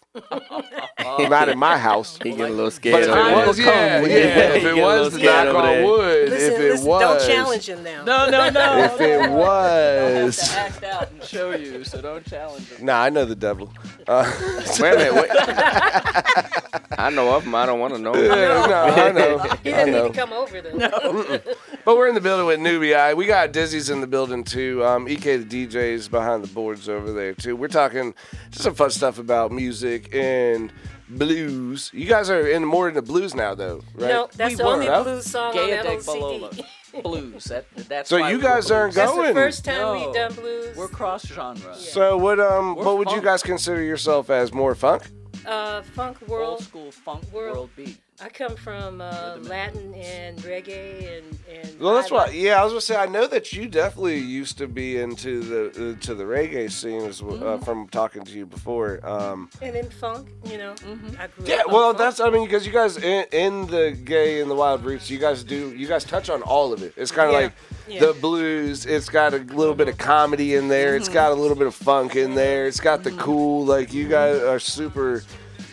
Not 1.29 1.49
in 1.49 1.57
my 1.57 1.77
house. 1.77 2.17
He 2.21 2.31
get 2.31 2.49
a 2.49 2.53
little 2.53 2.65
But 2.65 2.73
scared. 2.73 3.03
if 3.03 3.09
over 3.09 3.41
it 3.43 3.47
was, 3.47 3.59
yeah, 3.59 4.01
when 4.01 4.11
yeah, 4.11 4.17
you- 4.17 4.23
if 4.23 4.55
it 4.55 4.61
get 4.61 4.71
a 4.73 4.75
little 4.75 5.03
was, 5.05 5.13
scared 5.13 5.25
knock 5.47 5.55
over 5.55 5.57
on 5.57 5.65
there. 5.65 5.85
wood, 5.85 6.29
Listen, 6.29 6.53
if 6.53 6.59
it 6.59 6.71
listen, 6.71 6.87
was, 6.87 7.01
don't 7.01 7.27
challenge 7.35 7.69
him 7.69 7.83
now. 7.83 8.03
No, 8.03 8.29
no, 8.29 8.49
no. 8.49 8.83
if 8.83 9.01
it 9.01 9.19
I 9.19 9.23
have 9.23 9.31
was. 9.31 10.37
to 10.37 10.59
act 10.59 10.83
out 10.83 11.11
and 11.11 11.23
show 11.23 11.51
you, 11.51 11.83
so 11.83 12.01
don't 12.01 12.25
challenge 12.29 12.67
him. 12.69 12.85
Nah, 12.85 13.01
I 13.03 13.09
know 13.09 13.25
the 13.25 13.35
devil. 13.35 13.71
Uh, 14.07 14.31
Wait 14.79 14.93
a 14.93 14.97
minute. 14.97 15.13
Wait. 15.15 15.29
I 16.99 17.09
know 17.09 17.35
of 17.35 17.43
him. 17.43 17.55
I 17.55 17.65
don't 17.65 17.79
want 17.79 17.95
to 17.95 17.99
know. 17.99 18.15
yeah, 18.15 18.65
no, 18.67 18.73
I 18.83 19.11
know. 19.11 19.37
He 19.63 19.73
I 19.73 19.77
doesn't 19.77 19.91
know. 19.93 20.03
need 20.05 20.13
to 20.13 20.19
come 20.19 20.33
over 20.33 20.61
though. 20.61 21.39
But 21.85 21.97
we're 21.97 22.07
in 22.07 22.15
the 22.15 22.21
building 22.21 22.45
with 22.45 22.59
Newbie 22.59 22.95
Eye. 22.95 23.13
We 23.13 23.25
got 23.25 23.51
Dizzy's 23.51 23.89
in 23.89 23.99
the 23.99 24.07
building 24.07 24.43
too. 24.43 24.83
Um, 24.85 25.07
EK 25.07 25.37
the 25.37 25.67
DJ's 25.67 26.07
behind 26.07 26.43
the 26.43 26.47
boards 26.47 26.87
over 26.87 27.11
there 27.11 27.33
too. 27.33 27.55
We're 27.55 27.67
talking 27.67 28.13
just 28.51 28.63
some 28.63 28.75
fun 28.75 28.89
stuff 28.91 29.17
about 29.19 29.51
music 29.51 30.02
and 30.13 30.73
blues. 31.07 31.91
You 31.93 32.07
guys 32.07 32.29
are 32.29 32.47
in 32.47 32.65
more 32.65 32.89
into 32.89 33.01
blues 33.01 33.35
now 33.35 33.53
though, 33.55 33.81
right? 33.95 34.07
No, 34.09 34.29
that's 34.35 34.51
We 34.51 34.55
the 34.55 34.63
only 34.63 34.89
were. 34.89 35.03
blues 35.03 35.25
song 35.25 35.49
on 35.49 35.55
Gaya 35.55 35.83
that 35.83 36.03
whole 36.05 36.49
CD. 36.51 36.65
Blues. 37.01 37.45
That, 37.45 37.65
that's 37.89 38.09
So 38.09 38.19
why 38.19 38.29
you 38.31 38.37
we're 38.37 38.43
guys 38.43 38.69
aren't 38.69 38.93
blues. 38.93 39.05
That's 39.15 39.27
the 39.27 39.33
first 39.33 39.65
time 39.65 39.77
No. 39.79 39.93
we've 40.05 40.13
done 40.13 40.33
blues. 40.33 40.77
We're 40.77 40.87
cross 40.87 41.25
genre. 41.25 41.75
So 41.75 42.17
what 42.17 42.39
um 42.39 42.75
We're 42.75 42.83
what 42.85 42.97
would 42.99 43.11
you 43.11 43.21
guys 43.21 43.41
consider 43.41 43.81
yourself 43.81 44.29
as 44.29 44.53
more 44.53 44.75
funk? 44.75 45.03
Uh, 45.45 45.81
funk 45.81 46.17
Old 46.21 46.29
world. 46.29 46.63
school 46.63 46.91
funk 46.91 47.23
World. 47.31 47.55
world 47.55 47.69
beat. 47.75 47.97
I 48.21 48.29
come 48.29 48.55
from 48.55 49.01
uh, 49.01 49.37
Latin 49.41 49.93
and 49.95 50.37
reggae 50.39 51.17
and 51.17 51.37
and. 51.51 51.79
Well, 51.79 51.95
that's 51.95 52.11
why. 52.11 52.27
Yeah, 52.27 52.61
I 52.61 52.63
was 52.63 52.71
gonna 52.73 52.81
say. 52.81 52.95
I 52.95 53.07
know 53.07 53.25
that 53.27 53.51
you 53.53 53.67
definitely 53.67 54.19
used 54.19 54.57
to 54.59 54.67
be 54.67 54.97
into 54.97 55.39
the 55.41 55.95
uh, 55.97 55.99
to 56.05 56.13
the 56.13 56.23
reggae 56.23 56.71
scene 56.71 57.01
as 57.01 57.21
uh, 57.21 57.25
Mm-hmm. 57.25 57.63
from 57.65 57.87
talking 57.89 58.23
to 58.23 58.31
you 58.31 58.45
before. 58.45 58.99
Um, 59.05 59.49
And 59.63 59.75
then 59.75 59.89
funk, 59.89 60.29
you 60.45 60.59
know. 60.59 60.73
Mm-hmm. 60.75 61.19
I 61.19 61.27
grew 61.27 61.45
yeah, 61.45 61.61
up 61.61 61.67
well, 61.71 61.87
funk. 61.89 61.97
that's. 61.97 62.19
I 62.19 62.29
mean, 62.29 62.45
because 62.45 62.67
you 62.67 62.71
guys 62.71 62.97
in, 62.97 63.25
in 63.31 63.65
the 63.67 63.97
gay 64.05 64.41
and 64.41 64.49
the 64.49 64.55
wild 64.55 64.85
roots, 64.85 65.09
you 65.09 65.17
guys 65.17 65.43
do. 65.43 65.73
You 65.75 65.87
guys 65.87 66.03
touch 66.03 66.29
on 66.29 66.43
all 66.43 66.71
of 66.71 66.83
it. 66.83 66.93
It's 66.95 67.11
kind 67.11 67.27
of 67.29 67.33
Yeah, 67.33 67.39
like 67.39 67.53
yeah. 67.87 67.99
the 67.99 68.13
blues. 68.13 68.85
It's 68.85 69.09
got 69.09 69.33
a 69.33 69.37
little 69.37 69.75
bit 69.75 69.87
of 69.87 69.97
comedy 69.97 70.55
in 70.55 70.67
there. 70.67 70.95
It's 70.95 71.05
mm-hmm. 71.05 71.13
got 71.13 71.31
a 71.31 71.35
little 71.35 71.55
bit 71.55 71.67
of 71.67 71.75
funk 71.75 72.15
in 72.15 72.35
there. 72.35 72.65
It's 72.67 72.79
got 72.79 73.03
the 73.03 73.11
mm-hmm. 73.11 73.19
cool. 73.19 73.65
Like 73.65 73.93
you 73.93 74.07
guys 74.07 74.41
are 74.41 74.59
super. 74.59 75.23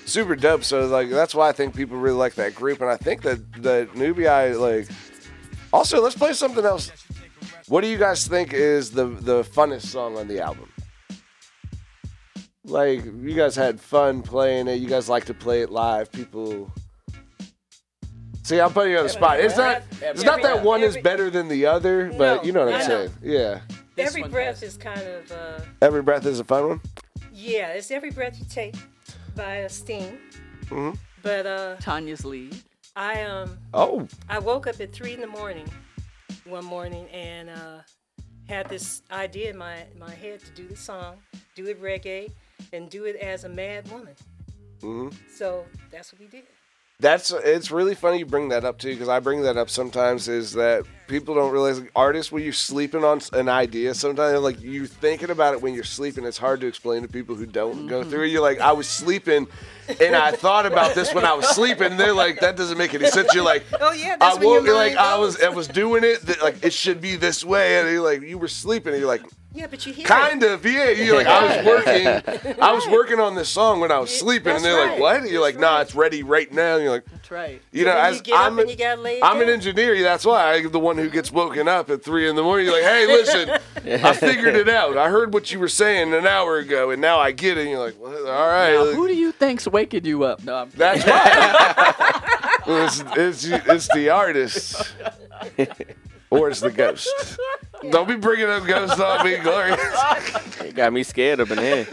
Super 0.06 0.34
dope, 0.34 0.64
so 0.64 0.86
like 0.88 1.08
that's 1.08 1.36
why 1.36 1.48
I 1.48 1.52
think 1.52 1.76
people 1.76 1.96
really 1.96 2.16
like 2.16 2.34
that 2.34 2.56
group, 2.56 2.80
and 2.80 2.90
I 2.90 2.96
think 2.96 3.22
that 3.22 3.62
that 3.62 3.92
NUBII 3.92 4.58
like. 4.58 4.88
Also, 5.72 6.02
let's 6.02 6.16
play 6.16 6.32
something 6.32 6.64
else. 6.64 6.90
What 7.68 7.82
do 7.82 7.86
you 7.86 7.96
guys 7.96 8.26
think 8.26 8.52
is 8.52 8.90
the 8.90 9.04
the 9.06 9.44
funnest 9.44 9.86
song 9.86 10.18
on 10.18 10.26
the 10.26 10.40
album? 10.40 10.68
Like 12.64 13.04
you 13.04 13.34
guys 13.36 13.54
had 13.54 13.80
fun 13.80 14.22
playing 14.22 14.66
it. 14.66 14.80
You 14.80 14.88
guys 14.88 15.08
like 15.08 15.26
to 15.26 15.34
play 15.34 15.62
it 15.62 15.70
live. 15.70 16.10
People. 16.10 16.72
See, 18.50 18.60
I'm 18.60 18.72
putting 18.72 18.90
you 18.90 18.98
on 18.98 19.04
the 19.04 19.10
spot. 19.10 19.38
It's 19.38 19.56
not. 19.56 19.82
It's 20.02 20.24
not 20.24 20.42
that 20.42 20.64
one 20.64 20.82
is 20.82 20.96
better 20.96 21.30
than 21.30 21.46
the 21.46 21.66
other, 21.66 22.12
but 22.18 22.44
you 22.44 22.50
know 22.50 22.64
what 22.64 22.74
I'm 22.74 22.82
saying. 22.82 23.10
Yeah. 23.22 23.60
Every 23.96 24.24
breath 24.24 24.64
is 24.64 24.76
kind 24.76 25.00
of. 25.00 25.30
Uh, 25.30 25.60
Every 25.80 26.02
breath 26.02 26.26
is 26.26 26.40
a 26.40 26.44
fun 26.44 26.68
one. 26.68 26.80
yeah, 27.32 27.68
it's 27.68 27.92
every 27.92 28.10
breath 28.10 28.40
you 28.40 28.46
take 28.50 28.74
by 29.36 29.56
a 29.56 29.68
Sting. 29.68 30.18
Mhm. 30.64 30.98
But 31.22 31.46
uh, 31.46 31.76
Tanya's 31.76 32.24
lead. 32.24 32.56
I 32.96 33.22
um 33.22 33.56
Oh, 33.72 34.08
I 34.28 34.40
woke 34.40 34.66
up 34.66 34.80
at 34.80 34.92
three 34.92 35.14
in 35.14 35.20
the 35.20 35.28
morning 35.28 35.70
one 36.44 36.64
morning 36.64 37.06
and 37.10 37.50
uh, 37.50 37.78
had 38.48 38.68
this 38.68 39.02
idea 39.12 39.50
in 39.50 39.56
my, 39.56 39.84
my 39.96 40.10
head 40.10 40.40
to 40.40 40.50
do 40.60 40.66
the 40.66 40.76
song, 40.76 41.18
do 41.54 41.66
it 41.66 41.80
reggae, 41.80 42.32
and 42.72 42.90
do 42.90 43.04
it 43.04 43.14
as 43.14 43.44
a 43.44 43.48
mad 43.48 43.88
woman. 43.92 44.16
Mm-hmm. 44.80 45.16
So 45.32 45.64
that's 45.92 46.12
what 46.12 46.20
we 46.20 46.26
did. 46.26 46.44
That's 47.00 47.30
it's 47.30 47.70
really 47.70 47.94
funny 47.94 48.18
you 48.18 48.26
bring 48.26 48.50
that 48.50 48.64
up 48.64 48.78
too 48.78 48.90
because 48.90 49.08
I 49.08 49.20
bring 49.20 49.42
that 49.42 49.56
up 49.56 49.70
sometimes 49.70 50.28
is 50.28 50.52
that 50.52 50.84
people 51.08 51.34
don't 51.34 51.50
realize 51.50 51.80
like, 51.80 51.90
artists 51.96 52.30
when 52.30 52.42
you're 52.42 52.52
sleeping 52.52 53.02
on 53.04 53.20
an 53.32 53.48
idea 53.48 53.94
sometimes 53.94 54.38
like 54.40 54.60
you're 54.60 54.86
thinking 54.86 55.30
about 55.30 55.54
it 55.54 55.62
when 55.62 55.74
you're 55.74 55.82
sleeping 55.82 56.24
it's 56.24 56.38
hard 56.38 56.60
to 56.60 56.66
explain 56.66 57.02
to 57.02 57.08
people 57.08 57.34
who 57.34 57.46
don't 57.46 57.86
go 57.86 58.00
mm-hmm. 58.00 58.10
through 58.10 58.24
it. 58.24 58.28
You're 58.28 58.42
like 58.42 58.60
I 58.60 58.72
was 58.72 58.86
sleeping 58.86 59.46
and 60.00 60.14
I 60.14 60.32
thought 60.32 60.66
about 60.66 60.94
this 60.94 61.14
when 61.14 61.24
I 61.24 61.32
was 61.32 61.48
sleeping. 61.48 61.96
They're 61.96 62.12
like 62.12 62.40
that 62.40 62.56
doesn't 62.56 62.76
make 62.76 62.92
any 62.92 63.06
sense. 63.06 63.32
You're 63.34 63.44
like 63.44 63.64
Oh 63.80 63.92
yeah, 63.92 64.16
I 64.20 64.28
that's 64.30 64.38
when 64.38 64.48
your 64.48 64.60
woke 64.60 64.74
like 64.74 64.94
mind 64.94 64.98
I 64.98 65.16
was. 65.18 65.40
I 65.40 65.48
was 65.48 65.68
doing 65.68 66.04
it 66.04 66.20
that, 66.26 66.42
like 66.42 66.62
it 66.62 66.74
should 66.74 67.00
be 67.00 67.16
this 67.16 67.42
way. 67.42 67.80
And 67.80 67.90
you're 67.90 68.02
like 68.02 68.20
you 68.20 68.36
were 68.36 68.48
sleeping. 68.48 68.92
And 68.92 69.00
you're 69.00 69.08
like 69.08 69.22
Yeah, 69.52 69.66
but 69.66 69.84
you 69.84 69.92
hear 69.92 70.06
kind 70.06 70.42
it. 70.44 70.50
of 70.52 70.64
yeah 70.64 70.90
you're 70.90 71.16
like 71.16 71.26
I 71.26 71.56
was 71.58 71.66
working 71.66 72.06
I 72.62 72.72
was 72.72 72.86
working 72.86 73.18
on 73.18 73.34
this 73.34 73.48
song 73.48 73.80
when 73.80 73.90
I 73.90 73.98
was 73.98 74.12
Yeah, 74.12 74.18
sleeping 74.20 74.54
and 74.54 74.64
they're 74.64 74.78
like 74.80 74.90
right. 74.92 75.00
what 75.00 75.16
and 75.22 75.28
you're 75.28 75.42
That's 75.42 75.54
like 75.56 75.60
nah 75.60 75.74
right. 75.76 75.82
it's 75.82 75.94
ready 75.96 76.22
right 76.22 76.52
now 76.52 76.74
and 76.76 76.84
you're 76.84 76.92
like 76.92 77.04
That's 77.06 77.30
right. 77.32 77.60
you 77.72 77.84
know, 77.84 77.96
as 77.96 78.22
you 78.24 78.34
I'm, 78.34 78.58
and 78.60 78.70
you 78.70 78.76
gotta 78.76 79.00
lay 79.00 79.16
it 79.18 79.24
I'm 79.24 79.40
an 79.40 79.48
engineer. 79.48 80.00
That's 80.02 80.24
why 80.24 80.54
I'm 80.54 80.70
the 80.70 80.78
one 80.78 80.98
who 80.98 81.10
gets 81.10 81.32
woken 81.32 81.66
up 81.66 81.90
at 81.90 82.04
three 82.04 82.28
in 82.28 82.36
the 82.36 82.42
morning. 82.44 82.66
You're 82.66 82.74
like, 82.76 82.84
hey, 82.84 83.06
listen, 83.06 83.50
I 84.04 84.12
figured 84.12 84.54
it 84.54 84.68
out. 84.68 84.96
I 84.96 85.08
heard 85.10 85.32
what 85.34 85.50
you 85.50 85.58
were 85.58 85.68
saying 85.68 86.14
an 86.14 86.26
hour 86.28 86.58
ago, 86.58 86.90
and 86.90 87.00
now 87.02 87.18
I 87.18 87.32
get 87.32 87.56
it. 87.58 87.62
And 87.62 87.70
you're 87.70 87.84
like, 87.84 87.96
well, 88.00 88.26
all 88.28 88.48
right. 88.48 88.72
Now, 88.74 88.84
Like, 88.84 88.94
who 88.94 89.08
do 89.08 89.14
you 89.14 89.32
think's 89.32 89.66
waking 89.66 90.04
you 90.04 90.22
up? 90.24 90.42
No, 90.44 90.54
I'm 90.56 90.70
that's 90.76 91.04
right. 91.06 92.60
it's, 92.66 93.02
it's, 93.16 93.44
it's 93.68 93.94
the 93.94 94.10
artist, 94.10 94.92
or 96.30 96.50
it's 96.50 96.60
the 96.60 96.70
ghost. 96.70 97.08
Don't 97.90 98.06
be 98.08 98.16
bringing 98.16 98.46
up 98.48 98.64
ghosts 98.66 99.00
on 99.00 99.24
me, 99.24 99.36
Gloria. 99.38 99.76
You 100.64 100.72
got 100.72 100.92
me 100.92 101.02
scared 101.02 101.40
up 101.40 101.50
in 101.50 101.58
here. 101.58 101.86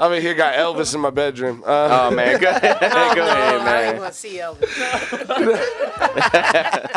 I'm 0.00 0.12
in 0.12 0.22
here, 0.22 0.34
got 0.34 0.54
Elvis 0.54 0.94
in 0.94 1.00
my 1.00 1.10
bedroom. 1.10 1.62
Uh, 1.66 2.08
Oh 2.08 2.10
man, 2.14 2.40
go 2.40 2.48
ahead, 2.50 2.80
go 2.80 2.86
ahead, 2.86 3.18
Oh, 3.18 3.22
I 3.22 3.54
ain't 3.54 3.64
man. 3.64 3.98
want 4.00 4.12
to 4.12 4.18
see 4.18 4.38
Elvis. 4.38 4.68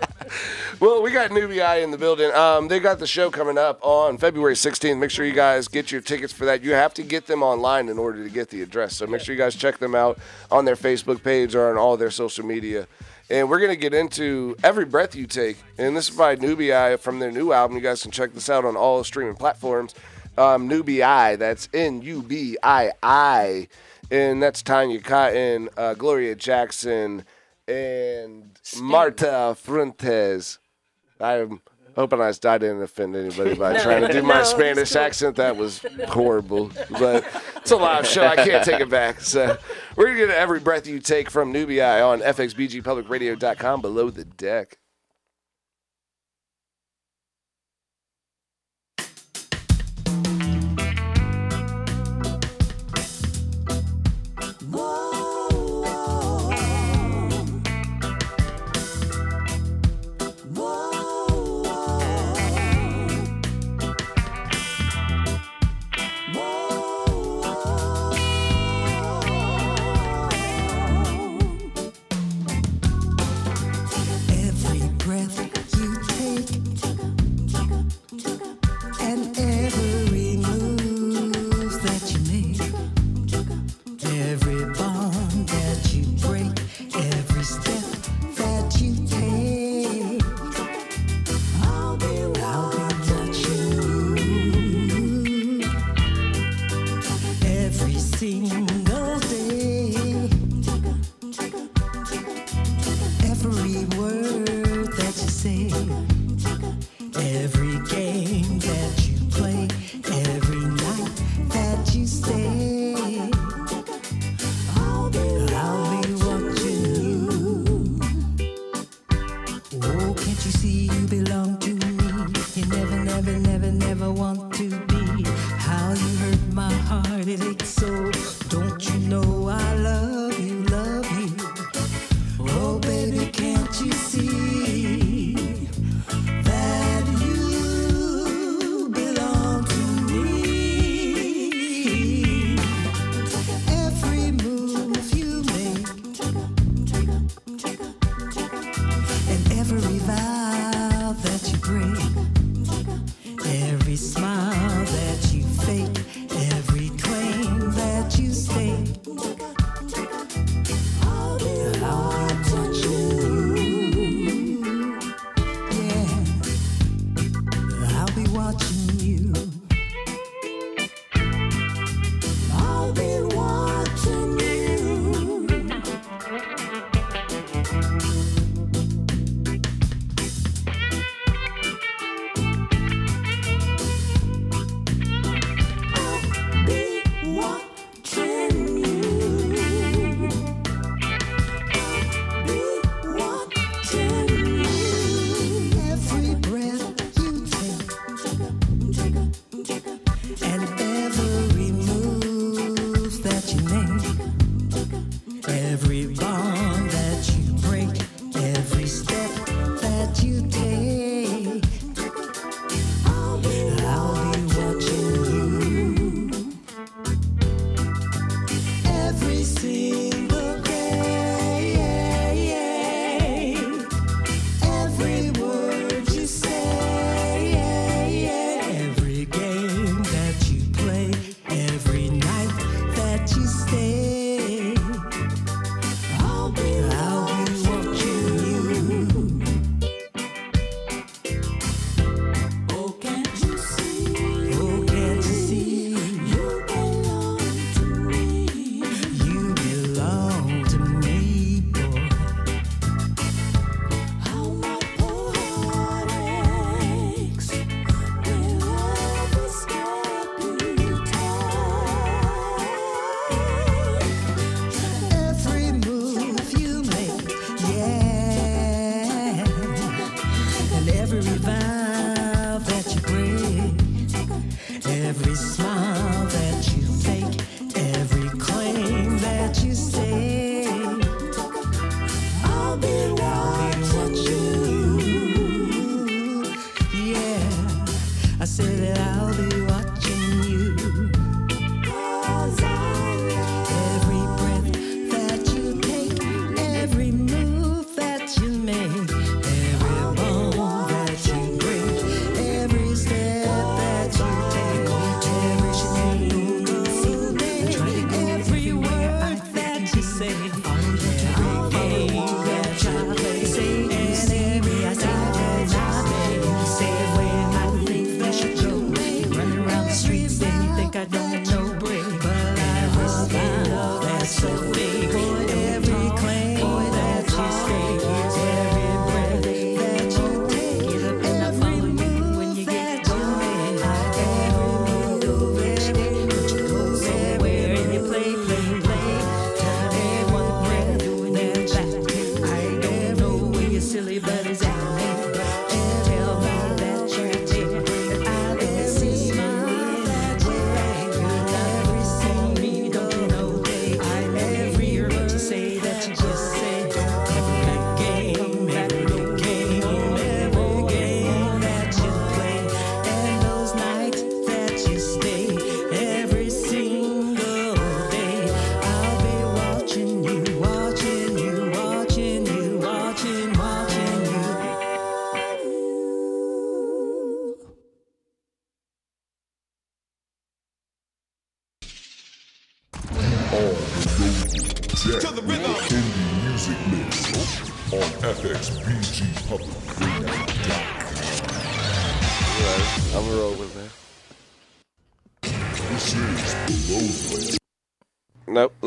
Well, 0.79 1.01
we 1.01 1.11
got 1.11 1.31
NUBII 1.31 1.83
in 1.83 1.91
the 1.91 1.97
building. 1.97 2.31
Um, 2.31 2.67
they 2.69 2.79
got 2.79 2.99
the 2.99 3.07
show 3.07 3.29
coming 3.29 3.57
up 3.57 3.79
on 3.83 4.17
February 4.17 4.53
16th. 4.53 4.97
Make 4.97 5.11
sure 5.11 5.25
you 5.25 5.33
guys 5.33 5.67
get 5.67 5.91
your 5.91 5.99
tickets 5.99 6.31
for 6.31 6.45
that. 6.45 6.63
You 6.63 6.71
have 6.73 6.93
to 6.93 7.03
get 7.03 7.25
them 7.25 7.43
online 7.43 7.89
in 7.89 7.97
order 7.97 8.23
to 8.23 8.29
get 8.29 8.49
the 8.49 8.61
address. 8.61 8.95
So 8.95 9.05
make 9.07 9.19
sure 9.21 9.35
you 9.35 9.41
guys 9.41 9.55
check 9.55 9.79
them 9.79 9.93
out 9.93 10.19
on 10.51 10.63
their 10.63 10.77
Facebook 10.77 11.21
page 11.21 11.53
or 11.53 11.69
on 11.69 11.77
all 11.77 11.97
their 11.97 12.11
social 12.11 12.45
media. 12.45 12.87
And 13.31 13.47
we're 13.47 13.59
going 13.59 13.69
to 13.69 13.75
get 13.75 13.93
into 13.93 14.55
Every 14.63 14.85
Breath 14.85 15.13
You 15.13 15.27
Take. 15.27 15.57
And 15.77 15.95
this 15.95 16.09
is 16.09 16.15
by 16.15 16.35
NUBII 16.35 16.99
from 16.99 17.19
their 17.19 17.31
new 17.31 17.51
album. 17.51 17.77
You 17.77 17.83
guys 17.83 18.01
can 18.01 18.09
check 18.09 18.33
this 18.33 18.49
out 18.49 18.65
on 18.65 18.75
all 18.75 19.03
streaming 19.03 19.35
platforms. 19.35 19.93
Um, 20.35 20.67
NUBII, 20.67 21.37
that's 21.37 21.69
N 21.71 22.01
U 22.01 22.23
B 22.23 22.57
I 22.63 22.91
I. 23.03 23.67
And 24.09 24.41
that's 24.41 24.63
Tanya 24.63 24.99
Cotton, 24.99 25.69
uh, 25.77 25.93
Gloria 25.93 26.33
Jackson, 26.33 27.23
and 27.67 28.59
Marta 28.81 29.55
Fuentes. 29.59 30.57
I'm 31.21 31.61
hoping 31.99 32.21
I, 32.21 32.29
I 32.29 32.57
didn't 32.57 32.81
offend 32.81 33.13
anybody 33.13 33.55
by 33.55 33.77
trying 33.83 34.07
to 34.07 34.13
do 34.13 34.23
my 34.23 34.35
no, 34.35 34.39
it's 34.39 34.49
Spanish 34.51 34.93
cool. 34.93 35.01
accent. 35.01 35.35
That 35.35 35.57
was 35.57 35.85
horrible, 36.07 36.71
but 36.91 37.25
it's 37.57 37.71
a 37.71 37.75
live 37.75 38.07
show. 38.07 38.25
I 38.25 38.37
can't 38.37 38.63
take 38.63 38.79
it 38.79 38.89
back. 38.89 39.19
So 39.19 39.57
we're 39.97 40.05
gonna 40.05 40.17
get 40.17 40.29
every 40.29 40.61
breath 40.61 40.87
you 40.87 40.99
take 40.99 41.29
from 41.29 41.53
NUBII 41.53 42.07
on 42.07 42.21
FXBGPublicRadio.com 42.21 43.81
below 43.81 44.09
the 44.09 44.23
deck. 44.23 44.77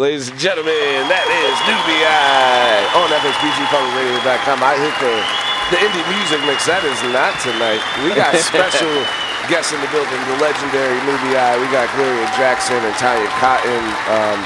Ladies 0.03 0.35
and 0.35 0.41
gentlemen, 0.43 1.07
that 1.07 1.31
is 1.31 1.55
NUBII 1.63 2.99
on 2.99 3.07
FXBGPublicRadio.com. 3.23 4.59
I 4.59 4.75
hit 4.75 4.91
the, 4.99 5.15
the 5.71 5.79
indie 5.79 6.03
music 6.11 6.43
mix. 6.43 6.67
That 6.67 6.83
is 6.83 6.99
not 7.15 7.31
tonight. 7.39 7.79
We 8.03 8.11
got 8.11 8.35
special 8.51 8.91
guests 9.47 9.71
in 9.71 9.79
the 9.79 9.87
building. 9.95 10.19
The 10.27 10.43
legendary 10.43 10.99
NUBII. 11.07 11.55
We 11.63 11.71
got 11.71 11.87
Gloria 11.95 12.27
Jackson 12.35 12.83
and 12.83 12.91
Tanya 12.99 13.31
Cotton 13.39 13.85
um, 14.11 14.43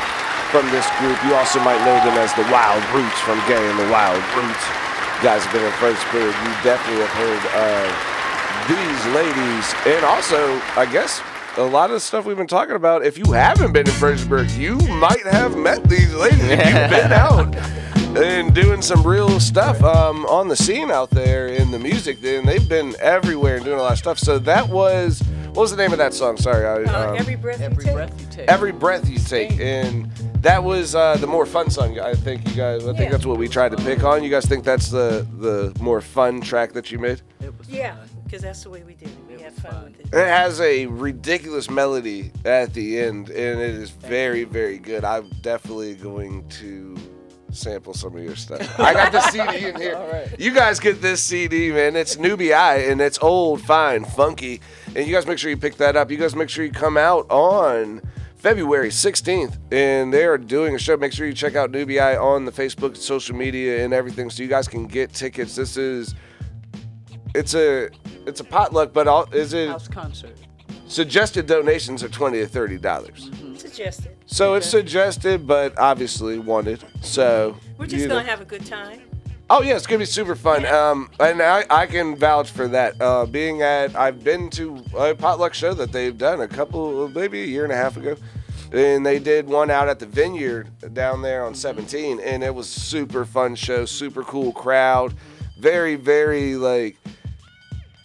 from 0.52 0.68
this 0.76 0.84
group. 1.00 1.16
You 1.24 1.32
also 1.32 1.56
might 1.64 1.80
know 1.88 1.96
them 2.04 2.20
as 2.20 2.36
the 2.36 2.44
Wild 2.52 2.84
Rutz 2.92 3.16
from 3.24 3.40
Gaye 3.48 3.56
and 3.56 3.80
the 3.80 3.88
Wild 3.88 4.20
Rutz. 4.36 4.60
You 4.60 5.20
guys 5.24 5.40
have 5.40 5.56
been 5.56 5.64
in 5.64 5.72
first 5.80 6.04
period. 6.12 6.36
You 6.36 6.52
definitely 6.68 7.00
have 7.00 7.16
heard 7.16 7.44
of 7.64 7.88
these 8.68 9.00
ladies. 9.16 9.64
And 9.88 10.04
also, 10.04 10.36
I 10.76 10.84
guess 10.84 11.24
a 11.58 11.62
lot 11.62 11.90
of 11.90 11.94
the 11.94 12.00
stuff 12.00 12.24
we've 12.26 12.36
been 12.36 12.46
talking 12.46 12.74
about, 12.76 13.04
if 13.04 13.16
you 13.18 13.32
haven't 13.32 13.72
been 13.72 13.86
in 13.86 13.92
Fredericksburg, 13.94 14.50
you 14.52 14.76
might 14.76 15.24
have 15.26 15.56
met 15.56 15.82
these 15.88 16.12
ladies. 16.14 16.42
If 16.44 16.58
you've 16.66 16.90
been 16.90 17.12
out 17.12 17.56
and 18.16 18.54
doing 18.54 18.82
some 18.82 19.02
real 19.06 19.40
stuff 19.40 19.82
um, 19.82 20.26
on 20.26 20.48
the 20.48 20.56
scene 20.56 20.90
out 20.90 21.10
there 21.10 21.48
in 21.48 21.70
the 21.70 21.78
music, 21.78 22.20
then 22.20 22.44
they've 22.46 22.68
been 22.68 22.94
everywhere 23.00 23.56
and 23.56 23.64
doing 23.64 23.78
a 23.78 23.82
lot 23.82 23.92
of 23.92 23.98
stuff. 23.98 24.18
So 24.18 24.38
that 24.40 24.68
was, 24.68 25.20
what 25.48 25.56
was 25.62 25.70
the 25.70 25.76
name 25.78 25.92
of 25.92 25.98
that 25.98 26.12
song? 26.12 26.36
Sorry. 26.36 26.66
I, 26.66 26.90
Uh, 26.92 27.10
um, 27.12 27.16
every 27.16 27.36
breath 27.36 27.60
Every 27.62 27.84
you 27.86 27.92
take. 27.92 28.20
you 28.20 28.26
take. 28.30 28.48
Every 28.48 28.72
breath 28.72 29.08
you 29.08 29.18
take, 29.18 29.58
and 29.58 30.10
that 30.42 30.62
was 30.62 30.94
uh, 30.94 31.16
the 31.16 31.26
more 31.26 31.46
fun 31.46 31.70
song. 31.70 31.98
I 31.98 32.12
think 32.14 32.46
you 32.48 32.54
guys. 32.54 32.82
I 32.84 32.88
think 32.92 33.00
Yeah. 33.04 33.10
that's 33.12 33.24
what 33.26 33.38
we 33.38 33.48
tried 33.48 33.70
to 33.70 33.78
pick 33.78 34.04
on. 34.04 34.22
You 34.22 34.28
guys 34.30 34.44
think 34.44 34.64
that's 34.64 34.90
the 34.90 35.26
the 35.38 35.74
more 35.82 36.02
fun 36.02 36.42
track 36.42 36.72
that 36.74 36.90
you 36.92 36.98
made? 36.98 37.22
It 37.40 37.56
was 37.58 37.68
Yeah, 37.70 37.94
fun. 37.96 38.08
Because 38.26 38.42
that's 38.42 38.64
the 38.64 38.70
way 38.70 38.82
we 38.82 38.94
did 38.94 39.08
it. 39.08 39.16
We 39.28 39.40
had 39.40 39.52
fun 39.52 39.84
with 39.84 40.00
it. 40.00 40.06
It 40.06 40.26
has 40.26 40.60
a 40.60 40.86
ridiculous 40.86 41.70
melody 41.70 42.32
at 42.44 42.74
the 42.74 42.98
end, 42.98 43.30
and 43.30 43.60
it 43.60 43.74
is 43.76 43.90
very, 43.90 44.42
very 44.42 44.78
good. 44.78 45.04
I'm 45.04 45.30
definitely 45.42 45.94
going 45.94 46.48
to 46.48 46.96
sample 47.52 47.94
some 47.94 48.16
of 48.16 48.22
your 48.24 48.34
stuff. 48.34 48.80
I 48.80 48.92
got 48.92 49.12
the 49.12 49.20
CD 49.30 49.68
in 49.68 49.80
here. 49.80 49.94
All 49.94 50.08
right. 50.08 50.28
You 50.40 50.52
guys 50.52 50.80
get 50.80 51.00
this 51.00 51.22
CD, 51.22 51.70
man. 51.70 51.94
It's 51.94 52.16
Nubii, 52.16 52.90
and 52.90 53.00
it's 53.00 53.20
old, 53.22 53.60
fine, 53.62 54.04
funky. 54.04 54.60
And 54.94 55.06
you 55.06 55.12
guys 55.12 55.24
make 55.24 55.38
sure 55.38 55.48
you 55.48 55.56
pick 55.56 55.76
that 55.76 55.94
up. 55.96 56.10
You 56.10 56.16
guys 56.16 56.34
make 56.34 56.50
sure 56.50 56.64
you 56.64 56.72
come 56.72 56.96
out 56.96 57.30
on 57.30 58.02
February 58.36 58.90
16th, 58.90 59.56
and 59.72 60.12
they 60.12 60.24
are 60.24 60.36
doing 60.38 60.74
a 60.74 60.78
show. 60.78 60.96
Make 60.96 61.12
sure 61.12 61.26
you 61.26 61.32
check 61.32 61.54
out 61.54 61.70
Nubii 61.70 62.20
on 62.20 62.44
the 62.44 62.52
Facebook, 62.52 62.96
social 62.96 63.36
media, 63.36 63.84
and 63.84 63.94
everything, 63.94 64.30
so 64.30 64.42
you 64.42 64.48
guys 64.48 64.68
can 64.68 64.86
get 64.86 65.12
tickets. 65.12 65.54
This 65.54 65.76
is, 65.76 66.14
it's 67.34 67.54
a, 67.54 67.90
it's 68.26 68.40
a 68.40 68.44
potluck, 68.44 68.92
but 68.92 69.08
all, 69.08 69.24
is 69.32 69.54
it? 69.54 69.68
House 69.68 69.88
concert. 69.88 70.36
Suggested 70.88 71.46
donations 71.46 72.02
are 72.02 72.08
twenty 72.08 72.38
to 72.38 72.46
thirty 72.46 72.76
dollars. 72.78 73.30
Suggested. 73.56 74.16
So 74.26 74.54
it's 74.54 74.68
suggested, 74.68 75.46
but 75.46 75.78
obviously 75.78 76.38
wanted. 76.38 76.84
So 77.00 77.56
We're 77.78 77.86
just 77.86 78.02
you 78.02 78.08
gonna 78.08 78.22
have 78.22 78.40
a 78.40 78.44
good 78.44 78.64
time. 78.66 79.02
Oh 79.48 79.62
yeah, 79.62 79.76
it's 79.76 79.86
gonna 79.86 80.00
be 80.00 80.04
super 80.04 80.34
fun. 80.34 80.66
Um, 80.66 81.10
and 81.20 81.40
I, 81.40 81.64
I 81.70 81.86
can 81.86 82.16
vouch 82.16 82.50
for 82.50 82.66
that. 82.68 83.00
Uh, 83.00 83.26
being 83.26 83.62
at, 83.62 83.94
I've 83.94 84.24
been 84.24 84.50
to 84.50 84.82
a 84.96 85.14
potluck 85.14 85.54
show 85.54 85.72
that 85.74 85.92
they've 85.92 86.16
done 86.16 86.40
a 86.40 86.48
couple, 86.48 87.08
maybe 87.08 87.42
a 87.42 87.46
year 87.46 87.62
and 87.64 87.72
a 87.72 87.76
half 87.76 87.96
ago, 87.96 88.16
and 88.72 89.06
they 89.06 89.20
did 89.20 89.46
one 89.46 89.70
out 89.70 89.88
at 89.88 90.00
the 90.00 90.06
Vineyard 90.06 90.68
down 90.94 91.22
there 91.22 91.44
on 91.44 91.54
17, 91.54 92.18
and 92.20 92.42
it 92.42 92.54
was 92.54 92.68
super 92.68 93.24
fun 93.24 93.54
show, 93.54 93.84
super 93.84 94.24
cool 94.24 94.52
crowd, 94.52 95.14
very 95.58 95.94
very 95.94 96.56
like 96.56 96.96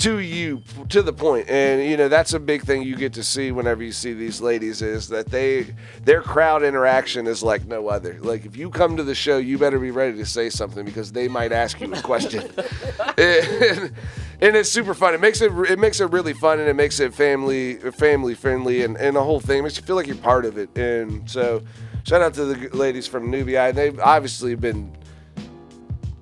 to 0.01 0.19
you 0.19 0.63
to 0.89 1.01
the 1.01 1.13
point. 1.13 1.49
And 1.49 1.83
you 1.83 1.95
know 1.95 2.07
that's 2.07 2.33
a 2.33 2.39
big 2.39 2.63
thing 2.63 2.83
you 2.83 2.95
get 2.95 3.13
to 3.13 3.23
see 3.23 3.51
whenever 3.51 3.83
you 3.83 3.91
see 3.91 4.13
these 4.13 4.41
ladies 4.41 4.81
is 4.81 5.07
that 5.09 5.27
they 5.27 5.75
their 6.03 6.21
crowd 6.21 6.63
interaction 6.63 7.27
is 7.27 7.43
like 7.43 7.65
no 7.65 7.87
other. 7.87 8.17
Like 8.21 8.45
if 8.45 8.57
you 8.57 8.69
come 8.69 8.97
to 8.97 9.03
the 9.03 9.15
show 9.15 9.37
you 9.37 9.57
better 9.57 9.79
be 9.79 9.91
ready 9.91 10.17
to 10.17 10.25
say 10.25 10.49
something 10.49 10.85
because 10.85 11.11
they 11.11 11.27
might 11.27 11.51
ask 11.51 11.79
you 11.79 11.93
a 11.93 12.01
question. 12.01 12.51
And, 13.17 13.93
and 14.41 14.55
it's 14.55 14.69
super 14.69 14.93
fun. 14.93 15.13
It 15.13 15.21
makes 15.21 15.41
it 15.41 15.51
it 15.69 15.79
makes 15.79 15.99
it 15.99 16.11
really 16.11 16.33
fun 16.33 16.59
and 16.59 16.67
it 16.67 16.75
makes 16.75 16.99
it 16.99 17.13
family 17.13 17.75
family 17.75 18.33
friendly 18.33 18.83
and, 18.83 18.97
and 18.97 19.15
the 19.15 19.23
whole 19.23 19.39
thing. 19.39 19.63
Makes 19.63 19.77
you 19.77 19.83
feel 19.83 19.95
like 19.95 20.07
you're 20.07 20.15
part 20.17 20.45
of 20.45 20.57
it. 20.57 20.75
And 20.75 21.29
so 21.29 21.61
shout 22.03 22.21
out 22.21 22.33
to 22.33 22.45
the 22.45 22.75
ladies 22.75 23.07
from 23.07 23.29
nubia 23.29 23.71
they've 23.71 23.99
obviously 23.99 24.55
been 24.55 24.91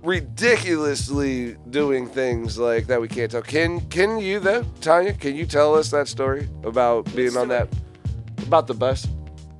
ridiculously 0.01 1.55
doing 1.69 2.07
things 2.07 2.57
like 2.57 2.87
that 2.87 3.01
we 3.01 3.07
can't 3.07 3.31
tell. 3.31 3.41
Can 3.41 3.81
can 3.89 4.19
you 4.19 4.39
though, 4.39 4.63
Tanya? 4.81 5.13
Can 5.13 5.35
you 5.35 5.45
tell 5.45 5.75
us 5.75 5.91
that 5.91 6.07
story 6.07 6.47
about 6.63 7.13
being 7.15 7.35
on 7.37 7.47
that 7.49 7.67
about 8.43 8.67
the 8.67 8.73
bus? 8.73 9.07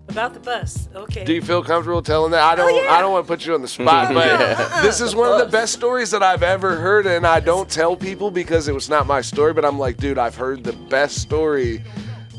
About 0.08 0.34
the 0.34 0.40
bus. 0.40 0.90
Okay. 0.96 1.24
Do 1.24 1.34
you 1.34 1.42
feel 1.42 1.64
comfortable 1.64 2.02
telling 2.02 2.32
that? 2.32 2.42
I 2.42 2.56
don't. 2.56 2.84
yeah. 2.84 2.92
I 2.92 3.00
don't 3.00 3.12
want 3.12 3.28
to 3.28 3.32
put 3.32 3.46
you 3.46 3.54
on 3.54 3.62
the 3.62 3.68
spot, 3.68 4.12
but 4.14 4.82
this 4.82 5.02
is 5.02 5.16
one 5.16 5.32
of 5.32 5.38
the 5.38 5.52
best 5.52 5.74
stories 5.74 6.10
that 6.12 6.24
I've 6.24 6.42
ever 6.42 6.78
heard, 6.78 7.06
and 7.06 7.28
I 7.28 7.40
don't 7.40 7.70
tell 7.70 7.96
people 7.96 8.32
because 8.32 8.68
it 8.68 8.74
was 8.74 8.90
not 8.90 9.06
my 9.06 9.22
story. 9.22 9.54
But 9.54 9.66
I'm 9.66 9.78
like, 9.78 9.98
dude, 9.98 10.18
I've 10.18 10.36
heard 10.36 10.64
the 10.64 10.74
best 10.74 11.20
story 11.20 11.84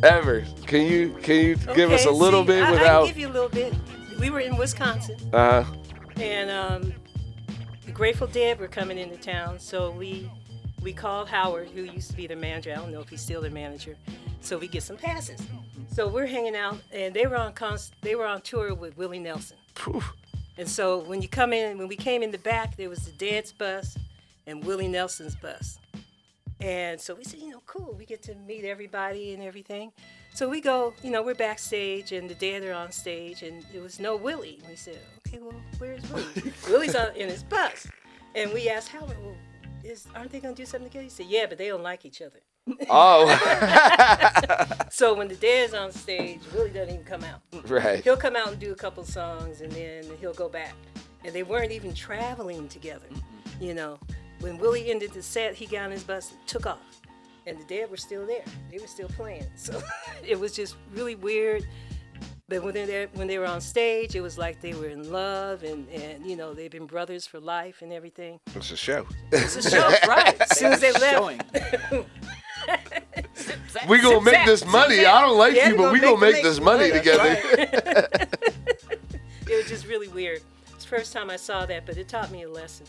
ever. 0.02 0.44
Can 0.66 0.86
you 0.86 1.16
can 1.22 1.36
you 1.36 1.56
give 1.76 1.92
us 1.92 2.06
a 2.06 2.10
little 2.10 2.42
see, 2.42 2.48
bit 2.48 2.64
I, 2.64 2.68
I 2.68 2.72
without? 2.72 3.04
can 3.04 3.14
give 3.14 3.18
you 3.18 3.28
a 3.28 3.34
little 3.34 3.48
bit. 3.48 3.72
We 4.18 4.30
were 4.30 4.40
in 4.40 4.56
Wisconsin, 4.56 5.16
uh, 5.32 5.62
huh. 5.62 5.74
and 6.16 6.50
um, 6.50 6.82
the 6.82 6.99
Grateful 8.00 8.28
Dead 8.28 8.58
were 8.58 8.66
coming 8.66 8.96
into 8.96 9.18
town, 9.18 9.58
so 9.58 9.90
we 9.90 10.26
we 10.80 10.90
called 10.90 11.28
Howard, 11.28 11.68
who 11.68 11.82
used 11.82 12.10
to 12.10 12.16
be 12.16 12.26
the 12.26 12.34
manager. 12.34 12.72
I 12.72 12.76
don't 12.76 12.92
know 12.92 13.02
if 13.02 13.10
he's 13.10 13.20
still 13.20 13.42
the 13.42 13.50
manager. 13.50 13.94
So 14.40 14.56
we 14.56 14.68
get 14.68 14.84
some 14.84 14.96
passes. 14.96 15.38
So 15.92 16.08
we're 16.08 16.24
hanging 16.24 16.56
out, 16.56 16.78
and 16.94 17.12
they 17.12 17.26
were 17.26 17.36
on 17.36 17.52
cons- 17.52 17.92
they 18.00 18.14
were 18.14 18.24
on 18.24 18.40
tour 18.40 18.72
with 18.72 18.96
Willie 18.96 19.18
Nelson. 19.18 19.58
Poof. 19.74 20.14
And 20.56 20.66
so 20.66 21.00
when 21.00 21.20
you 21.20 21.28
come 21.28 21.52
in, 21.52 21.76
when 21.76 21.88
we 21.88 21.96
came 21.96 22.22
in 22.22 22.30
the 22.30 22.38
back, 22.38 22.78
there 22.78 22.88
was 22.88 23.04
the 23.04 23.12
Dead's 23.12 23.52
bus 23.52 23.98
and 24.46 24.64
Willie 24.64 24.88
Nelson's 24.88 25.36
bus. 25.36 25.78
And 26.58 26.98
so 26.98 27.14
we 27.14 27.24
said, 27.24 27.40
you 27.40 27.50
know, 27.50 27.62
cool, 27.66 27.94
we 27.98 28.06
get 28.06 28.22
to 28.22 28.34
meet 28.34 28.64
everybody 28.64 29.34
and 29.34 29.42
everything. 29.42 29.92
So 30.32 30.48
we 30.48 30.60
go, 30.60 30.94
you 31.02 31.10
know, 31.10 31.22
we're 31.22 31.34
backstage 31.34 32.12
and 32.12 32.30
the 32.30 32.34
Dead 32.34 32.64
are 32.64 32.72
on 32.72 32.92
stage, 32.92 33.42
and 33.42 33.64
there 33.72 33.82
was 33.82 33.98
no 34.00 34.16
Willie. 34.16 34.60
We 34.68 34.76
said, 34.76 34.98
okay, 35.26 35.38
well, 35.40 35.60
where's 35.78 36.08
Willie? 36.10 36.52
Willie's 36.68 36.94
on, 36.94 37.14
in 37.16 37.28
his 37.28 37.42
bus. 37.42 37.86
And 38.34 38.52
we 38.52 38.68
asked 38.68 38.88
Howard, 38.88 39.16
well, 39.22 39.36
is, 39.84 40.06
aren't 40.14 40.30
they 40.30 40.40
going 40.40 40.54
to 40.54 40.62
do 40.62 40.66
something 40.66 40.88
together? 40.88 41.04
He 41.04 41.10
said, 41.10 41.26
yeah, 41.26 41.46
but 41.48 41.58
they 41.58 41.68
don't 41.68 41.82
like 41.82 42.04
each 42.04 42.22
other. 42.22 42.40
oh, 42.90 43.26
So 44.90 45.14
when 45.14 45.28
the 45.28 45.34
Dead's 45.34 45.74
on 45.74 45.92
stage, 45.92 46.40
Willie 46.54 46.70
doesn't 46.70 46.94
even 46.94 47.04
come 47.04 47.24
out. 47.24 47.40
right. 47.68 48.02
He'll 48.02 48.16
come 48.16 48.36
out 48.36 48.48
and 48.48 48.58
do 48.58 48.72
a 48.72 48.76
couple 48.76 49.04
songs 49.04 49.60
and 49.60 49.72
then 49.72 50.04
he'll 50.20 50.34
go 50.34 50.48
back. 50.48 50.74
And 51.24 51.34
they 51.34 51.42
weren't 51.42 51.72
even 51.72 51.94
traveling 51.94 52.68
together. 52.68 53.06
Mm-hmm. 53.10 53.64
You 53.64 53.74
know, 53.74 53.98
when 54.40 54.58
Willie 54.58 54.90
ended 54.90 55.12
the 55.12 55.22
set, 55.22 55.54
he 55.54 55.66
got 55.66 55.84
on 55.84 55.90
his 55.90 56.04
bus 56.04 56.32
and 56.32 56.46
took 56.46 56.66
off. 56.66 56.99
And 57.50 57.58
the 57.58 57.64
Dead 57.64 57.90
were 57.90 57.96
still 57.96 58.24
there. 58.26 58.44
They 58.70 58.78
were 58.78 58.86
still 58.86 59.08
playing. 59.08 59.44
So 59.56 59.82
it 60.26 60.38
was 60.38 60.52
just 60.54 60.76
really 60.94 61.16
weird. 61.16 61.66
But 62.48 62.62
when 62.62 62.74
they 62.74 62.86
were 62.86 63.08
when 63.14 63.26
they 63.26 63.38
were 63.38 63.46
on 63.46 63.60
stage, 63.60 64.14
it 64.14 64.20
was 64.20 64.38
like 64.38 64.60
they 64.60 64.72
were 64.72 64.86
in 64.88 65.10
love 65.10 65.64
and, 65.64 65.88
and 65.88 66.24
you 66.24 66.36
know, 66.36 66.54
they've 66.54 66.70
been 66.70 66.86
brothers 66.86 67.26
for 67.26 67.40
life 67.40 67.82
and 67.82 67.92
everything. 67.92 68.38
It's 68.54 68.70
a 68.70 68.76
show. 68.76 69.04
It's 69.32 69.56
a 69.56 69.68
show, 69.68 69.88
right? 70.06 70.40
As 70.50 70.58
soon 70.58 70.72
as 70.72 70.80
they 70.80 70.92
left, 70.92 71.16
Showing. 71.16 71.40
We 73.88 74.00
gonna 74.00 74.20
make 74.20 74.44
this 74.46 74.64
money. 74.66 75.04
I 75.06 75.20
don't 75.22 75.38
like 75.38 75.54
Yeah, 75.54 75.70
you, 75.70 75.76
but 75.76 75.92
we 75.92 75.98
gonna 75.98 76.14
gonna 76.14 76.26
make 76.26 76.34
make 76.34 76.42
this 76.44 76.60
money 76.60 76.90
That's 76.90 76.98
together. 77.04 77.38
it 79.48 79.56
was 79.56 79.68
just 79.68 79.86
really 79.86 80.08
weird. 80.08 80.42
It's 80.74 80.84
the 80.84 80.90
first 80.90 81.12
time 81.12 81.30
I 81.30 81.36
saw 81.36 81.66
that, 81.66 81.86
but 81.86 81.96
it 81.96 82.08
taught 82.08 82.30
me 82.30 82.42
a 82.42 82.48
lesson. 82.48 82.86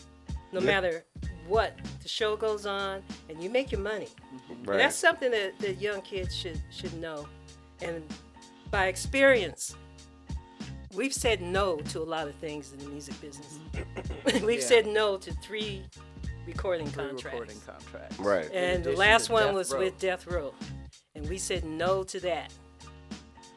No 0.52 0.60
matter 0.60 1.04
what, 1.48 1.76
the 2.02 2.08
show 2.08 2.36
goes 2.36 2.66
on 2.66 3.02
and 3.28 3.42
you 3.42 3.50
make 3.50 3.72
your 3.72 3.80
money. 3.80 4.08
Mm-hmm. 4.34 4.70
And 4.70 4.80
That's 4.80 4.96
something 4.96 5.30
that, 5.30 5.58
that 5.60 5.80
young 5.80 6.00
kids 6.02 6.34
should 6.34 6.60
should 6.70 6.94
know. 7.00 7.26
And 7.80 8.02
by 8.70 8.86
experience, 8.86 9.74
we've 10.94 11.12
said 11.14 11.40
no 11.42 11.76
to 11.78 12.00
a 12.00 12.04
lot 12.04 12.28
of 12.28 12.34
things 12.36 12.72
in 12.72 12.78
the 12.78 12.88
music 12.88 13.20
business. 13.20 13.58
Mm-hmm. 13.72 14.46
we've 14.46 14.60
Yeah. 14.60 14.66
said 14.66 14.86
no 14.86 15.16
to 15.18 15.32
three 15.34 15.82
recording 16.46 16.86
Three 16.86 17.04
contracts. 17.04 17.24
recording 17.24 17.60
contracts. 17.66 18.18
Right. 18.18 18.50
And 18.52 18.82
the 18.84 18.92
last 18.96 19.30
one 19.30 19.44
Death 19.46 19.54
was 19.54 19.72
Row. 19.72 19.78
with 19.80 19.98
Death 19.98 20.26
Row. 20.26 20.54
And 21.14 21.28
we 21.28 21.38
said 21.38 21.64
no 21.64 22.02
to 22.04 22.20
that. 22.20 22.52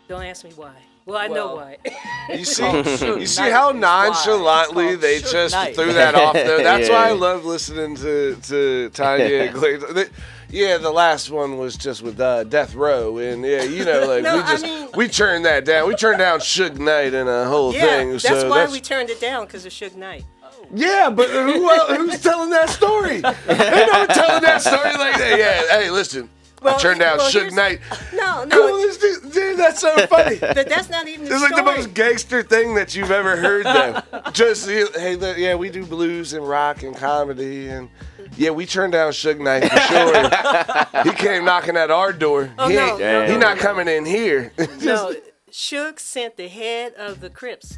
Don't 0.07 0.23
ask 0.23 0.43
me 0.43 0.51
why. 0.55 0.75
Well, 1.05 1.17
I 1.17 1.27
know 1.27 1.55
why. 1.55 1.77
You 2.35 2.43
see, 2.43 2.63
you 2.65 3.27
see 3.27 3.51
how 3.51 3.69
is 3.69 3.79
why. 3.79 4.07
It's 4.07 4.25
nonchalantly 4.25 4.87
called 4.87 5.01
they 5.01 5.19
Suge 5.19 5.31
just 5.31 5.53
Knight. 5.53 5.75
threw 5.75 5.93
that 5.93 6.15
off 6.15 6.33
there. 6.33 6.57
That's 6.63 6.89
why 6.89 6.95
I 6.95 7.07
Yeah. 7.09 7.13
love 7.13 7.45
listening 7.45 7.95
to 7.97 8.35
to 8.47 8.89
Tanya. 8.89 9.25
and 9.43 9.55
Clay. 9.55 9.77
They- 9.77 10.09
Yeah, 10.49 10.77
the 10.77 10.89
last 10.89 11.29
one 11.29 11.57
was 11.59 11.75
just 11.77 12.01
with 12.01 12.19
uh, 12.19 12.43
Death 12.45 12.73
Row, 12.73 13.17
and 13.19 13.43
yeah, 13.45 13.61
you 13.63 13.85
know, 13.85 14.07
like 14.07 14.23
No, 14.23 14.37
we 14.37 14.41
I 14.41 14.47
just 14.51 14.63
mean- 14.63 14.89
we 14.95 15.07
turned 15.07 15.45
that 15.45 15.65
down. 15.65 15.87
We 15.87 15.93
turned 15.95 16.17
down 16.17 16.39
Suge 16.39 16.79
Knight 16.79 17.13
and 17.13 17.29
a 17.29 17.45
whole 17.45 17.71
yeah, 17.73 17.81
thing. 17.81 18.11
that's 18.13 18.23
so 18.23 18.49
why 18.49 18.61
that's, 18.61 18.71
we 18.71 18.79
turned 18.79 19.11
it 19.11 19.21
down 19.21 19.45
because 19.45 19.65
of 19.67 19.71
Suge 19.71 19.95
Knight. 19.95 20.25
Yeah, 20.73 21.11
but 21.11 21.29
who 21.29 21.69
el- 21.69 21.95
who's 21.97 22.19
telling 22.23 22.49
that 22.49 22.69
story? 22.71 23.15
Ain't 23.17 23.23
no 23.23 23.99
one 23.99 24.07
telling 24.07 24.41
that 24.41 24.61
story 24.63 24.93
like 24.97 25.17
that. 25.19 25.37
Yeah, 25.37 25.77
hey, 25.79 25.91
listen, 25.91 26.27
I 26.67 26.77
turned 26.77 26.99
down 26.99 27.17
well, 27.17 27.31
Suge 27.31 27.51
Knight. 27.53 27.79
No, 28.13 28.45
Come 28.47 28.49
no, 28.49 28.73
on, 28.75 28.81
this 28.81 28.97
dude, 28.97 29.31
dude, 29.31 29.57
that's 29.57 29.79
so 29.81 29.95
funny. 30.07 30.37
but 30.41 30.67
that's 30.69 30.89
not 30.89 31.07
even 31.07 31.25
the 31.25 31.33
It's 31.33 31.41
like 31.41 31.55
the 31.55 31.63
most 31.63 31.93
gangster 31.93 32.41
thing 32.43 32.75
that 32.75 32.95
you've 32.95 33.11
ever 33.11 33.35
heard, 33.35 33.65
though. 33.65 34.01
Just 34.33 34.67
hey, 34.69 35.15
look, 35.15 35.37
yeah, 35.37 35.55
we 35.55 35.69
do 35.69 35.85
blues 35.85 36.33
and 36.33 36.47
rock 36.47 36.83
and 36.83 36.95
comedy, 36.95 37.67
and 37.67 37.89
yeah, 38.37 38.49
we 38.51 38.65
turned 38.65 38.93
down 38.93 39.11
Suge 39.11 39.39
Knight 39.39 39.69
for 39.69 39.79
sure. 39.79 41.03
he 41.03 41.11
came 41.17 41.45
knocking 41.45 41.77
at 41.77 41.91
our 41.91 42.11
door. 42.13 42.51
Oh, 42.57 42.67
he 42.67 42.75
no, 42.75 42.87
ain't, 42.89 42.99
no, 42.99 43.25
he 43.25 43.33
no, 43.33 43.39
not 43.39 43.57
no. 43.57 43.61
coming 43.63 43.87
in 43.87 44.05
here. 44.05 44.51
no, 44.81 45.13
Suge 45.51 45.99
sent 45.99 46.35
the 46.37 46.47
head 46.47 46.93
of 46.95 47.19
the 47.21 47.29
Crips, 47.29 47.77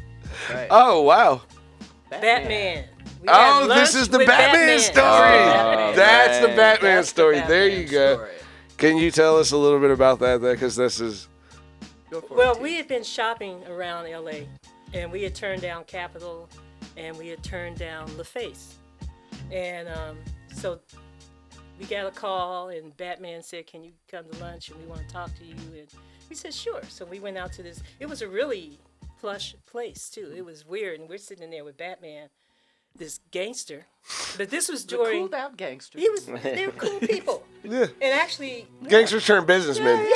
Right. 0.52 0.68
oh 0.70 1.02
wow. 1.02 1.42
Batman. 2.10 2.84
We 3.20 3.28
Oh, 3.28 3.66
this 3.66 3.94
is 3.94 4.08
the 4.08 4.18
with 4.18 4.28
Batman, 4.28 4.78
story. 4.78 4.96
Batman. 4.96 5.96
That's 5.96 6.38
the. 6.40 6.48
Batman 6.48 6.94
That's 6.96 7.08
the 7.08 7.10
story. 7.12 7.40
there 7.40 7.68
you 7.68 7.86
go. 7.88 8.14
story. 8.14 8.30
Can 8.78 8.96
you 8.96 9.10
tell 9.10 9.36
us 9.36 9.50
a 9.50 9.56
little 9.56 9.80
bit 9.80 9.90
about 9.90 10.20
that? 10.20 10.40
Because 10.40 10.76
this 10.76 11.00
is 11.00 11.28
Well, 12.30 12.60
we 12.60 12.74
had 12.74 12.86
been 12.86 13.02
shopping 13.02 13.60
around 13.66 14.08
LA, 14.08 14.46
and 14.94 15.10
we 15.10 15.24
had 15.24 15.34
turned 15.34 15.62
down 15.62 15.82
Capitol, 15.82 16.48
and 16.96 17.18
we 17.18 17.26
had 17.26 17.42
turned 17.42 17.76
down 17.76 18.08
LaFace, 18.10 18.74
and 19.50 19.88
um, 19.88 20.18
so 20.54 20.78
we 21.80 21.86
got 21.86 22.06
a 22.06 22.12
call, 22.12 22.68
and 22.68 22.96
Batman 22.96 23.42
said, 23.42 23.66
"Can 23.66 23.82
you 23.82 23.90
come 24.08 24.24
to 24.30 24.38
lunch? 24.38 24.70
And 24.70 24.80
we 24.80 24.86
want 24.86 25.00
to 25.06 25.12
talk 25.12 25.36
to 25.38 25.44
you." 25.44 25.54
And 25.54 25.88
we 26.30 26.36
said, 26.36 26.54
"Sure." 26.54 26.82
So 26.88 27.04
we 27.04 27.18
went 27.18 27.36
out 27.36 27.52
to 27.54 27.64
this. 27.64 27.82
It 27.98 28.08
was 28.08 28.22
a 28.22 28.28
really 28.28 28.78
plush 29.20 29.56
place 29.66 30.08
too. 30.08 30.32
It 30.36 30.44
was 30.44 30.64
weird, 30.64 31.00
and 31.00 31.08
we're 31.08 31.18
sitting 31.18 31.42
in 31.42 31.50
there 31.50 31.64
with 31.64 31.76
Batman, 31.76 32.28
this 32.98 33.20
gangster. 33.30 33.86
But 34.36 34.50
this 34.50 34.68
was 34.68 34.84
The 34.84 34.96
during. 34.96 35.20
cooled 35.22 35.34
out 35.34 35.56
gangster. 35.56 35.98
He 35.98 36.08
was. 36.08 36.26
They 36.26 36.66
were 36.66 36.72
cool 36.72 36.98
people, 37.00 37.44
yeah. 37.62 37.86
and 38.00 38.14
actually, 38.14 38.66
Gangsters 38.88 39.26
turn 39.26 39.44
businessmen. 39.46 39.98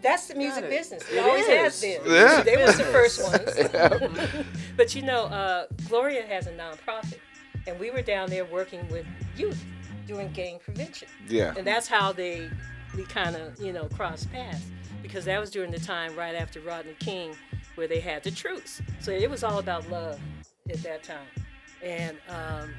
That's 0.00 0.28
the 0.28 0.34
music 0.36 0.64
it. 0.64 0.70
business. 0.70 1.02
It, 1.10 1.16
It 1.16 1.24
always 1.24 1.46
has 1.46 1.80
been. 1.80 2.00
Yeah. 2.06 2.42
They 2.42 2.56
was 2.56 2.76
the 2.78 2.84
first 2.84 3.22
ones. 3.22 4.50
but 4.76 4.94
you 4.94 5.02
know, 5.02 5.24
uh, 5.24 5.66
Gloria 5.88 6.24
has 6.26 6.46
a 6.46 6.52
nonprofit, 6.52 7.18
and 7.66 7.78
we 7.80 7.90
were 7.90 8.02
down 8.02 8.30
there 8.30 8.44
working 8.44 8.86
with 8.88 9.04
youth 9.36 9.62
doing 10.06 10.28
gang 10.32 10.58
prevention. 10.60 11.08
Yeah. 11.28 11.52
And 11.56 11.66
that's 11.66 11.88
how 11.88 12.12
they 12.12 12.48
we 12.96 13.04
kind 13.04 13.34
of 13.36 13.60
you 13.60 13.72
know 13.72 13.86
crossed 13.86 14.30
paths 14.32 14.64
because 15.02 15.24
that 15.26 15.38
was 15.40 15.50
during 15.50 15.70
the 15.70 15.80
time 15.80 16.14
right 16.16 16.34
after 16.34 16.60
Rodney 16.60 16.94
King 17.00 17.34
where 17.74 17.86
they 17.88 18.00
had 18.00 18.22
the 18.24 18.30
truce. 18.30 18.80
So 19.00 19.10
it 19.10 19.28
was 19.28 19.42
all 19.44 19.58
about 19.58 19.88
love 19.90 20.18
at 20.70 20.82
that 20.82 21.02
time. 21.02 21.26
And 21.82 22.16
um, 22.28 22.74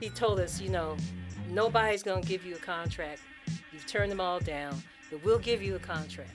he 0.00 0.08
told 0.10 0.40
us, 0.40 0.60
you 0.60 0.68
know, 0.68 0.96
nobody's 1.50 2.02
gonna 2.02 2.22
give 2.22 2.44
you 2.44 2.56
a 2.56 2.58
contract. 2.58 3.20
You've 3.72 3.86
turned 3.86 4.10
them 4.10 4.20
all 4.20 4.40
down, 4.40 4.82
but 5.10 5.24
we'll 5.24 5.38
give 5.38 5.62
you 5.62 5.76
a 5.76 5.78
contract. 5.78 6.30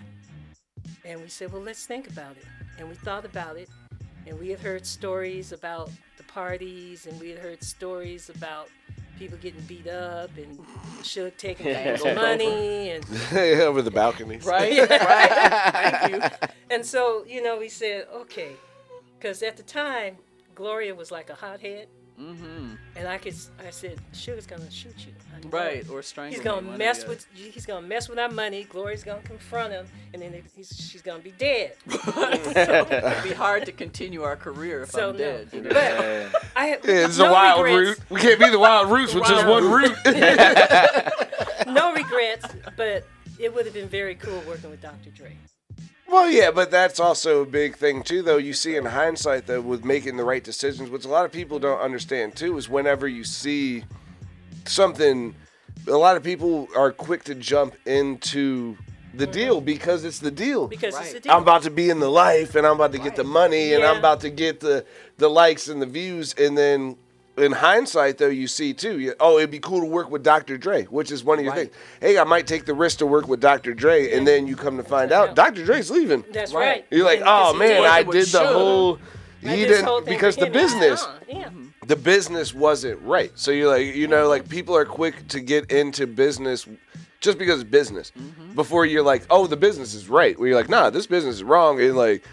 And 1.03 1.21
we 1.21 1.27
said, 1.27 1.51
well, 1.51 1.61
let's 1.61 1.85
think 1.85 2.07
about 2.07 2.37
it. 2.37 2.45
And 2.77 2.87
we 2.87 2.95
thought 2.95 3.25
about 3.25 3.57
it, 3.57 3.69
and 4.25 4.39
we 4.39 4.49
had 4.49 4.59
heard 4.59 4.85
stories 4.85 5.51
about 5.51 5.89
the 6.17 6.23
parties, 6.23 7.05
and 7.07 7.19
we 7.19 7.29
had 7.29 7.39
heard 7.39 7.63
stories 7.63 8.29
about 8.29 8.69
people 9.21 9.37
getting 9.37 9.61
beat 9.61 9.87
up 9.87 10.35
and 10.35 10.57
Suge 11.01 11.37
taking 11.37 11.67
people's 11.75 12.03
money 12.15 12.89
and 12.89 13.05
Over 13.61 13.83
the 13.83 13.91
balconies. 13.91 14.45
Right, 14.47 14.89
right. 14.89 15.29
Thank 15.71 16.13
you. 16.13 16.47
and 16.71 16.83
so 16.83 17.23
you 17.27 17.43
know 17.43 17.59
we 17.59 17.69
said 17.69 18.07
okay 18.11 18.53
because 19.19 19.43
at 19.43 19.57
the 19.57 19.63
time 19.63 20.17
gloria 20.61 20.93
was 20.95 21.09
like 21.11 21.29
a 21.31 21.35
hothead 21.35 21.87
Mm-hmm. 22.19 22.73
And 22.97 23.07
I 23.07 23.17
could, 23.17 23.33
s- 23.33 23.49
I 23.65 23.71
said, 23.71 23.99
Sugar's 24.13 24.45
gonna 24.45 24.69
shoot 24.69 24.93
you. 25.07 25.13
I 25.35 25.39
know 25.39 25.49
Right, 25.49 25.89
or 25.89 26.03
strangle 26.03 26.35
He's 26.35 26.43
gonna 26.43 26.67
one 26.67 26.77
mess 26.77 27.03
the 27.03 27.09
with, 27.09 27.25
he's 27.33 27.65
gonna 27.65 27.87
mess 27.87 28.07
with 28.09 28.19
our 28.19 28.29
money. 28.29 28.65
Glory's 28.65 29.03
gonna 29.03 29.23
confront 29.23 29.71
him, 29.73 29.87
and 30.13 30.21
then 30.21 30.43
he's, 30.55 30.67
she's 30.91 31.01
gonna 31.01 31.23
be 31.23 31.31
dead. 31.31 31.73
It'd 31.87 33.23
be 33.23 33.33
hard 33.33 33.65
to 33.65 33.71
continue 33.71 34.21
our 34.21 34.35
career 34.35 34.83
if 34.83 34.91
So 34.91 35.09
I'm 35.09 35.13
no. 35.15 35.17
dead. 35.17 35.49
you 35.51 35.61
know? 35.61 35.69
But 35.69 36.43
I 36.55 36.65
have 36.67 36.85
Yeah, 36.85 37.05
it's 37.05 37.17
no 37.17 37.29
a 37.29 37.31
wild 37.31 37.63
regrets, 37.63 37.99
route. 38.01 38.09
We 38.11 38.21
can't 38.21 38.39
be 38.39 38.49
the 38.51 38.59
Wild 38.59 38.89
Rutz 38.89 39.15
with 39.15 39.25
just 39.25 39.47
one 39.47 39.71
root. 39.71 39.95
No 41.73 41.93
regrets, 41.93 42.45
but 42.77 43.07
it 43.39 43.53
would 43.55 43.65
have 43.65 43.73
been 43.73 43.89
very 43.89 44.15
cool 44.15 44.41
working 44.47 44.69
with 44.69 44.81
Dr. 44.81 45.09
Dre. 45.15 45.35
Well, 46.11 46.29
yeah, 46.29 46.51
but 46.51 46.69
that's 46.71 46.99
also 46.99 47.41
a 47.41 47.45
big 47.45 47.77
thing 47.77 48.03
too, 48.03 48.21
though. 48.21 48.35
You 48.35 48.51
see 48.51 48.75
in 48.75 48.83
hindsight, 48.83 49.47
though, 49.47 49.61
with 49.61 49.85
making 49.85 50.17
the 50.17 50.25
right 50.25 50.43
decisions, 50.43 50.89
which 50.89 51.05
a 51.05 51.07
lot 51.07 51.23
of 51.23 51.31
people 51.31 51.57
don't 51.57 51.79
understand 51.79 52.35
too, 52.35 52.57
is 52.57 52.67
whenever 52.67 53.07
you 53.07 53.23
see 53.23 53.85
something, 54.65 55.33
a 55.87 55.91
lot 55.91 56.17
of 56.17 56.23
people 56.23 56.67
are 56.75 56.91
quick 56.91 57.23
to 57.23 57.35
jump 57.35 57.75
into 57.85 58.77
the 59.13 59.23
mm-hmm. 59.23 59.31
deal 59.31 59.61
because 59.61 60.03
it's 60.03 60.19
the 60.19 60.31
deal. 60.31 60.67
Because 60.67 60.99
it's 60.99 61.11
a 61.11 61.13
Right. 61.13 61.23
deal. 61.23 61.31
I'm 61.31 61.43
about 61.43 61.63
to 61.63 61.71
be 61.71 61.89
in 61.89 61.99
the 62.01 62.11
life, 62.11 62.55
and 62.55 62.67
I'm 62.67 62.75
about 62.75 62.91
to 62.91 62.99
get 62.99 63.15
the 63.15 63.23
money, 63.23 63.73
and 63.73 63.81
I'm 63.81 63.97
about 63.97 64.19
to 64.21 64.29
get 64.29 64.59
the 64.59 64.85
the 65.17 65.29
likes 65.29 65.69
and 65.69 65.81
the 65.81 65.85
views, 65.85 66.33
and 66.37 66.57
then. 66.57 66.97
In 67.37 67.53
hindsight, 67.53 68.17
though, 68.17 68.27
you 68.27 68.47
see 68.47 68.73
too. 68.73 68.99
You, 68.99 69.13
oh, 69.19 69.37
it'd 69.37 69.51
be 69.51 69.59
cool 69.59 69.79
to 69.79 69.85
work 69.85 70.11
with 70.11 70.21
Dr. 70.21 70.57
Dre, 70.57 70.83
which 70.85 71.11
is 71.11 71.23
one 71.23 71.39
of 71.39 71.45
your 71.45 71.53
Right. 71.53 71.71
things. 71.71 71.75
Hey, 72.01 72.17
I 72.19 72.23
might 72.25 72.45
take 72.45 72.65
the 72.65 72.73
risk 72.73 72.97
to 72.99 73.05
work 73.05 73.27
with 73.27 73.39
Dr. 73.39 73.73
Dre, 73.73 74.11
and 74.11 74.27
then 74.27 74.47
you 74.47 74.55
come 74.57 74.75
to 74.77 74.83
find 74.83 75.11
out 75.13 75.33
Dr. 75.33 75.63
Dre's 75.63 75.89
leaving. 75.89 76.25
That's 76.33 76.53
Right. 76.53 76.65
right. 76.67 76.85
You're 76.91 77.05
like, 77.05 77.21
oh 77.25 77.53
man, 77.53 77.81
did- 77.81 77.85
I 77.85 78.03
did 78.03 78.27
the 78.27 78.47
whole. 78.47 78.99
He 79.39 79.47
did 79.47 79.69
this 79.69 79.81
whole 79.81 80.01
didn't 80.01 80.13
because 80.13 80.35
the 80.35 80.47
business, 80.47 81.03
on. 81.03 81.15
Yeah. 81.27 81.45
Mm-hmm. 81.45 81.65
the 81.87 81.95
business 81.95 82.53
wasn't 82.53 83.01
right. 83.01 83.31
So 83.35 83.49
you're 83.51 83.69
like, 83.75 83.95
you 83.95 84.07
know, 84.07 84.27
like 84.27 84.47
people 84.49 84.75
are 84.75 84.85
quick 84.85 85.27
to 85.29 85.39
get 85.39 85.71
into 85.71 86.05
business 86.05 86.67
just 87.21 87.37
because 87.39 87.61
it's 87.61 87.69
business. 87.69 88.11
Mm-hmm. 88.19 88.53
Before 88.53 88.85
you're 88.85 89.01
like, 89.03 89.23
oh, 89.31 89.47
the 89.47 89.57
business 89.57 89.93
is 89.95 90.09
right. 90.09 90.37
Where 90.37 90.49
you're 90.49 90.57
like, 90.57 90.69
nah, 90.69 90.89
this 90.91 91.07
business 91.07 91.35
is 91.35 91.43
wrong. 91.43 91.81
And 91.81 91.95
like, 91.95 92.23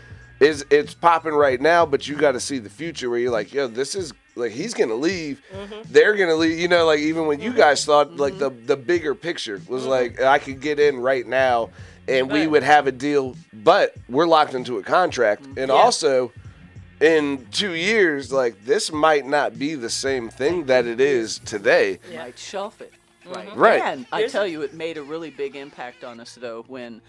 is 0.40 0.64
it's 0.70 0.94
popping 0.94 1.34
right 1.34 1.60
now, 1.60 1.84
but 1.84 2.06
you 2.06 2.16
got 2.16 2.32
to 2.32 2.40
see 2.40 2.58
the 2.58 2.70
future. 2.70 3.10
Where 3.10 3.18
you're 3.18 3.32
like, 3.32 3.52
yo, 3.52 3.66
this 3.66 3.94
is 3.94 4.12
like 4.34 4.52
he's 4.52 4.74
gonna 4.74 4.94
leave. 4.94 5.42
Mm-hmm. 5.52 5.92
They're 5.92 6.14
gonna 6.14 6.34
leave. 6.34 6.58
You 6.58 6.68
know, 6.68 6.86
like 6.86 7.00
even 7.00 7.26
when 7.26 7.40
you 7.40 7.50
mm-hmm. 7.50 7.58
guys 7.58 7.84
thought 7.84 8.16
like 8.16 8.34
mm-hmm. 8.34 8.66
the 8.66 8.74
the 8.74 8.76
bigger 8.76 9.14
picture 9.14 9.60
was 9.68 9.84
like 9.84 10.20
I 10.20 10.38
could 10.38 10.60
get 10.60 10.78
in 10.78 10.98
right 10.98 11.26
now. 11.26 11.70
And 12.06 12.32
we 12.32 12.46
would 12.46 12.62
have 12.62 12.86
a 12.86 12.92
deal, 12.92 13.36
but 13.52 13.94
we're 14.08 14.26
locked 14.26 14.54
into 14.54 14.78
a 14.78 14.82
contract. 14.82 15.44
And 15.44 15.68
Yeah. 15.68 15.74
also, 15.74 16.32
in 17.02 17.46
two 17.50 17.74
years, 17.74 18.32
like 18.32 18.64
this 18.64 18.90
might 18.90 19.26
not 19.26 19.58
be 19.58 19.74
the 19.74 19.90
same 19.90 20.30
thing 20.30 20.64
that 20.66 20.86
it 20.86 21.02
is 21.02 21.38
today. 21.40 21.98
Yeah. 22.10 22.22
might 22.22 22.38
shelf 22.38 22.80
it. 22.80 22.94
Right. 23.26 23.54
Right. 23.54 23.82
And 23.82 24.06
I 24.10 24.26
tell 24.26 24.46
you, 24.46 24.62
it 24.62 24.72
made 24.72 24.96
a 24.96 25.02
really 25.02 25.28
big 25.28 25.54
impact 25.54 26.02
on 26.02 26.18
us 26.18 26.34
though 26.34 26.64
when 26.66 27.02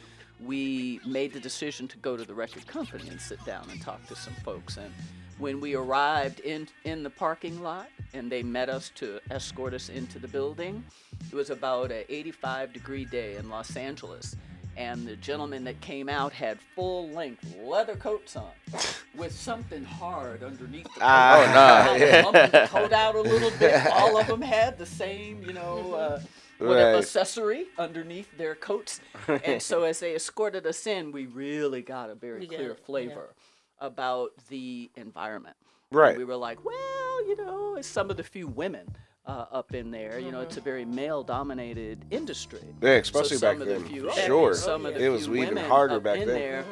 we 0.44 1.00
made 1.06 1.34
the 1.34 1.40
decision 1.40 1.88
to 1.90 1.98
go 1.98 2.16
to 2.18 2.24
the 2.26 2.34
record 2.34 2.66
company 2.68 3.08
and 3.10 3.20
sit 3.20 3.44
down 3.46 3.68
and 3.72 3.82
talk 3.82 4.06
to 4.08 4.16
some 4.16 4.34
folks. 4.46 4.78
And 4.78 4.94
when 5.38 5.60
we 5.60 5.76
arrived 5.76 6.40
in 6.42 6.68
in 6.86 7.04
the 7.04 7.10
parking 7.10 7.62
lot 7.62 7.88
and 8.14 8.32
they 8.32 8.44
met 8.44 8.70
us 8.70 8.92
to 8.96 9.20
escort 9.32 9.74
us 9.74 9.90
into 9.90 10.20
the 10.20 10.28
building, 10.28 10.84
it 11.32 11.36
was 11.36 11.50
about 11.50 11.92
a 11.92 12.12
85 12.14 12.74
degree 12.74 13.06
day 13.06 13.36
in 13.36 13.50
Los 13.50 13.76
Angeles. 13.76 14.36
And 14.78 15.06
the 15.06 15.18
gentleman 15.18 15.66
that 15.66 15.82
came 15.82 16.08
out 16.08 16.32
had 16.32 16.58
full 16.74 17.10
length 17.10 17.44
leather 17.62 17.96
coats 17.98 18.38
on 18.38 18.52
with 19.18 19.34
something 19.34 19.84
hard 19.84 20.42
underneath 20.42 20.86
the 20.86 20.90
coat. 20.92 21.02
Ah, 21.02 21.90
Oh, 21.90 21.98
no, 21.98 22.00
Kinda 22.32 22.50
the 22.62 22.68
coat 22.68 22.94
out 22.94 23.16
a 23.16 23.22
little 23.22 23.52
bit. 23.60 23.88
All 23.88 24.18
of 24.18 24.28
them 24.28 24.42
had 24.42 24.78
the 24.78 24.86
same, 24.86 25.44
you 25.44 25.52
know, 25.52 25.94
uh, 25.96 26.22
whatever 26.60 26.94
Right. 26.94 26.96
accessory 27.00 27.66
underneath 27.78 28.38
their 28.38 28.56
coats. 28.56 29.00
and 29.28 29.62
so 29.62 29.84
as 29.84 30.00
they 30.00 30.16
escorted 30.16 30.66
us 30.68 30.86
in, 30.88 31.12
we 31.12 31.26
really 31.26 31.82
got 31.82 32.10
a 32.10 32.16
very 32.16 32.42
You 32.44 32.48
got 32.48 32.56
clear 32.58 32.72
it, 32.72 32.78
yeah. 32.80 32.86
flavor 32.86 33.36
about 33.80 34.32
the 34.50 34.90
environment. 34.96 35.56
Right. 35.92 36.18
We 36.18 36.24
were 36.26 36.36
like, 36.36 36.64
well, 36.64 37.28
you 37.28 37.36
know, 37.38 37.76
it's 37.78 37.88
some 37.88 38.10
of 38.12 38.18
the 38.18 38.24
few 38.24 38.48
women 38.48 38.96
uh, 39.26 39.46
up 39.52 39.74
in 39.74 39.90
there. 39.92 40.20
You 40.20 40.32
know, 40.32 40.42
it's 40.42 40.58
a 40.58 40.62
very 40.62 40.86
male-dominated 40.86 42.06
industry. 42.12 42.62
Yeah, 42.82 42.92
especially 42.92 43.38
so 43.38 43.48
back 43.48 43.60
of 43.60 43.68
then, 43.68 43.84
The 43.84 43.90
few, 43.90 44.02
for 44.04 44.10
oh, 44.20 44.26
sure. 44.26 44.54
Some 44.54 44.86
of 44.86 44.94
the 44.96 45.04
It 45.04 45.10
was 45.10 45.28
even 45.30 45.58
harder 45.58 46.00
back 46.00 46.20
in 46.20 46.28
then. 46.28 46.38
There, 46.40 46.66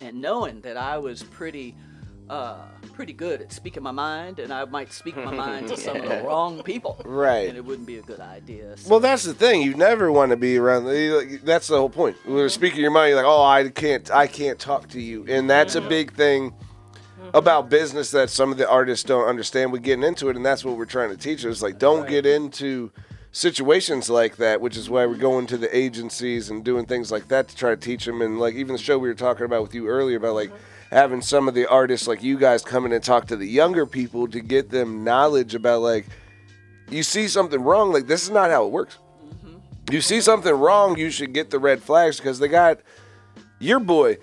and 0.00 0.20
knowing 0.20 0.60
that 0.62 0.76
I 0.76 0.98
was 0.98 1.22
pretty, 1.24 1.74
uh, 2.30 2.58
pretty 2.98 3.12
good 3.12 3.40
at 3.40 3.52
speaking 3.52 3.80
my 3.80 3.92
mind, 3.92 4.40
and 4.40 4.52
I 4.52 4.64
might 4.64 4.92
speak 4.92 5.16
my 5.16 5.30
mind 5.46 5.68
to 5.68 5.76
some 5.76 5.98
of 5.98 6.08
the 6.08 6.20
wrong 6.24 6.64
people, 6.64 7.00
Right. 7.04 7.48
And 7.48 7.56
it 7.56 7.64
wouldn't 7.64 7.86
be 7.86 7.98
a 7.98 8.02
good 8.02 8.18
idea. 8.18 8.76
So, 8.76 8.90
Well, 8.90 8.98
that's 8.98 9.22
the 9.22 9.34
thing. 9.34 9.62
You 9.62 9.74
never 9.74 10.10
want 10.10 10.30
to 10.30 10.36
be 10.36 10.56
around. 10.56 10.86
That's 11.44 11.68
the 11.68 11.76
whole 11.76 11.90
point. 11.90 12.16
When 12.24 12.34
you're 12.34 12.46
mm-hmm. 12.46 12.52
speaking 12.52 12.80
your 12.80 12.90
mind, 12.90 13.10
you're 13.10 13.18
like, 13.18 13.24
oh, 13.24 13.44
I 13.44 13.68
can't, 13.68 14.10
I 14.10 14.26
can't 14.26 14.58
talk 14.58 14.88
to 14.88 15.00
you, 15.00 15.24
and 15.28 15.48
that's 15.48 15.76
a 15.76 15.80
big 15.80 16.14
thing 16.14 16.50
mm-hmm. 16.50 17.28
about 17.34 17.70
business 17.70 18.10
that 18.10 18.30
some 18.30 18.50
of 18.50 18.58
the 18.58 18.68
artists 18.68 19.04
don't 19.04 19.28
understand. 19.28 19.70
We're 19.70 19.78
getting 19.78 20.02
into 20.02 20.28
it, 20.28 20.34
and 20.34 20.44
that's 20.44 20.64
what 20.64 20.76
we're 20.76 20.84
trying 20.84 21.10
to 21.10 21.16
teach. 21.16 21.44
Is 21.44 21.62
like, 21.62 21.78
don't 21.78 22.08
get 22.08 22.26
into 22.26 22.90
situations 23.30 24.10
like 24.10 24.38
that, 24.38 24.60
which 24.60 24.76
is 24.76 24.90
why 24.90 25.06
we're 25.06 25.14
going 25.14 25.46
to 25.46 25.56
the 25.56 25.76
agencies 25.76 26.50
and 26.50 26.64
doing 26.64 26.84
things 26.84 27.12
like 27.12 27.28
that 27.28 27.46
to 27.46 27.54
try 27.54 27.70
to 27.70 27.76
teach 27.76 28.06
them. 28.06 28.22
And 28.22 28.40
like 28.40 28.56
even 28.56 28.72
the 28.72 28.82
show 28.82 28.98
we 28.98 29.06
were 29.06 29.14
talking 29.14 29.44
about 29.44 29.62
with 29.62 29.72
you 29.72 29.86
earlier 29.86 30.16
about 30.16 30.34
like 30.34 30.50
mm-hmm. 30.50 30.77
Having 30.90 31.22
some 31.22 31.48
of 31.48 31.54
the 31.54 31.66
artists 31.66 32.08
like 32.08 32.22
you 32.22 32.38
guys 32.38 32.62
come 32.62 32.86
in 32.86 32.92
and 32.92 33.04
talk 33.04 33.26
to 33.26 33.36
the 33.36 33.46
younger 33.46 33.84
people 33.84 34.26
to 34.28 34.40
get 34.40 34.70
them 34.70 35.04
knowledge 35.04 35.54
about 35.54 35.82
like 35.82 36.06
you 36.90 37.02
see 37.02 37.28
something 37.28 37.60
wrong, 37.60 37.92
like 37.92 38.06
this 38.06 38.22
is 38.22 38.30
not 38.30 38.50
how 38.50 38.64
it 38.64 38.72
works. 38.72 38.98
Mm-hmm. 39.24 39.92
You 39.92 40.00
see 40.00 40.20
something 40.20 40.54
wrong, 40.54 40.96
you 40.96 41.10
should 41.10 41.32
get 41.32 41.50
the 41.50 41.58
red 41.58 41.82
flags 41.82 42.16
because 42.16 42.38
they 42.38 42.48
got 42.48 42.80
your 43.58 43.80
boy. 43.80 44.18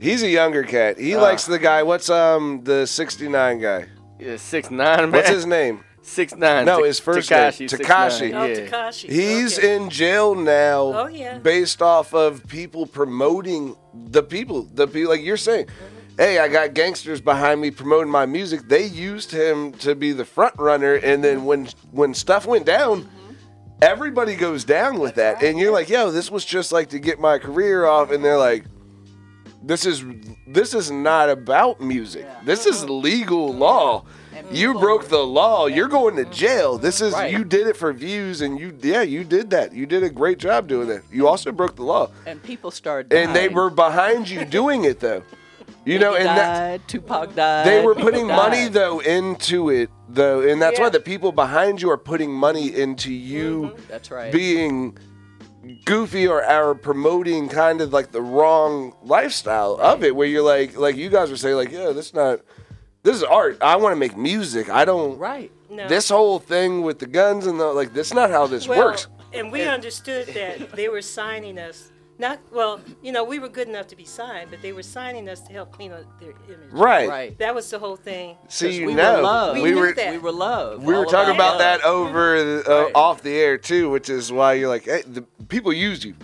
He's 0.00 0.22
a 0.22 0.28
younger 0.28 0.62
cat. 0.62 0.98
He 0.98 1.14
uh. 1.14 1.20
likes 1.20 1.46
the 1.46 1.58
guy. 1.58 1.82
What's 1.82 2.08
um 2.10 2.62
the 2.64 2.86
'69 2.86 3.60
guy? 3.60 3.86
Yeah, 4.18 4.36
six 4.36 4.70
nine 4.70 5.10
man. 5.10 5.12
What's 5.12 5.28
his 5.28 5.46
name? 5.46 5.82
Six 6.06 6.36
nine. 6.36 6.66
No, 6.66 6.84
his 6.84 7.00
first 7.00 7.28
name, 7.32 7.50
Tekashi. 7.50 8.32
Oh, 8.32 8.44
Yeah. 8.44 8.54
Tekashi. 8.54 9.10
He's 9.10 9.58
okay. 9.58 9.74
in 9.74 9.90
jail 9.90 10.36
now. 10.36 10.82
Oh, 10.82 11.06
yeah. 11.08 11.38
Based 11.38 11.82
off 11.82 12.14
of 12.14 12.46
people 12.46 12.86
promoting 12.86 13.74
the 13.92 14.22
people, 14.22 14.62
the 14.72 14.86
people 14.86 15.10
like 15.10 15.22
you're 15.22 15.36
saying. 15.36 15.66
Mm-hmm. 15.66 15.95
Hey, 16.18 16.38
I 16.38 16.48
got 16.48 16.72
gangsters 16.72 17.20
behind 17.20 17.60
me 17.60 17.70
promoting 17.70 18.10
my 18.10 18.24
music. 18.24 18.62
They 18.68 18.84
used 18.86 19.30
him 19.30 19.72
to 19.74 19.94
be 19.94 20.12
the 20.12 20.24
front 20.24 20.54
runner, 20.58 20.94
and 20.94 21.22
then 21.22 21.44
when 21.44 21.68
when 21.90 22.14
stuff 22.14 22.46
went 22.46 22.64
down, 22.64 23.06
everybody 23.82 24.34
goes 24.34 24.64
down 24.64 24.98
with 24.98 25.16
that. 25.16 25.42
And 25.42 25.58
you're 25.58 25.72
like, 25.72 25.90
yo, 25.90 26.10
this 26.10 26.30
was 26.30 26.44
just 26.44 26.72
like 26.72 26.88
to 26.90 26.98
get 26.98 27.20
my 27.20 27.38
career 27.38 27.84
off, 27.84 28.10
and 28.10 28.24
they're 28.24 28.38
like, 28.38 28.64
this 29.62 29.84
is 29.84 30.02
this 30.46 30.72
is 30.72 30.90
not 30.90 31.28
about 31.28 31.82
music. 31.82 32.26
This 32.44 32.64
is 32.64 32.88
legal 32.88 33.52
law. 33.52 34.04
You 34.50 34.78
broke 34.78 35.08
the 35.08 35.18
law. 35.24 35.66
You're 35.66 35.88
going 35.88 36.16
to 36.16 36.24
jail. 36.26 36.78
This 36.78 37.00
is 37.00 37.12
Right. 37.14 37.32
you 37.32 37.42
did 37.44 37.66
it 37.66 37.76
for 37.76 37.92
views, 37.92 38.40
and 38.40 38.58
you 38.58 38.74
yeah 38.82 39.02
you 39.02 39.22
did 39.22 39.50
that. 39.50 39.74
You 39.74 39.84
did 39.84 40.02
a 40.02 40.08
great 40.08 40.38
job 40.38 40.66
doing 40.66 40.88
that. 40.88 41.02
You 41.12 41.28
also 41.28 41.52
broke 41.52 41.76
the 41.76 41.82
law, 41.82 42.10
and 42.24 42.42
people 42.42 42.70
started. 42.70 43.12
and 43.12 43.36
they 43.36 43.48
were 43.48 43.68
behind 43.68 44.30
you 44.30 44.46
doing 44.46 44.84
it 44.84 45.00
though. 45.00 45.22
You 45.86 45.98
know, 45.98 46.12
Biggie 46.12 46.18
and 46.18 46.26
that, 46.26 46.88
Tupac 46.88 47.34
died. 47.34 47.66
they 47.66 47.84
were 47.84 47.94
people 47.94 48.10
putting 48.10 48.26
money 48.26 48.64
died. 48.64 48.72
though 48.72 48.98
into 49.00 49.70
it 49.70 49.88
though, 50.08 50.40
and 50.40 50.60
that's 50.60 50.80
why 50.80 50.88
the 50.88 51.00
people 51.00 51.32
behind 51.32 51.80
you 51.80 51.90
are 51.90 51.98
putting 51.98 52.32
money 52.32 52.74
into 52.74 53.08
mm-hmm. 53.08 53.32
you 53.32 53.76
That's 53.88 54.10
right. 54.10 54.32
being 54.32 54.98
goofy 55.84 56.26
or 56.26 56.44
are 56.44 56.74
promoting 56.74 57.48
kind 57.48 57.80
of 57.80 57.92
like 57.92 58.12
the 58.12 58.22
wrong 58.22 58.94
lifestyle 59.02 59.76
of 59.80 60.04
it 60.04 60.14
where 60.14 60.26
you're 60.26 60.42
like 60.42 60.76
like 60.76 60.96
you 60.96 61.08
guys 61.08 61.28
were 61.28 61.36
saying 61.36 61.56
like 61.56 61.72
yeah 61.72 61.90
this 61.90 62.14
not 62.14 62.40
this 63.02 63.16
is 63.16 63.24
art 63.24 63.58
i 63.60 63.74
want 63.74 63.90
to 63.92 63.96
make 63.96 64.16
music 64.16 64.70
i 64.70 64.84
don't 64.84 65.18
right. 65.18 65.50
No. 65.68 65.88
this 65.88 66.08
whole 66.08 66.38
thing 66.38 66.82
with 66.82 67.00
the 67.00 67.06
guns 67.06 67.48
and 67.48 67.58
the 67.58 67.66
like 67.66 67.92
that's 67.92 68.14
not 68.14 68.30
how 68.30 68.46
this 68.46 68.68
well, 68.68 68.78
works 68.78 69.08
And 69.36 69.52
we 69.52 69.62
understood 69.62 70.28
that 70.28 70.72
they 70.72 70.88
were 70.88 71.02
signing 71.02 71.58
us. 71.58 71.90
Not 72.18 72.38
well, 72.50 72.80
you 73.02 73.12
know, 73.12 73.24
we 73.24 73.38
were 73.38 73.48
good 73.48 73.68
enough 73.68 73.88
to 73.88 73.96
be 73.96 74.04
signed, 74.06 74.48
but 74.50 74.62
they 74.62 74.72
were 74.72 74.82
signing 74.82 75.28
us 75.28 75.40
to 75.42 75.52
help 75.52 75.72
clean 75.72 75.92
up 75.92 76.04
their 76.18 76.30
image. 76.48 76.70
right 76.72 77.08
Right. 77.08 77.38
That 77.38 77.54
was 77.54 77.68
the 77.70 77.78
whole 77.78 77.96
thing. 77.96 78.36
see 78.48 78.66
'Cause 78.68 78.76
you 78.78 78.86
we 78.86 78.94
know 78.94 79.16
were 79.16 79.22
loved. 79.22 79.56
We 79.58 79.62
we 79.64 79.70
knew 79.72 79.80
were 79.80 79.92
that. 79.92 80.12
We 80.12 80.18
were 80.18 80.32
loved. 80.32 80.82
we 80.82 80.94
were 80.94 81.00
all 81.00 81.10
talking 81.10 81.34
about 81.34 81.58
love. 81.58 81.80
that 81.80 81.82
over 81.84 82.36
uh, 82.66 82.82
Right. 82.84 82.92
off 82.94 83.22
the 83.22 83.34
air 83.36 83.58
too 83.58 83.90
which 83.90 84.08
is 84.08 84.32
why 84.32 84.54
you're 84.54 84.68
like 84.68 84.84
hey, 84.86 85.02
the 85.06 85.22
people 85.48 85.72
use 85.74 86.04
you 86.04 86.14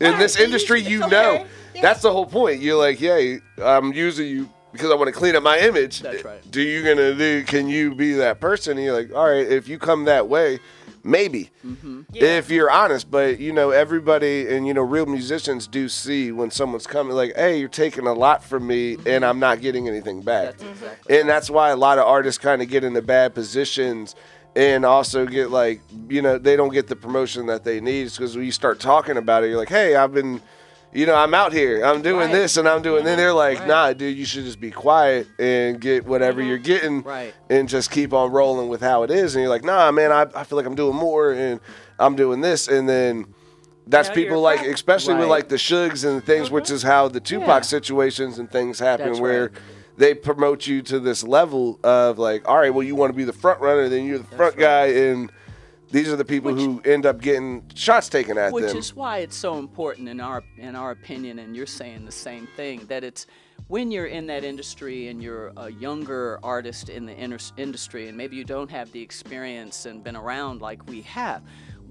in 0.00 0.12
Right, 0.12 0.18
this 0.18 0.38
industry 0.38 0.80
you. 0.82 0.98
you 0.98 1.02
It's 1.04 1.10
know. 1.10 1.46
Yeah. 1.74 1.82
that's 1.82 2.02
the 2.02 2.12
whole 2.12 2.26
point 2.26 2.60
you're 2.60 2.76
like 2.78 3.00
yeah 3.00 3.36
i'm 3.62 3.92
using 3.92 4.26
you 4.26 4.48
because 4.72 4.90
i 4.90 4.94
want 4.94 5.06
to 5.08 5.12
clean 5.12 5.34
up 5.36 5.42
my 5.42 5.58
image 5.58 6.00
That's 6.00 6.24
right. 6.24 6.40
do 6.50 6.60
you 6.60 6.82
gonna 6.84 7.14
do 7.14 7.42
can 7.44 7.68
you 7.68 7.94
be 7.94 8.12
that 8.14 8.38
person 8.40 8.76
and 8.76 8.84
you're 8.84 8.94
like 8.96 9.14
all 9.14 9.28
right 9.28 9.46
if 9.46 9.66
you 9.68 9.78
come 9.78 10.04
that 10.04 10.28
way 10.28 10.58
maybe 11.04 11.50
Mm-hmm. 11.66 12.02
Yeah. 12.12 12.38
if 12.38 12.50
you're 12.50 12.70
honest 12.70 13.10
but 13.10 13.38
you 13.40 13.52
know 13.52 13.70
everybody 13.70 14.48
and 14.48 14.66
you 14.66 14.74
know 14.74 14.82
real 14.82 15.06
musicians 15.06 15.66
do 15.66 15.88
see 15.88 16.32
when 16.32 16.50
someone's 16.50 16.86
coming 16.86 17.14
like 17.14 17.34
hey 17.36 17.58
you're 17.58 17.68
taking 17.68 18.06
a 18.06 18.12
lot 18.12 18.42
from 18.44 18.66
me 18.66 18.96
and 19.06 19.24
i'm 19.24 19.38
not 19.38 19.60
getting 19.60 19.88
anything 19.88 20.22
back 20.22 20.58
That's 20.58 20.62
exactly. 20.62 21.20
and 21.20 21.28
that's 21.28 21.50
why 21.50 21.70
a 21.70 21.76
lot 21.76 21.98
of 21.98 22.04
artists 22.06 22.38
kind 22.42 22.62
of 22.62 22.68
get 22.68 22.84
into 22.84 23.02
bad 23.02 23.34
positions 23.34 24.14
and 24.56 24.84
also 24.84 25.26
get 25.26 25.50
like 25.50 25.80
you 26.08 26.22
know 26.22 26.38
they 26.38 26.56
don't 26.56 26.72
get 26.72 26.86
the 26.88 26.96
promotion 26.96 27.46
that 27.46 27.64
they 27.64 27.80
need 27.80 28.10
because 28.10 28.34
when 28.36 28.44
you 28.46 28.52
start 28.52 28.80
talking 28.80 29.16
about 29.16 29.44
it 29.44 29.48
you're 29.50 29.58
like 29.58 29.68
hey 29.68 29.94
i've 29.96 30.12
been 30.14 30.40
you 30.92 31.04
know 31.06 31.14
i'm 31.14 31.34
out 31.34 31.52
here 31.52 31.84
i'm 31.84 32.02
doing 32.02 32.26
Right. 32.26 32.32
this 32.32 32.56
and 32.56 32.66
i'm 32.68 32.82
doing 32.82 33.04
then 33.04 33.18
they're 33.18 33.32
like 33.32 33.58
Right. 33.60 33.68
nah 33.68 33.92
dude 33.92 34.16
you 34.16 34.24
should 34.24 34.44
just 34.44 34.60
be 34.60 34.70
quiet 34.70 35.26
and 35.38 35.80
get 35.80 36.06
whatever 36.06 36.40
uh-huh. 36.40 36.48
you're 36.48 36.58
getting 36.58 37.02
Right. 37.02 37.34
and 37.50 37.68
just 37.68 37.90
keep 37.90 38.12
on 38.12 38.30
rolling 38.32 38.68
with 38.68 38.80
how 38.80 39.02
it 39.02 39.10
is 39.10 39.34
and 39.34 39.42
you're 39.42 39.50
like 39.50 39.64
nah 39.64 39.90
man 39.92 40.12
i, 40.12 40.22
I 40.34 40.44
feel 40.44 40.56
like 40.56 40.66
i'm 40.66 40.74
doing 40.74 40.96
more 40.96 41.32
and 41.32 41.60
i'm 41.98 42.16
doing 42.16 42.40
this 42.40 42.68
and 42.68 42.88
then 42.88 43.26
that's 43.86 44.08
Now 44.08 44.14
people 44.14 44.40
like 44.40 44.60
back. 44.60 44.68
especially 44.68 45.14
with 45.14 45.28
like 45.28 45.48
the 45.48 45.56
Suges 45.56 46.04
and 46.04 46.22
things 46.24 46.50
which 46.50 46.66
uh-huh. 46.66 46.74
is 46.74 46.82
how 46.82 47.08
the 47.08 47.20
tupac 47.20 47.46
Yeah. 47.48 47.60
situations 47.62 48.38
and 48.38 48.50
things 48.50 48.78
happen 48.78 49.06
That's 49.08 49.20
where 49.20 49.44
right. 49.48 49.52
they 49.96 50.14
promote 50.14 50.66
you 50.66 50.82
to 50.82 51.00
this 51.00 51.24
level 51.24 51.80
of 51.82 52.18
like, 52.18 52.46
all 52.48 52.58
right, 52.58 52.72
well, 52.72 52.82
you 52.86 52.94
want 52.94 53.10
to 53.12 53.16
be 53.16 53.24
the 53.24 53.32
front 53.32 53.60
runner, 53.60 53.88
then 53.88 54.04
you're 54.04 54.18
the 54.18 54.36
front 54.36 54.56
guy, 54.56 54.86
and 54.88 55.32
these 55.90 56.08
are 56.08 56.16
the 56.16 56.24
people 56.24 56.54
who 56.54 56.80
end 56.84 57.06
up 57.06 57.20
getting 57.20 57.64
shots 57.74 58.08
taken 58.08 58.36
at 58.38 58.52
Which 58.52 58.66
them. 58.66 58.74
Which 58.74 58.78
is 58.78 58.94
why 58.94 59.18
it's 59.18 59.36
so 59.36 59.58
important 59.58 60.08
in 60.08 60.20
our 60.20 60.42
in 60.56 60.76
our 60.76 60.90
opinion, 60.90 61.38
and 61.38 61.56
you're 61.56 61.66
saying 61.66 62.04
the 62.04 62.12
same 62.12 62.46
thing 62.56 62.86
that 62.86 63.04
it's 63.04 63.26
when 63.68 63.90
you're 63.90 64.06
in 64.06 64.26
that 64.26 64.44
industry 64.44 65.08
and 65.08 65.22
you're 65.22 65.52
a 65.56 65.70
younger 65.70 66.38
artist 66.42 66.88
in 66.88 67.06
the 67.06 67.22
inter- 67.22 67.38
industry, 67.56 68.08
and 68.08 68.16
maybe 68.16 68.36
you 68.36 68.44
don't 68.44 68.70
have 68.70 68.90
the 68.92 69.00
experience 69.00 69.86
and 69.86 70.02
been 70.02 70.16
around 70.16 70.60
like 70.60 70.86
we 70.88 71.02
have. 71.02 71.42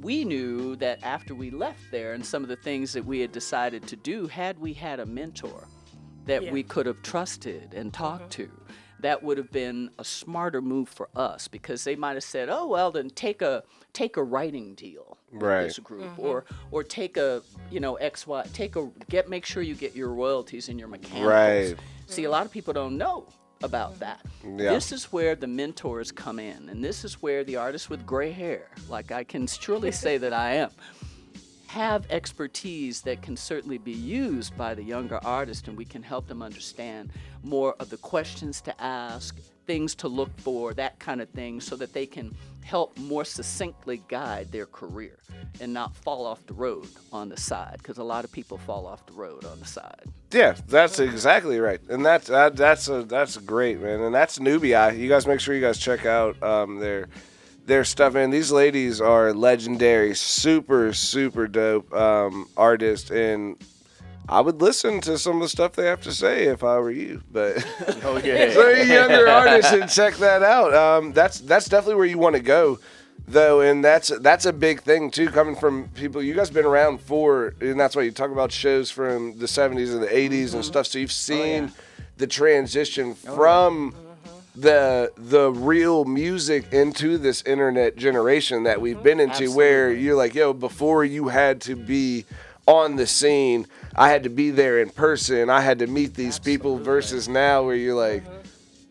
We 0.02 0.26
knew 0.26 0.76
that 0.78 1.04
after 1.04 1.34
we 1.34 1.50
left 1.50 1.92
there, 1.92 2.14
and 2.14 2.26
some 2.26 2.44
of 2.44 2.50
the 2.50 2.56
things 2.56 2.94
that 2.94 3.06
we 3.06 3.20
had 3.20 3.32
decided 3.32 3.88
to 3.88 3.96
do, 3.96 4.28
had 4.28 4.60
we 4.60 4.74
had 4.74 5.00
a 5.00 5.06
mentor 5.06 5.68
that 6.26 6.44
Yeah. 6.44 6.52
we 6.52 6.64
could 6.64 6.86
have 6.86 7.02
trusted 7.02 7.74
and 7.74 7.94
talked 7.94 8.32
mm-hmm. 8.32 8.44
to, 8.44 8.52
that 9.00 9.22
would 9.24 9.38
have 9.38 9.52
been 9.52 9.90
a 10.00 10.04
smarter 10.04 10.62
move 10.62 10.90
for 10.90 11.10
us 11.16 11.48
because 11.48 11.84
they 11.84 11.96
might 11.96 12.14
have 12.14 12.24
said, 12.24 12.50
"Oh 12.50 12.68
well, 12.68 12.92
then 12.92 13.10
take 13.10 13.42
a 13.42 13.64
take 13.94 14.18
a 14.18 14.24
writing 14.24 14.76
deal 14.76 15.18
with 15.32 15.44
Right. 15.44 15.64
this 15.64 15.80
group, 15.80 16.04
mm-hmm. 16.04 16.22
or 16.22 16.46
or 16.72 16.84
take 16.84 17.18
a 17.18 17.42
you 17.72 17.80
know 17.80 17.96
X 17.96 18.26
Y 18.28 18.44
take 18.54 18.76
a 18.76 18.90
get 19.10 19.30
make 19.30 19.46
sure 19.46 19.62
you 19.64 19.76
get 19.76 19.96
your 19.96 20.10
royalties 20.14 20.70
and 20.70 20.80
your 20.80 20.88
mechanicals." 20.88 21.28
Right. 21.28 21.76
See, 22.08 22.24
a 22.24 22.30
lot 22.30 22.46
of 22.46 22.52
people 22.52 22.74
don't 22.74 22.98
know 22.98 23.28
about 23.64 23.92
mm-hmm. 23.92 24.00
that. 24.00 24.64
Yeah. 24.64 24.72
This 24.72 24.92
is 24.92 25.06
where 25.06 25.36
the 25.36 25.48
mentors 25.48 26.12
come 26.12 26.40
in, 26.40 26.70
and 26.70 26.84
this 26.84 27.04
is 27.04 27.22
where 27.22 27.44
the 27.44 27.56
artists 27.56 27.90
with 27.90 28.06
gray 28.06 28.32
hair, 28.32 28.70
like 28.90 29.12
I 29.12 29.24
can 29.24 29.48
surely 29.48 29.92
say 29.92 30.18
that 30.18 30.34
I 30.34 30.54
am, 30.54 30.72
have 31.68 32.06
expertise 32.10 33.02
that 33.02 33.22
can 33.22 33.38
certainly 33.38 33.78
be 33.78 33.92
used 33.92 34.58
by 34.58 34.74
the 34.74 34.84
younger 34.84 35.20
artist, 35.24 35.68
and 35.68 35.78
we 35.78 35.86
can 35.86 36.02
help 36.02 36.28
them 36.28 36.42
understand 36.42 37.12
more 37.44 37.76
of 37.80 37.90
the 37.90 37.98
questions 37.98 38.62
to 38.62 38.82
ask, 38.82 39.38
things 39.66 39.94
to 39.96 40.08
look 40.08 40.32
for, 40.40 40.74
that 40.74 40.98
kind 40.98 41.22
of 41.22 41.30
thing, 41.30 41.60
so 41.60 41.76
that 41.76 41.94
they 41.94 42.06
can 42.06 42.34
help 42.64 42.98
more 42.98 43.26
succinctly 43.26 44.02
guide 44.08 44.52
their 44.52 44.66
career 44.66 45.18
and 45.60 45.74
not 45.74 45.96
fall 45.96 46.26
off 46.26 46.46
the 46.46 46.54
road 46.54 46.88
on 47.12 47.30
the 47.30 47.38
side, 47.38 47.76
because 47.80 47.98
a 47.98 48.04
lot 48.04 48.24
of 48.24 48.32
people 48.32 48.58
fall 48.58 48.88
off 48.88 49.06
the 49.06 49.14
road 49.14 49.44
on 49.46 49.60
the 49.60 49.66
side. 49.66 50.04
Yeah, 50.32 50.56
that's 50.68 51.00
exactly 51.00 51.60
right, 51.60 51.82
and 51.90 52.06
that's 52.06 52.28
that, 52.28 52.56
that's 52.56 52.88
a 52.88 53.04
that's 53.04 53.38
great 53.38 53.82
man, 53.82 54.02
and 54.02 54.16
that's 54.16 54.40
Nubia. 54.40 54.94
You 54.94 55.10
guys 55.10 55.28
make 55.28 55.40
sure 55.42 55.54
you 55.54 55.62
guys 55.62 55.78
check 55.78 56.06
out 56.06 56.42
um, 56.42 56.80
their 56.80 57.08
their 57.68 57.84
stuff, 57.84 58.14
man. 58.14 58.32
These 58.32 58.52
ladies 58.52 59.00
are 59.02 59.34
legendary, 59.34 60.16
super 60.16 60.94
super 60.94 61.48
dope 61.48 61.94
um, 61.94 62.48
artists, 62.58 63.12
and 63.12 63.58
I 64.30 64.42
would 64.42 64.62
listen 64.62 65.02
to 65.02 65.18
some 65.18 65.36
of 65.36 65.42
the 65.42 65.50
stuff 65.50 65.74
they 65.74 65.86
have 65.86 66.02
to 66.02 66.14
say 66.14 66.46
if 66.46 66.64
I 66.64 66.80
were 66.80 66.92
you. 66.92 67.22
But 67.32 67.58
Oh 68.04 68.20
yeah. 68.24 68.54
so 68.54 68.70
you 68.70 68.84
younger 68.94 69.28
artists 69.28 69.72
and 69.72 69.90
check 69.90 70.16
that 70.16 70.44
out. 70.44 70.74
Um, 70.74 71.14
that's 71.14 71.40
that's 71.42 71.68
definitely 71.68 71.96
where 71.96 72.06
you 72.06 72.18
want 72.18 72.36
to 72.38 72.42
go, 72.42 72.80
though, 73.28 73.60
and 73.60 73.84
that's 73.84 74.08
that's 74.20 74.46
a 74.46 74.54
big 74.54 74.82
thing 74.82 75.12
too. 75.12 75.30
Coming 75.30 75.56
from 75.56 75.90
people, 75.90 76.24
you 76.24 76.34
guys 76.34 76.50
been 76.50 76.66
around 76.66 77.02
for, 77.02 77.54
and 77.60 77.78
that's 77.78 77.98
why 77.98 78.04
you 78.04 78.12
talk 78.12 78.32
about 78.32 78.52
shows 78.52 78.90
from 78.90 79.38
the 79.40 79.46
'70s 79.46 79.94
and 79.94 80.02
the 80.02 80.08
'80s 80.08 80.54
and 80.54 80.64
stuff. 80.64 80.88
So 80.88 81.00
you've 81.00 81.12
seen 81.12 81.74
the 82.16 82.28
transition 82.28 83.14
from. 83.14 83.94
The 84.58 85.12
the 85.18 85.52
real 85.52 86.04
music 86.06 86.74
into 86.74 87.18
this 87.20 87.44
internet 87.44 87.96
generation 87.96 88.64
that 88.64 88.82
we've 88.82 89.02
been 89.04 89.20
into, 89.20 89.52
where 89.52 89.92
you're 89.94 90.16
like, 90.16 90.34
yo, 90.34 90.52
before 90.54 91.06
you 91.06 91.28
had 91.28 91.62
to 91.62 91.76
be 91.76 92.26
on 92.66 92.96
the 92.96 93.06
scene, 93.06 93.68
I 93.96 94.10
had 94.10 94.24
to 94.24 94.30
be 94.30 94.50
there 94.50 94.80
in 94.82 94.90
person, 94.90 95.50
I 95.50 95.62
had 95.62 95.80
to 95.80 95.88
meet 95.88 96.16
these 96.16 96.40
people. 96.40 96.78
Versus 96.80 97.30
now, 97.30 97.64
where 97.64 97.76
you're 97.76 97.96
like, 97.96 98.24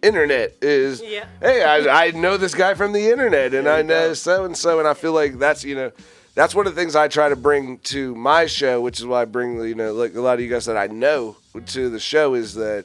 internet 0.02 0.54
is 0.62 1.02
Yeah. 1.02 1.24
hey 1.40 1.64
I, 1.64 2.06
I 2.06 2.10
know 2.12 2.36
this 2.36 2.54
guy 2.54 2.74
from 2.74 2.92
the 2.92 3.10
internet 3.10 3.54
and 3.54 3.66
i 3.66 3.82
know 3.82 4.12
so 4.12 4.44
and 4.44 4.56
so 4.56 4.78
and 4.78 4.86
i 4.86 4.94
feel 4.94 5.12
like 5.12 5.38
that's 5.38 5.64
you 5.64 5.74
know 5.74 5.90
that's 6.34 6.54
one 6.54 6.66
of 6.66 6.74
the 6.74 6.80
things 6.80 6.94
i 6.94 7.08
try 7.08 7.28
to 7.28 7.34
bring 7.34 7.78
to 7.78 8.14
my 8.14 8.46
show 8.46 8.80
which 8.80 9.00
is 9.00 9.06
why 9.06 9.22
i 9.22 9.24
bring 9.24 9.58
you 9.64 9.74
know 9.74 9.94
like 9.94 10.14
a 10.14 10.20
lot 10.20 10.34
of 10.34 10.40
you 10.42 10.50
guys 10.50 10.66
that 10.66 10.76
i 10.76 10.86
know 10.86 11.36
to 11.64 11.88
the 11.88 11.98
show 11.98 12.34
is 12.34 12.54
that 12.54 12.84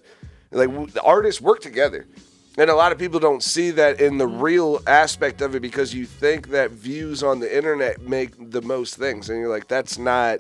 like 0.52 0.70
the 0.94 1.02
artists 1.04 1.42
work 1.42 1.60
together 1.60 2.08
and 2.58 2.70
a 2.70 2.76
lot 2.76 2.92
of 2.92 2.98
people 2.98 3.20
don't 3.20 3.44
see 3.44 3.72
that 3.72 4.02
in 4.02 4.18
the 4.18 4.28
mm-hmm. 4.28 4.42
real 4.42 4.82
aspect 4.88 5.42
of 5.42 5.56
it 5.56 5.62
because 5.62 5.94
you 5.94 6.06
think 6.06 6.50
that 6.50 6.72
views 6.72 7.24
on 7.24 7.40
the 7.40 7.56
internet 7.56 8.02
make 8.02 8.52
the 8.52 8.62
most 8.62 8.96
things 8.96 9.30
and 9.30 9.40
you're 9.40 9.50
like 9.50 9.68
that's 9.68 9.98
not 9.98 10.40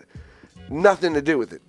nothing 0.70 1.14
to 1.14 1.22
do 1.22 1.38
with 1.38 1.54
it 1.54 1.62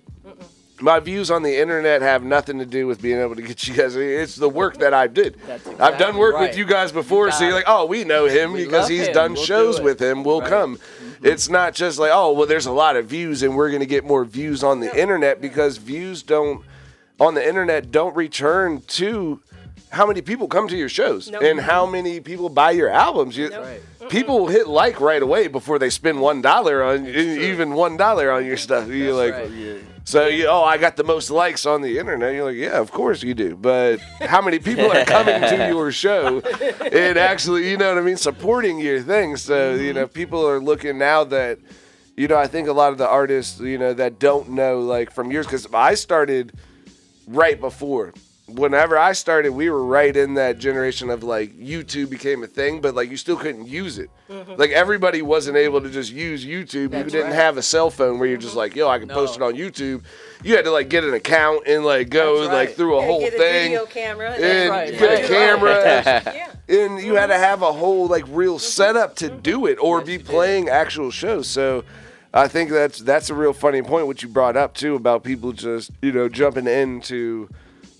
my 0.83 0.99
views 0.99 1.31
on 1.31 1.43
the 1.43 1.61
internet 1.61 2.01
have 2.01 2.23
nothing 2.23 2.59
to 2.59 2.65
do 2.65 2.87
with 2.87 3.01
being 3.01 3.19
able 3.19 3.35
to 3.35 3.41
get 3.41 3.67
you 3.67 3.73
guys. 3.73 3.95
It's 3.95 4.35
the 4.35 4.49
work 4.49 4.77
that 4.79 4.93
I 4.93 5.07
did. 5.07 5.39
That's 5.47 5.65
I've 5.79 5.97
done 5.97 6.17
work 6.17 6.35
right. 6.35 6.49
with 6.49 6.57
you 6.57 6.65
guys 6.65 6.91
before, 6.91 7.31
so 7.31 7.45
you're 7.45 7.53
like, 7.53 7.63
oh, 7.67 7.85
we 7.85 8.03
know 8.03 8.25
him 8.25 8.51
We 8.51 8.65
because 8.65 8.89
he's 8.89 9.07
him. 9.07 9.13
done 9.13 9.33
We'll 9.33 9.43
shows 9.43 9.79
it. 9.79 9.85
with 9.85 10.01
him. 10.01 10.23
We'll 10.23 10.41
Right. 10.41 10.49
come. 10.49 10.75
Mm-hmm. 10.77 11.25
It's 11.25 11.47
not 11.47 11.73
just 11.73 11.99
like, 11.99 12.11
oh, 12.13 12.33
well, 12.33 12.47
there's 12.47 12.65
a 12.65 12.71
lot 12.71 12.97
of 12.97 13.05
views, 13.05 13.43
and 13.43 13.55
we're 13.55 13.71
gonna 13.71 13.85
get 13.85 14.03
more 14.03 14.25
views 14.25 14.61
on 14.61 14.81
the 14.81 14.93
internet 14.99 15.39
because 15.39 15.77
views 15.77 16.21
don't 16.21 16.63
on 17.19 17.33
the 17.35 17.47
internet 17.47 17.91
don't 17.91 18.15
return 18.15 18.81
to 18.81 19.39
how 19.93 20.07
many 20.07 20.21
people 20.21 20.47
come 20.47 20.67
to 20.67 20.75
your 20.75 20.89
shows 20.89 21.29
Nope. 21.29 21.43
and 21.43 21.59
how 21.59 21.85
many 21.85 22.19
people 22.19 22.49
buy 22.49 22.71
your 22.71 22.89
albums. 22.89 23.37
You, 23.37 23.49
Nope. 23.49 23.63
Right. 23.63 23.81
People 24.09 24.47
hit 24.47 24.67
like 24.67 24.99
right 24.99 25.21
away 25.21 25.47
before 25.47 25.79
they 25.79 25.89
spend 25.89 26.19
one 26.19 26.41
dollar 26.41 26.83
on 26.83 27.07
even 27.07 27.73
one 27.73 27.95
dollar 27.95 28.31
on 28.31 28.45
your 28.45 28.57
stuff. 28.57 28.89
You're 28.89 29.13
like, 29.13 29.33
right. 29.33 29.81
so 30.03 30.27
you, 30.27 30.47
oh, 30.47 30.63
I 30.63 30.77
got 30.77 30.97
the 30.97 31.05
most 31.05 31.29
likes 31.29 31.65
on 31.65 31.81
the 31.81 31.99
internet. 31.99 32.33
You're 32.33 32.43
like, 32.45 32.57
yeah, 32.57 32.79
of 32.79 32.91
course 32.91 33.23
you 33.23 33.33
do. 33.33 33.55
But 33.55 33.99
how 34.19 34.41
many 34.41 34.59
people 34.59 34.91
are 34.91 35.05
coming 35.05 35.39
to 35.39 35.67
your 35.69 35.91
show 35.91 36.41
and 36.41 37.17
actually, 37.17 37.69
you 37.69 37.77
know 37.77 37.93
what 37.93 37.97
I 37.97 38.05
mean, 38.05 38.17
supporting 38.17 38.79
your 38.79 39.01
thing? 39.01 39.37
So 39.37 39.75
you 39.75 39.93
know, 39.93 40.05
people 40.07 40.45
are 40.45 40.59
looking 40.59 40.97
now 40.97 41.23
that, 41.25 41.59
you 42.17 42.27
know, 42.27 42.37
I 42.37 42.47
think 42.47 42.67
a 42.67 42.73
lot 42.73 42.91
of 42.91 42.97
the 42.97 43.07
artists, 43.07 43.59
you 43.61 43.77
know, 43.77 43.93
that 43.93 44.19
don't 44.19 44.49
know 44.49 44.81
like 44.81 45.11
from 45.11 45.31
years 45.31 45.45
because 45.45 45.65
I 45.73 45.93
started 45.93 46.51
right 47.25 47.59
before. 47.59 48.13
Whenever 48.55 48.97
I 48.97 49.13
started, 49.13 49.51
we 49.51 49.69
were 49.69 49.83
right 49.83 50.15
in 50.15 50.35
that 50.35 50.57
generation 50.57 51.09
of 51.09 51.23
like 51.23 51.57
YouTube 51.57 52.09
became 52.09 52.43
a 52.43 52.47
thing, 52.47 52.81
but 52.81 52.95
like 52.95 53.09
you 53.09 53.17
still 53.17 53.37
couldn't 53.37 53.67
use 53.67 53.97
it. 53.97 54.09
Mm-hmm. 54.29 54.53
Like 54.57 54.71
everybody 54.71 55.21
wasn't 55.21 55.57
able 55.57 55.81
to 55.81 55.89
just 55.89 56.11
use 56.11 56.45
YouTube. 56.45 56.97
you 56.97 57.03
didn't 57.03 57.27
right. 57.27 57.33
have 57.33 57.57
a 57.57 57.61
cell 57.61 57.89
phone 57.89 58.19
where 58.19 58.27
you're 58.27 58.37
just 58.37 58.51
mm-hmm. 58.51 58.59
like, 58.59 58.75
yo, 58.75 58.87
I 58.87 58.99
can 58.99 59.09
post 59.09 59.35
it 59.35 59.41
on 59.41 59.53
YouTube. 59.53 60.03
You 60.43 60.55
had 60.55 60.65
to 60.65 60.71
like 60.71 60.89
get 60.89 61.03
an 61.03 61.13
account 61.13 61.67
and 61.67 61.85
like 61.85 62.09
go 62.09 62.41
That's 62.41 62.53
like 62.53 62.75
through 62.75 62.97
a 62.97 63.01
whole 63.01 63.21
get 63.21 63.33
a 63.33 63.37
thing 63.37 63.71
video 63.71 63.85
camera. 63.85 64.31
and 64.31 64.69
right, 64.69 64.91
get 64.91 65.01
right, 65.01 65.25
a 65.25 65.27
camera. 65.27 65.81
yeah. 66.33 66.51
and 66.67 67.01
you 67.01 67.15
had 67.15 67.27
to 67.27 67.37
have 67.37 67.61
a 67.61 67.71
whole 67.71 68.07
like 68.07 68.25
real 68.29 68.55
mm-hmm. 68.55 68.59
setup 68.59 69.15
to 69.17 69.29
do 69.29 69.65
it 69.65 69.77
or 69.79 70.01
be 70.01 70.17
playing 70.17 70.69
actual 70.69 71.11
shows 71.11 71.47
so 71.47 71.83
i 72.33 72.47
think 72.47 72.69
that's 72.69 72.99
that's 72.99 73.29
a 73.29 73.33
real 73.33 73.53
funny 73.53 73.81
point 73.81 74.07
what 74.07 74.23
you 74.23 74.29
brought 74.29 74.55
up 74.57 74.73
too 74.73 74.95
about 74.95 75.23
people 75.23 75.51
just 75.51 75.91
you 76.01 76.11
know 76.11 76.27
jumping 76.29 76.67
into 76.67 77.49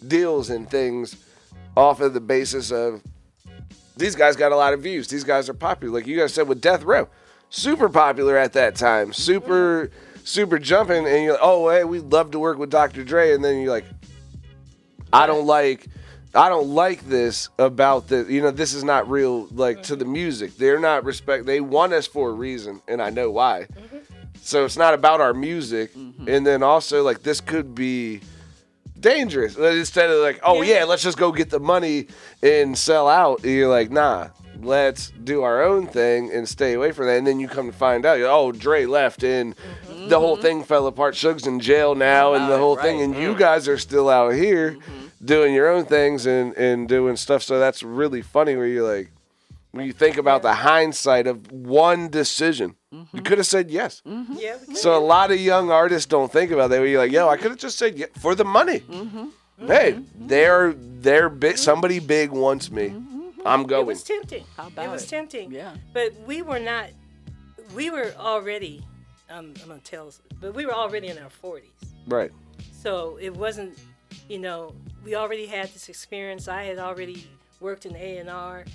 deals 0.07 0.49
and 0.49 0.69
things 0.69 1.15
off 1.75 2.01
of 2.01 2.13
the 2.13 2.21
basis 2.21 2.71
of 2.71 3.01
these 3.95 4.15
guys 4.15 4.35
got 4.35 4.51
a 4.51 4.55
lot 4.55 4.73
of 4.73 4.81
views. 4.81 5.07
These 5.07 5.23
guys 5.23 5.49
are 5.49 5.53
popular. 5.53 5.93
Like 5.93 6.07
you 6.07 6.17
guys 6.17 6.33
said 6.33 6.47
with 6.47 6.61
death 6.61 6.83
row 6.83 7.07
super 7.49 7.87
popular 7.87 8.35
at 8.37 8.53
that 8.53 8.75
time. 8.75 9.13
Super 9.13 9.91
super 10.25 10.57
jumping 10.57 11.05
and 11.05 11.23
you're 11.23 11.33
like 11.33 11.41
oh 11.43 11.69
hey 11.69 11.83
we'd 11.83 12.05
love 12.05 12.31
to 12.31 12.39
work 12.39 12.57
with 12.57 12.69
dr 12.69 13.03
dre. 13.03 13.33
And 13.33 13.43
then 13.43 13.59
you're 13.59 13.71
like 13.71 13.85
I 15.11 15.27
don't 15.27 15.45
like 15.45 15.87
I 16.33 16.49
don't 16.49 16.69
like 16.69 17.07
this 17.07 17.49
about 17.59 18.07
the 18.07 18.25
you 18.27 18.41
know 18.41 18.51
this 18.51 18.73
is 18.73 18.83
not 18.83 19.09
real 19.09 19.47
like 19.51 19.83
to 19.83 19.95
the 19.95 20.05
music. 20.05 20.57
They're 20.57 20.79
not 20.79 21.05
respect 21.05 21.45
they 21.45 21.61
want 21.61 21.93
us 21.93 22.07
for 22.07 22.29
a 22.29 22.33
reason 22.33 22.81
and 22.87 23.01
I 23.01 23.09
know 23.11 23.29
why. 23.29 23.67
Mm-hmm. 23.71 23.97
So 24.41 24.65
it's 24.65 24.77
not 24.77 24.93
about 24.93 25.21
our 25.21 25.33
music. 25.33 25.93
Mm-hmm. 25.93 26.27
And 26.27 26.47
then 26.47 26.63
also 26.63 27.03
like 27.03 27.21
this 27.21 27.39
could 27.39 27.75
be 27.75 28.21
dangerous. 29.03 29.55
Instead 29.55 30.09
of 30.09 30.21
like, 30.21 30.39
oh 30.41 30.63
yeah, 30.63 30.85
let's 30.85 31.03
just 31.03 31.19
go 31.19 31.31
get 31.31 31.51
the 31.51 31.59
money 31.59 32.07
and 32.41 32.75
sell 32.75 33.07
out. 33.07 33.43
You're 33.43 33.69
like, 33.69 33.91
nah, 33.91 34.29
let's 34.61 35.11
do 35.23 35.43
our 35.43 35.63
own 35.63 35.85
thing 35.85 36.31
and 36.31 36.49
stay 36.49 36.73
away 36.73 36.91
from 36.91 37.05
that. 37.05 37.17
And 37.17 37.27
then 37.27 37.39
you 37.39 37.47
come 37.47 37.71
to 37.71 37.77
find 37.77 38.05
out, 38.05 38.19
oh, 38.21 38.51
Dre 38.51 38.85
left 38.85 39.23
and 39.23 39.55
mm-hmm. 39.55 40.07
the 40.07 40.19
whole 40.19 40.37
thing 40.37 40.63
fell 40.63 40.87
apart. 40.87 41.15
Suge's 41.15 41.45
in 41.45 41.59
jail 41.59 41.93
now 41.93 42.33
and 42.33 42.45
the 42.47 42.53
Right, 42.53 42.59
whole 42.59 42.75
thing. 42.75 42.97
right. 42.97 43.05
And 43.05 43.15
you 43.15 43.29
mm-hmm. 43.31 43.39
guys 43.39 43.67
are 43.67 43.77
still 43.77 44.09
out 44.09 44.33
here 44.33 44.71
mm-hmm. 44.71 45.25
doing 45.25 45.53
your 45.53 45.69
own 45.69 45.85
things 45.85 46.25
and, 46.25 46.55
and 46.57 46.87
doing 46.87 47.15
stuff. 47.15 47.43
So 47.43 47.59
that's 47.59 47.83
really 47.83 48.21
funny 48.21 48.55
where 48.55 48.65
you're 48.67 48.87
like, 48.97 49.11
when 49.71 49.85
you 49.85 49.93
think 49.93 50.17
about 50.17 50.43
the 50.43 50.53
hindsight 50.53 51.27
of 51.27 51.51
one 51.51 52.09
decision, 52.09 52.75
you 53.11 53.21
could 53.21 53.37
have 53.37 53.47
said 53.47 53.71
yes. 53.71 54.01
Yeah. 54.05 54.57
we 54.67 54.75
So 54.75 54.97
a 54.97 54.99
lot 55.03 55.31
of 55.31 55.39
young 55.39 55.71
artists 55.71 56.05
don't 56.05 56.31
think 56.31 56.51
about 56.51 56.69
that. 56.69 56.79
Where 56.79 56.87
you're 56.87 57.01
like, 57.01 57.11
yo, 57.11 57.29
I 57.29 57.37
could 57.37 57.51
have 57.51 57.59
just 57.59 57.77
said 57.77 57.97
yeah, 57.97 58.07
for 58.19 58.35
the 58.35 58.45
money. 58.45 58.81
Mm-hmm. 58.81 59.67
Hey, 59.67 59.99
they're 60.15 60.73
they're 60.73 61.29
big. 61.29 61.57
Somebody 61.57 61.99
big 61.99 62.31
wants 62.31 62.71
me. 62.71 62.93
I'm 63.45 63.63
going. 63.63 63.83
It 63.83 63.87
was 63.87 64.03
tempting. 64.03 64.45
How 64.57 64.67
about 64.67 64.85
it 64.85 64.89
was 64.89 65.03
it? 65.03 65.09
tempting. 65.09 65.51
Yeah. 65.51 65.75
But 65.93 66.13
we 66.25 66.41
were 66.41 66.59
not. 66.59 66.89
We 67.75 67.89
were 67.89 68.13
already. 68.17 68.85
Um, 69.29 69.53
I'm 69.61 69.67
gonna 69.67 69.79
tell. 69.79 70.11
But 70.41 70.53
we 70.53 70.65
were 70.65 70.73
already 70.73 71.07
in 71.07 71.17
our 71.17 71.29
40s. 71.43 71.63
Right. 72.07 72.31
So 72.71 73.17
it 73.21 73.35
wasn't. 73.35 73.77
You 74.29 74.39
know, 74.39 74.73
we 75.03 75.15
already 75.15 75.45
had 75.45 75.69
this 75.69 75.89
experience. 75.89 76.47
I 76.47 76.63
had 76.63 76.79
already 76.79 77.27
worked 77.59 77.85
in 77.85 77.95
A 77.95 78.17
and 78.17 78.29
R. 78.29 78.65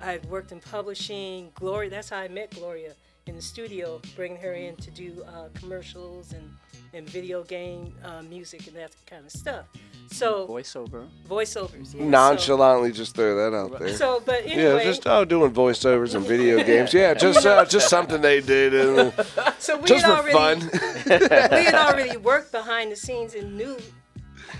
I 0.00 0.12
had 0.12 0.24
worked 0.26 0.52
in 0.52 0.60
publishing. 0.60 1.50
Gloria. 1.54 1.90
That's 1.90 2.10
how 2.10 2.18
I 2.18 2.28
met 2.28 2.50
Gloria 2.50 2.94
in 3.26 3.36
the 3.36 3.42
studio, 3.42 4.00
bringing 4.16 4.38
her 4.38 4.52
in 4.52 4.76
to 4.76 4.90
do 4.90 5.24
uh, 5.26 5.48
commercials 5.54 6.32
and 6.32 6.50
and 6.92 7.08
video 7.08 7.42
game 7.42 7.92
uh, 8.04 8.22
music 8.22 8.68
and 8.68 8.76
that 8.76 8.94
kind 9.06 9.24
of 9.24 9.32
stuff. 9.32 9.66
So 10.12 10.46
Voiceover. 10.46 11.08
voiceovers. 11.28 11.92
Yeah. 11.92 12.00
So- 12.00 12.04
Nonchalantly, 12.04 12.92
just 12.92 13.16
throw 13.16 13.34
that 13.36 13.56
out 13.56 13.78
there. 13.78 13.88
So, 13.96 14.22
but 14.24 14.48
yeah, 14.48 14.82
just 14.84 15.06
oh, 15.06 15.24
doing 15.24 15.52
voiceovers 15.52 16.14
and 16.14 16.24
video 16.24 16.62
games. 16.62 16.94
Yeah, 16.94 17.14
just 17.26 17.44
uh, 17.44 17.64
just 17.64 17.88
something 17.88 18.20
they 18.20 18.40
did, 18.40 18.74
and, 18.74 19.12
so 19.58 19.78
we 19.78 19.88
just 19.88 20.04
had 20.04 20.22
for 20.22 20.30
already, 20.30 20.60
fun. 20.60 20.70
we 21.06 21.64
had 21.64 21.74
already 21.74 22.16
worked 22.18 22.52
behind 22.52 22.92
the 22.92 22.96
scenes 22.96 23.34
and 23.34 23.56
knew 23.56 23.76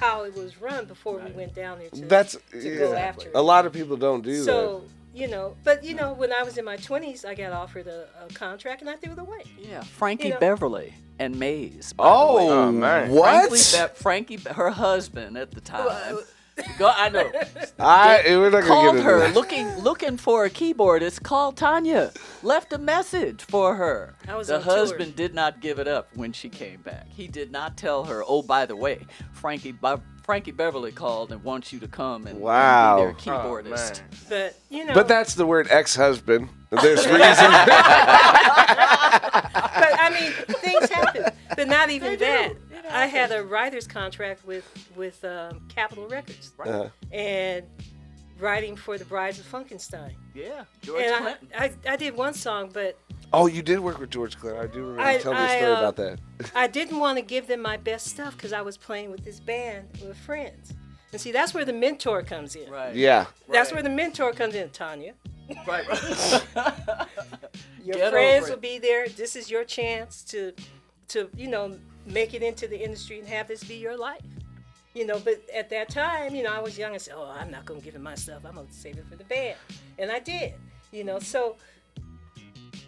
how 0.00 0.24
it 0.24 0.34
was 0.34 0.60
run 0.60 0.86
before 0.86 1.18
we 1.18 1.30
went 1.32 1.54
down 1.54 1.78
there 1.78 1.90
to, 1.90 2.00
That's 2.06 2.36
to 2.50 2.76
go 2.78 2.92
yeah. 2.92 2.98
after 2.98 3.28
it. 3.28 3.32
A 3.34 3.42
lot 3.42 3.64
of 3.64 3.72
people 3.72 3.96
don't 3.96 4.24
do 4.24 4.42
so 4.42 4.82
you 5.14 5.28
know, 5.28 5.56
but 5.64 5.84
you 5.84 5.94
know, 5.94 6.12
when 6.12 6.32
I 6.32 6.42
was 6.42 6.58
in 6.58 6.64
my 6.64 6.76
twenties, 6.76 7.24
I 7.24 7.34
got 7.34 7.52
offered 7.52 7.86
a, 7.86 8.06
a 8.28 8.32
contract 8.34 8.80
and 8.82 8.90
I 8.90 8.96
threw 8.96 9.12
it 9.12 9.18
away. 9.18 9.42
Yeah, 9.58 9.82
Frankie 9.82 10.28
You 10.28 10.34
know- 10.34 10.40
Beverly 10.40 10.94
and 11.18 11.38
Maze. 11.38 11.90
that. 11.90 11.96
by 11.96 12.04
the 12.04 12.10
way. 12.10 12.48
Oh, 12.48 12.62
Oh, 12.68 12.72
man. 12.72 13.10
what? 13.10 13.30
Frankly, 13.48 13.58
Be- 13.58 13.94
Frankie, 13.94 14.36
her 14.50 14.70
husband 14.70 15.38
at 15.38 15.52
the 15.52 15.60
time. 15.60 16.18
Go, 16.78 16.92
I 16.94 17.08
know. 17.08 17.30
I 17.80 18.22
we're 18.26 18.50
not 18.50 18.62
Called 18.64 19.00
her 19.00 19.18
that. 19.20 19.34
looking 19.34 19.66
looking 19.78 20.16
for 20.16 20.44
a 20.44 20.50
keyboardist. 20.50 21.22
Called 21.22 21.56
Tanya. 21.56 22.12
Left 22.44 22.72
a 22.72 22.78
message 22.78 23.42
for 23.42 23.74
her. 23.74 24.14
Was 24.36 24.48
the 24.48 24.56
on 24.58 24.62
tour. 24.62 24.72
husband 24.76 25.16
did 25.16 25.34
not 25.34 25.60
give 25.60 25.80
it 25.80 25.88
up 25.88 26.08
when 26.14 26.32
she 26.32 26.48
came 26.48 26.80
back. 26.82 27.08
He 27.08 27.26
did 27.26 27.50
not 27.50 27.76
tell 27.76 28.04
her. 28.04 28.22
Oh, 28.26 28.42
by 28.42 28.66
the 28.66 28.76
way, 28.76 29.04
Frankie 29.32 29.72
Be- 29.72 29.96
Frankie 30.22 30.52
Beverly 30.52 30.92
called 30.92 31.32
and 31.32 31.42
wants 31.42 31.72
you 31.72 31.80
to 31.80 31.88
come 31.88 32.22
and, 32.26 32.36
and 32.36 32.40
Wow. 32.40 32.96
be 32.96 33.02
their 33.02 33.10
Oh, 33.10 33.14
keyboardist. 33.40 34.00
man. 34.00 34.08
But 34.28 34.58
you 34.70 34.84
know, 34.84 34.94
But 34.94 35.08
that's 35.08 35.34
the 35.34 35.46
word 35.46 35.66
ex-husband. 35.70 36.48
There's 36.70 37.04
reason. 37.06 37.14
but 37.14 37.22
I 40.00 40.10
mean, 40.18 40.32
things 40.60 40.88
happen. 40.90 41.24
But 41.56 41.68
not 41.68 41.90
even 41.90 42.18
that. 42.18 42.52
I 42.90 43.06
had 43.06 43.32
a 43.32 43.42
writer's 43.44 43.86
contract 43.86 44.46
with 44.46 44.66
with 44.96 45.24
um, 45.24 45.66
Capitol 45.68 46.06
Records, 46.08 46.52
Uh, 46.64 46.88
and 47.12 47.64
writing 48.38 48.76
for 48.76 48.98
the 48.98 49.04
Brides 49.04 49.38
of 49.38 49.50
Funkenstein. 49.50 50.12
yeah, 50.34 50.64
George 50.82 51.02
and 51.02 51.16
Clinton. 51.22 51.48
I, 51.58 51.64
I, 51.64 51.72
I 51.92 51.96
did 51.96 52.16
one 52.16 52.34
song, 52.34 52.70
but 52.72 52.98
oh, 53.32 53.46
you 53.46 53.62
did 53.62 53.80
work 53.80 53.98
with 53.98 54.10
George 54.10 54.36
Clinton. 54.38 54.62
I 54.62 54.66
do 54.66 54.80
remember. 54.80 55.02
I- 55.02 55.18
Tell 55.18 55.32
me 55.32 55.38
a 55.38 55.42
I, 55.42 55.56
story 55.58 55.72
uh, 55.72 55.78
about 55.78 55.96
that. 55.96 56.18
I 56.54 56.66
didn't 56.66 56.98
want 56.98 57.16
to 57.18 57.22
give 57.22 57.46
them 57.46 57.62
my 57.62 57.76
best 57.76 58.08
stuff 58.08 58.36
because 58.36 58.52
I 58.52 58.60
was 58.62 58.76
playing 58.76 59.10
with 59.10 59.24
this 59.24 59.40
band 59.40 59.88
with 60.02 60.16
friends. 60.18 60.72
And 61.12 61.20
see, 61.20 61.30
that's 61.30 61.54
where 61.54 61.64
the 61.64 61.72
mentor 61.72 62.22
comes 62.24 62.56
in. 62.56 62.68
right. 62.70 62.92
Yeah. 62.94 63.26
That's 63.48 63.70
Right. 63.70 63.74
where 63.76 63.82
the 63.84 63.88
mentor 63.96 64.32
comes 64.32 64.56
in, 64.56 64.68
Tanya. 64.70 65.14
Right. 65.64 65.84
Your 67.84 67.96
Get 67.96 68.10
friends 68.12 68.48
will 68.50 68.56
be 68.56 68.78
there. 68.78 69.06
This 69.08 69.36
is 69.36 69.48
your 69.50 69.62
chance 69.64 70.22
to, 70.24 70.52
to 71.08 71.28
you 71.36 71.46
know, 71.48 71.78
make 72.06 72.34
it 72.34 72.42
into 72.42 72.66
the 72.68 72.82
industry 72.82 73.18
and 73.18 73.28
have 73.28 73.48
this 73.48 73.64
be 73.64 73.74
your 73.76 73.96
life. 73.96 74.22
You 74.94 75.06
know, 75.06 75.18
but 75.18 75.42
at 75.52 75.70
that 75.70 75.88
time, 75.88 76.34
you 76.34 76.44
know, 76.44 76.52
I 76.52 76.60
was 76.60 76.78
young 76.78 76.92
and 76.92 77.02
said, 77.02 77.14
"Oh, 77.16 77.34
I'm 77.36 77.50
not 77.50 77.64
gonna 77.64 77.80
give 77.80 77.94
him 77.94 78.02
my 78.02 78.14
stuff. 78.14 78.42
I'm 78.44 78.54
gonna 78.54 78.68
save 78.70 78.96
it 78.96 79.06
for 79.08 79.16
the 79.16 79.24
band," 79.24 79.56
and 79.98 80.10
I 80.10 80.20
did. 80.20 80.54
You 80.92 81.02
know, 81.02 81.18
so 81.18 81.56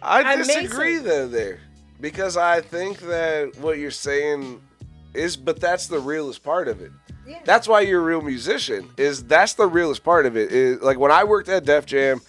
I 0.01 0.23
I 0.23 0.35
disagree 0.37 0.99
though 0.99 1.27
there 1.27 1.59
because 1.99 2.37
I 2.37 2.61
think 2.61 2.99
that 2.99 3.57
what 3.57 3.77
you're 3.77 3.91
saying 3.91 4.61
is, 5.13 5.35
but 5.35 5.59
that's 5.59 5.87
the 5.87 5.99
realest 5.99 6.43
part 6.43 6.67
of 6.67 6.81
it. 6.81 6.91
yeah. 7.25 7.39
That's 7.43 7.67
why 7.67 7.81
you're 7.81 8.01
a 8.01 8.05
real 8.05 8.21
musician. 8.21 8.89
Is 8.97 9.23
that's 9.23 9.53
the 9.55 9.67
realest 9.67 10.03
part 10.03 10.25
of 10.25 10.37
it. 10.37 10.51
Is 10.51 10.81
like 10.81 10.99
when 10.99 11.11
I 11.11 11.25
worked 11.25 11.49
at 11.49 11.65
Def 11.65 11.85
Jam, 11.85 12.21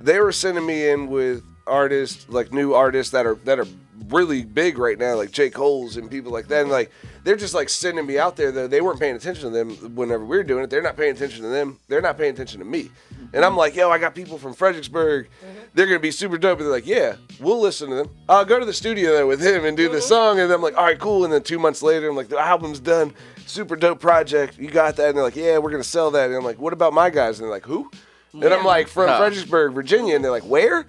they 0.00 0.20
were 0.20 0.32
sending 0.32 0.64
me 0.64 0.88
in 0.88 1.08
with 1.08 1.42
artists 1.66 2.26
like 2.28 2.52
new 2.52 2.72
artists 2.72 3.12
that 3.12 3.26
are 3.26 3.34
that 3.44 3.58
are 3.58 3.66
really 4.08 4.44
big 4.44 4.78
right 4.78 4.98
now, 4.98 5.16
like 5.16 5.30
J. 5.30 5.50
Cole's 5.50 5.96
and 5.96 6.10
people 6.10 6.32
like 6.32 6.48
that. 6.48 6.62
And 6.62 6.70
like 6.70 6.90
they're 7.24 7.36
just 7.36 7.54
like 7.54 7.68
sending 7.68 8.06
me 8.06 8.18
out 8.18 8.36
there. 8.36 8.52
Though 8.52 8.66
they 8.66 8.80
weren't 8.80 9.00
paying 9.00 9.16
attention 9.16 9.44
to 9.44 9.50
them 9.50 9.94
whenever 9.94 10.24
we 10.24 10.36
were 10.36 10.42
doing 10.42 10.64
it. 10.64 10.70
They're 10.70 10.82
not 10.82 10.96
paying 10.96 11.12
attention 11.12 11.42
to 11.42 11.48
them. 11.48 11.78
They're 11.88 12.00
not 12.00 12.18
paying 12.18 12.32
attention 12.32 12.58
to 12.60 12.64
me. 12.64 12.90
And 13.34 13.44
I'm 13.44 13.56
like, 13.56 13.74
yo, 13.74 13.90
I 13.90 13.98
got 13.98 14.14
people 14.14 14.38
from 14.38 14.52
Fredericksburg. 14.54 15.26
Mm-hmm. 15.26 15.58
They're 15.74 15.86
gonna 15.86 15.98
be 15.98 16.10
super 16.10 16.38
dope. 16.38 16.58
And 16.58 16.66
they're 16.66 16.72
like, 16.72 16.86
yeah, 16.86 17.16
we'll 17.40 17.60
listen 17.60 17.90
to 17.90 17.96
them. 17.96 18.10
I'll 18.28 18.44
go 18.44 18.58
to 18.58 18.66
the 18.66 18.72
studio 18.72 19.12
there 19.12 19.26
with 19.26 19.40
him 19.40 19.64
and 19.64 19.76
do 19.76 19.88
the 19.88 19.98
mm-hmm. 19.98 20.06
song. 20.06 20.40
And 20.40 20.52
I'm 20.52 20.62
like, 20.62 20.76
all 20.76 20.84
right, 20.84 20.98
cool. 20.98 21.24
And 21.24 21.32
then 21.32 21.42
two 21.42 21.58
months 21.58 21.82
later, 21.82 22.08
I'm 22.08 22.16
like, 22.16 22.28
the 22.28 22.38
album's 22.38 22.80
done. 22.80 23.14
Super 23.46 23.76
dope 23.76 24.00
project. 24.00 24.58
You 24.58 24.70
got 24.70 24.96
that? 24.96 25.08
And 25.08 25.16
they're 25.16 25.24
like, 25.24 25.36
yeah, 25.36 25.58
we're 25.58 25.70
gonna 25.70 25.84
sell 25.84 26.10
that. 26.12 26.26
And 26.26 26.36
I'm 26.36 26.44
like, 26.44 26.58
what 26.58 26.72
about 26.72 26.92
my 26.92 27.10
guys? 27.10 27.38
And 27.38 27.44
they're 27.44 27.52
like, 27.52 27.66
who? 27.66 27.90
And 28.34 28.44
I'm 28.44 28.64
like, 28.64 28.88
from 28.88 29.08
Huh. 29.08 29.18
Fredericksburg, 29.18 29.72
Virginia. 29.74 30.14
And 30.16 30.24
they're 30.24 30.30
like, 30.30 30.44
where? 30.44 30.86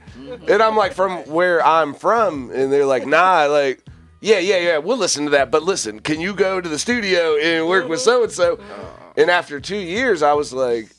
And 0.48 0.62
I'm 0.64 0.78
like, 0.78 0.94
from 0.94 1.18
where 1.30 1.66
I'm 1.66 1.94
from. 1.94 2.50
And 2.52 2.72
they're 2.72 2.86
like, 2.86 3.06
nah, 3.06 3.46
like, 3.50 3.84
yeah, 4.22 4.40
yeah, 4.40 4.58
yeah, 4.58 4.78
we'll 4.78 4.98
listen 4.98 5.26
to 5.26 5.32
that. 5.32 5.52
But 5.52 5.64
listen, 5.64 6.00
can 6.00 6.22
you 6.22 6.34
go 6.34 6.62
to 6.62 6.70
the 6.70 6.80
studio 6.80 7.36
and 7.38 7.68
work 7.68 7.90
with 7.90 8.00
so 8.00 8.24
and 8.24 8.32
so? 8.32 8.60
And 9.18 9.30
after 9.30 9.60
two 9.60 9.76
years, 9.78 10.24
I 10.24 10.34
was 10.34 10.54
like, 10.54 10.90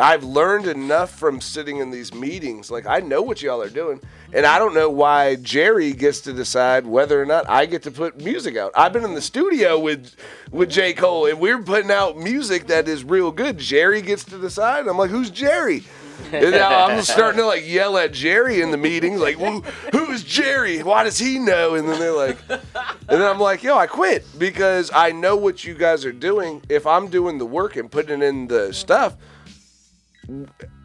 I've 0.00 0.24
learned 0.24 0.66
enough 0.66 1.10
from 1.10 1.40
sitting 1.40 1.78
in 1.78 1.90
these 1.90 2.12
meetings. 2.14 2.70
Like, 2.70 2.86
I 2.86 3.00
know 3.00 3.22
what 3.22 3.42
y'all 3.42 3.62
are 3.62 3.68
doing. 3.68 4.00
And 4.32 4.46
I 4.46 4.58
don't 4.58 4.74
know 4.74 4.88
why 4.88 5.36
Jerry 5.36 5.92
gets 5.92 6.20
to 6.22 6.32
decide 6.32 6.86
whether 6.86 7.20
or 7.20 7.26
not 7.26 7.48
I 7.48 7.66
get 7.66 7.82
to 7.84 7.90
put 7.90 8.20
music 8.20 8.56
out. 8.56 8.72
I've 8.76 8.92
been 8.92 9.04
in 9.04 9.14
the 9.14 9.22
studio 9.22 9.78
with 9.78 10.14
with 10.52 10.70
J. 10.70 10.92
Cole 10.92 11.26
and 11.26 11.40
we're 11.40 11.62
putting 11.62 11.90
out 11.90 12.16
music 12.16 12.68
that 12.68 12.86
is 12.88 13.02
real 13.04 13.32
good. 13.32 13.58
Jerry 13.58 14.02
gets 14.02 14.24
to 14.24 14.38
decide. 14.38 14.86
I'm 14.86 14.98
like, 14.98 15.10
who's 15.10 15.30
Jerry? 15.30 15.84
And 16.32 16.52
now 16.52 16.86
I'm 16.86 17.02
starting 17.02 17.40
to 17.40 17.46
like 17.46 17.68
yell 17.68 17.96
at 17.98 18.12
Jerry 18.12 18.60
in 18.60 18.70
the 18.70 18.76
meetings, 18.76 19.20
like, 19.20 19.36
Who, 19.36 19.62
who 19.92 20.12
is 20.12 20.22
Jerry? 20.22 20.82
Why 20.82 21.04
does 21.04 21.18
he 21.18 21.38
know? 21.38 21.74
And 21.74 21.88
then 21.88 21.98
they're 21.98 22.12
like, 22.16 22.38
and 22.48 22.60
then 23.08 23.22
I'm 23.22 23.40
like, 23.40 23.62
yo, 23.62 23.76
I 23.76 23.86
quit 23.86 24.24
because 24.38 24.90
I 24.94 25.12
know 25.12 25.36
what 25.36 25.64
you 25.64 25.74
guys 25.74 26.04
are 26.04 26.12
doing. 26.12 26.62
If 26.68 26.86
I'm 26.86 27.08
doing 27.08 27.38
the 27.38 27.46
work 27.46 27.76
and 27.76 27.90
putting 27.90 28.22
in 28.22 28.46
the 28.46 28.72
stuff, 28.72 29.16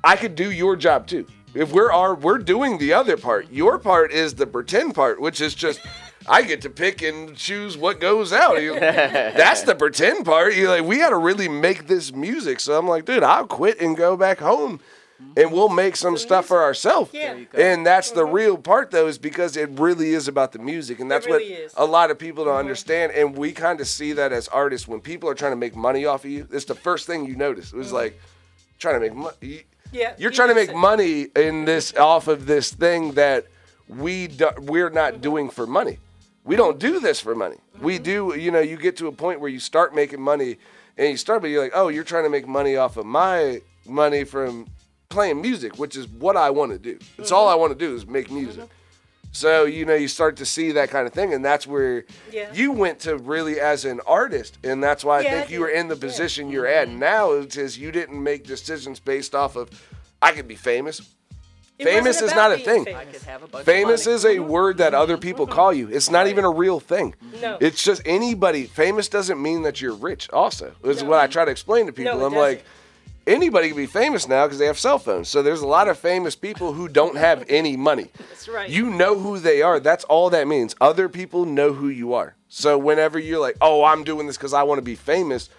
I 0.04 0.16
could 0.16 0.36
do 0.36 0.52
your 0.52 0.76
job 0.76 1.08
too. 1.08 1.26
If 1.54 1.72
we're 1.72 1.92
are 1.92 2.16
we're 2.16 2.38
doing 2.38 2.78
the 2.78 2.94
other 2.94 3.16
part, 3.16 3.50
your 3.52 3.80
part 3.80 4.12
is 4.12 4.36
the 4.36 4.46
pretend 4.46 4.94
part, 4.94 5.22
which 5.22 5.40
is 5.40 5.56
just 5.56 5.80
I 6.28 6.42
get 6.42 6.62
to 6.62 6.70
pick 6.70 7.02
and 7.02 7.36
choose 7.36 7.78
what 7.78 8.00
goes 8.00 8.34
out. 8.34 8.62
You- 8.62 8.80
that's 8.80 9.62
the 9.62 9.76
pretend 9.76 10.26
part. 10.26 10.56
You 10.56 10.70
like 10.70 10.84
we 10.84 10.98
got 10.98 11.10
to 11.10 11.18
really 11.18 11.48
make 11.48 11.88
this 11.88 12.14
music. 12.14 12.60
So 12.60 12.78
I'm 12.78 12.88
like, 12.88 13.06
dude, 13.06 13.24
I'll 13.24 13.48
quit 13.48 13.80
and 13.80 13.96
go 13.96 14.18
back 14.18 14.40
home, 14.40 14.82
and 15.38 15.52
we'll 15.52 15.70
make 15.70 15.96
some 15.96 16.18
stuff 16.18 16.46
for 16.46 16.62
ourselves. 16.62 17.12
Yeah. 17.14 17.34
There 17.34 17.40
you 17.40 17.46
go. 17.46 17.58
And 17.58 17.86
that's 17.86 18.12
the 18.12 18.24
mm-hmm. 18.24 18.34
real 18.34 18.58
part 18.58 18.92
though, 18.92 19.08
is 19.08 19.18
because 19.18 19.56
it 19.56 19.70
really 19.80 20.10
is 20.10 20.28
about 20.28 20.52
the 20.52 20.60
music, 20.60 21.00
and 21.00 21.10
that's 21.10 21.26
really 21.26 21.52
what 21.52 21.60
is. 21.62 21.74
a 21.78 21.86
lot 21.86 22.12
of 22.12 22.20
people 22.20 22.44
don't 22.44 22.54
mm-hmm. 22.54 22.60
understand. 22.60 23.12
And 23.14 23.38
we 23.38 23.52
kind 23.52 23.80
of 23.80 23.88
see 23.88 24.14
that 24.14 24.34
as 24.34 24.48
artists 24.50 24.88
when 24.88 25.00
people 25.00 25.30
are 25.30 25.36
trying 25.36 25.54
to 25.54 25.58
make 25.58 25.76
money 25.76 26.06
off 26.06 26.26
of 26.26 26.32
you. 26.32 26.48
It's 26.52 26.66
the 26.66 26.76
first 26.76 27.08
thing 27.08 27.26
you 27.26 27.36
notice. 27.36 27.72
It 27.72 27.78
was 27.78 27.88
mm-hmm. 27.88 27.96
like 27.96 28.22
trying 28.80 28.96
to 28.96 29.00
make 29.00 29.16
money. 29.16 29.64
Yeah, 29.92 30.14
You're 30.18 30.32
trying 30.32 30.50
to 30.50 30.56
make 30.56 30.70
say- 30.70 30.76
money 30.76 31.28
in 31.36 31.66
this 31.66 31.96
off 31.96 32.28
of 32.28 32.46
this 32.46 32.72
thing 32.72 33.14
that 33.14 33.46
we 33.88 34.28
do, 34.28 34.50
we're 34.60 34.90
not 34.90 35.22
doing 35.22 35.50
for 35.50 35.66
money. 35.66 36.00
We 36.44 36.56
don't 36.56 36.78
do 36.80 37.00
this 37.00 37.20
for 37.20 37.34
money. 37.34 37.58
We 37.80 37.98
do, 37.98 38.36
you 38.38 38.52
know, 38.52 38.60
you 38.60 38.78
get 38.78 38.98
to 38.98 39.08
a 39.08 39.12
point 39.12 39.40
where 39.40 39.50
you 39.50 39.60
start 39.60 39.96
making 39.96 40.22
money 40.22 40.58
and 40.98 41.10
you 41.12 41.18
start 41.18 41.42
but 41.42 41.50
you're 41.50 41.64
like, 41.64 41.72
"Oh, 41.76 41.88
you're 41.90 42.04
trying 42.04 42.24
to 42.24 42.30
make 42.30 42.48
money 42.48 42.76
off 42.78 42.98
of 42.98 43.06
my 43.06 43.62
money 43.88 44.24
from 44.24 44.68
playing 45.10 45.42
music, 45.42 45.78
which 45.78 45.96
is 45.96 46.08
what 46.08 46.36
I 46.38 46.50
want 46.52 46.72
to 46.72 46.78
do. 46.80 46.98
It's 47.18 47.32
all 47.32 47.48
I 47.48 47.56
want 47.56 47.78
to 47.78 47.80
do 47.80 47.96
is 47.96 48.06
make 48.06 48.30
music." 48.32 48.70
So, 49.36 49.66
you 49.66 49.84
know, 49.84 49.96
you 49.96 50.08
start 50.08 50.38
to 50.38 50.46
see 50.46 50.72
that 50.72 50.90
kind 50.90 51.06
of 51.06 51.12
thing 51.12 51.34
and 51.34 51.44
that's 51.44 51.68
where 51.68 52.06
Yeah. 52.32 52.54
you 52.54 52.72
went 52.72 53.00
to 53.02 53.18
really 53.18 53.60
as 53.60 53.84
an 53.84 54.00
artist 54.08 54.58
and 54.64 54.82
that's 54.82 55.04
why 55.04 55.20
I 55.20 55.22
Yeah, 55.22 55.28
I 55.28 55.32
think 55.40 55.52
you 55.52 55.60
were 55.60 55.68
in 55.68 55.90
the 55.90 55.96
Yeah. 55.96 56.00
position 56.02 56.50
you're 56.50 56.64
mm-hmm. 56.64 56.92
at 56.94 56.98
now 56.98 57.34
is 57.34 57.78
you 57.78 57.92
didn't 57.92 58.24
make 58.24 58.46
decisions 58.46 59.02
based 59.02 59.36
off 59.36 59.58
of 59.58 59.70
I 60.22 60.32
could 60.32 60.48
be 60.48 60.56
famous. 60.56 61.02
It 61.78 61.84
famous 61.84 62.22
is 62.22 62.34
not 62.34 62.54
a 62.54 62.58
thing. 62.58 62.86
famous. 62.86 63.02
I 63.02 63.06
could 63.12 63.22
have 63.24 63.44
a 63.44 63.48
bunch 63.48 63.66
Famous 63.66 64.06
of 64.08 64.24
money. 64.24 64.36
is 64.36 64.38
a 64.38 64.40
word 64.40 64.78
that 64.78 64.94
other 64.94 65.16
mm-hmm. 65.16 65.22
people 65.24 65.48
call 65.48 65.74
you. 65.74 65.90
It's 65.90 66.10
not 66.10 66.28
even 66.28 66.46
a 66.46 66.50
real 66.50 66.80
thing. 66.80 67.14
No. 67.42 67.58
It's 67.60 67.84
just 67.84 68.02
anybody. 68.06 68.64
Famous 68.64 69.10
doesn't 69.10 69.42
mean 69.42 69.64
that 69.64 69.82
you're 69.82 69.94
rich. 69.94 70.30
Also, 70.32 70.72
is 70.86 71.04
No. 71.04 71.10
what 71.10 71.20
I 71.20 71.28
try 71.28 71.44
to 71.44 71.52
explain 71.52 71.88
to 71.88 71.92
people. 71.92 72.18
No, 72.18 72.24
it 72.24 72.28
I'm 72.28 72.34
like, 72.36 72.60
doesn't. 72.60 72.68
Anybody 73.28 73.70
can 73.70 73.78
be 73.78 73.86
famous 73.86 74.28
now 74.28 74.46
because 74.46 74.60
they 74.60 74.66
have 74.66 74.80
cell 74.80 75.00
phones. 75.00 75.30
So 75.30 75.42
there's 75.42 75.62
a 75.62 75.68
lot 75.68 75.88
of 75.88 75.98
famous 75.98 76.36
people 76.36 76.74
who 76.74 76.88
don't 76.88 77.18
have 77.18 77.46
any 77.50 77.78
money. 77.78 78.10
That's 78.30 78.48
right. 78.48 78.70
You 78.70 78.90
know 78.90 79.18
who 79.18 79.40
they 79.40 79.62
are. 79.62 79.80
That's 79.80 80.04
all 80.06 80.30
that 80.32 80.48
means. 80.48 80.76
Other 80.82 81.10
people 81.10 81.46
know 81.46 81.74
who 81.74 81.90
you 81.90 82.14
are. 82.14 82.36
So 82.48 82.78
whenever 82.78 83.20
you're 83.20 83.40
like, 83.40 83.58
oh, 83.62 83.84
I'm 83.84 84.04
doing 84.04 84.28
this 84.28 84.38
because 84.38 84.54
I 84.54 84.64
want 84.64 84.78
to 84.80 84.84
be 84.84 84.96
famous, 84.96 85.50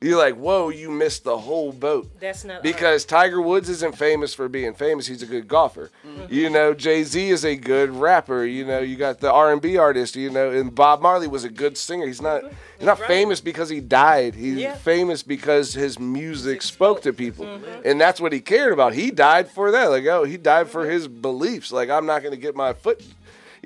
you're 0.00 0.18
like, 0.18 0.34
whoa, 0.34 0.68
you 0.68 0.90
missed 0.90 1.24
the 1.24 1.38
whole 1.38 1.72
boat. 1.72 2.08
That's 2.20 2.44
not 2.44 2.58
uh, 2.58 2.62
Because 2.62 3.06
Tiger 3.06 3.40
Woods 3.40 3.70
isn't 3.70 3.96
famous 3.96 4.34
for 4.34 4.46
being 4.46 4.74
famous. 4.74 5.06
He's 5.06 5.22
a 5.22 5.26
good 5.26 5.48
golfer. 5.48 5.90
Mm-hmm. 6.06 6.32
You 6.32 6.50
know, 6.50 6.74
Jay 6.74 7.02
Z 7.02 7.30
is 7.30 7.46
a 7.46 7.56
good 7.56 7.90
rapper. 7.90 8.44
You 8.44 8.66
know, 8.66 8.80
you 8.80 8.96
got 8.96 9.20
the 9.20 9.32
R 9.32 9.52
and 9.52 9.62
B 9.62 9.78
artist. 9.78 10.14
You 10.14 10.28
know, 10.28 10.50
and 10.50 10.74
Bob 10.74 11.00
Marley 11.00 11.28
was 11.28 11.44
a 11.44 11.48
good 11.48 11.78
singer. 11.78 12.06
He's 12.06 12.20
not 12.20 12.42
mm-hmm. 12.42 12.54
he's 12.78 12.86
not 12.86 13.00
Right. 13.00 13.08
famous 13.08 13.40
because 13.40 13.70
he 13.70 13.80
died. 13.80 14.34
He's 14.34 14.58
Yeah. 14.58 14.74
famous 14.74 15.22
because 15.22 15.72
his 15.72 15.98
music 15.98 16.60
spoke 16.60 17.00
to 17.02 17.12
people, 17.14 17.46
mm-hmm. 17.46 17.80
and 17.84 17.98
that's 17.98 18.20
what 18.20 18.32
he 18.32 18.40
cared 18.40 18.74
about. 18.74 18.92
He 18.92 19.10
died 19.10 19.50
for 19.50 19.70
that. 19.70 19.86
Like, 19.86 20.04
oh, 20.06 20.24
he 20.24 20.36
died 20.36 20.68
for 20.68 20.84
his 20.84 21.08
beliefs. 21.08 21.72
Like, 21.72 21.88
I'm 21.88 22.04
not 22.04 22.20
going 22.20 22.34
to 22.34 22.40
get 22.40 22.54
my 22.54 22.74
foot. 22.74 23.02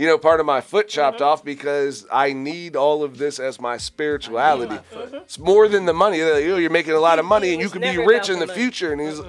You 0.00 0.06
know, 0.06 0.16
part 0.16 0.40
of 0.40 0.46
my 0.46 0.62
foot 0.62 0.88
chopped 0.88 1.20
off 1.20 1.44
because 1.44 2.06
I 2.10 2.32
need 2.32 2.74
all 2.74 3.04
of 3.04 3.18
this 3.18 3.38
as 3.38 3.60
my 3.60 3.76
spirituality. 3.76 4.78
It's 5.12 5.38
more 5.38 5.68
than 5.68 5.84
the 5.84 5.92
money. 5.92 6.22
Like, 6.22 6.42
oh, 6.44 6.56
you're 6.56 6.70
making 6.70 6.94
a 6.94 7.00
lot 7.00 7.18
of 7.18 7.26
money 7.26 7.52
and 7.52 7.60
you 7.60 7.68
could 7.68 7.82
be 7.82 7.98
rich 7.98 8.30
in 8.30 8.38
the 8.38 8.46
the 8.46 8.46
money. 8.46 8.58
future. 8.58 8.92
And 8.92 9.00
he's, 9.02 9.20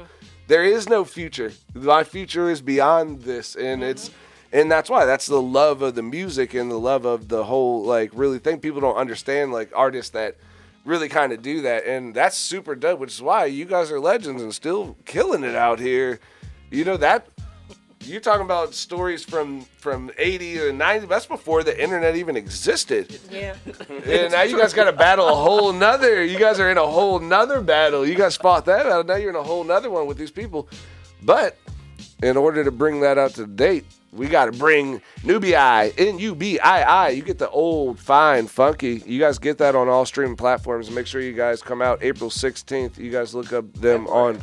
there 0.48 0.64
is 0.64 0.88
no 0.88 1.04
future. 1.04 1.52
My 1.74 2.06
future 2.06 2.50
is 2.50 2.62
beyond 2.62 3.24
this, 3.24 3.58
and 3.58 3.84
it's, 3.84 4.12
and 4.54 4.72
that's 4.72 4.90
why 4.90 5.04
that's 5.04 5.26
the 5.26 5.42
love 5.42 5.82
of 5.82 5.96
the 5.96 6.04
music 6.04 6.54
and 6.54 6.72
the 6.72 6.80
love 6.80 7.04
of 7.04 7.28
the 7.28 7.44
whole 7.44 7.84
like 7.84 8.12
really 8.14 8.40
thing. 8.40 8.62
People 8.62 8.80
don't 8.80 8.96
understand 8.96 9.52
like 9.52 9.74
artists 9.76 10.12
that 10.12 10.38
really 10.86 11.10
kind 11.10 11.34
of 11.34 11.42
do 11.42 11.64
that, 11.64 11.86
and 11.86 12.16
that's 12.16 12.38
super 12.38 12.76
dope. 12.76 13.02
Which 13.02 13.12
is 13.12 13.22
why 13.22 13.44
you 13.44 13.66
guys 13.66 13.92
are 13.92 14.00
legends 14.00 14.42
and 14.42 14.54
still 14.56 14.96
killing 15.04 15.44
it 15.44 15.54
out 15.54 15.82
here. 15.82 16.22
You 16.70 16.86
know 16.86 16.96
that. 16.96 17.28
You're 18.04 18.22
talking 18.22 18.46
about 18.46 18.74
stories 18.74 19.24
from 19.24 19.62
from 19.78 20.12
80 20.18 20.60
or 20.60 20.74
90. 20.74 21.08
That's 21.08 21.26
before 21.26 21.64
the 21.64 21.82
internet 21.82 22.16
even 22.16 22.36
existed. 22.36 23.20
Yeah. 23.30 23.56
And 24.06 24.32
now 24.32 24.42
you 24.44 24.58
guys 24.58 24.74
got 24.74 24.86
to 24.86 24.94
battle 24.94 25.28
a 25.28 25.36
whole 25.36 25.72
nother. 25.72 26.24
You 26.24 26.40
guys 26.40 26.60
are 26.60 26.70
in 26.70 26.78
a 26.78 26.88
whole 26.88 27.20
nother 27.20 27.62
battle. 27.62 28.06
You 28.06 28.16
guys 28.16 28.36
fought 28.36 28.66
that 28.66 28.86
out. 28.86 29.06
Now 29.06 29.16
you're 29.16 29.30
in 29.30 29.36
a 29.36 29.44
whole 29.44 29.64
nother 29.64 29.90
one 29.90 30.08
with 30.08 30.18
these 30.18 30.32
people. 30.32 30.68
But 31.24 31.58
in 32.24 32.38
order 32.38 32.64
to 32.64 32.72
bring 32.72 33.02
that 33.02 33.18
out 33.18 33.36
to 33.36 33.46
date, 33.46 33.86
we 34.12 34.28
got 34.28 34.46
to 34.46 34.52
bring 34.52 35.02
Nubii, 35.24 35.94
N 35.98 36.20
U 36.20 36.36
B 36.36 36.60
I 36.60 37.06
I. 37.06 37.10
You 37.10 37.22
get 37.22 37.38
the 37.38 37.50
old, 37.50 38.00
fine, 38.00 38.48
funky. 38.48 39.02
You 39.06 39.20
guys 39.20 39.40
get 39.40 39.58
that 39.60 39.76
on 39.76 39.88
all 39.88 40.06
streaming 40.06 40.36
platforms. 40.36 40.92
Make 40.92 41.08
sure 41.08 41.22
you 41.22 41.34
guys 41.34 41.62
come 41.62 41.82
out 41.82 42.04
April 42.04 42.30
16th. 42.30 42.98
You 42.98 43.12
guys 43.12 43.34
look 43.34 43.54
up 43.54 43.72
them 43.74 44.08
on 44.08 44.42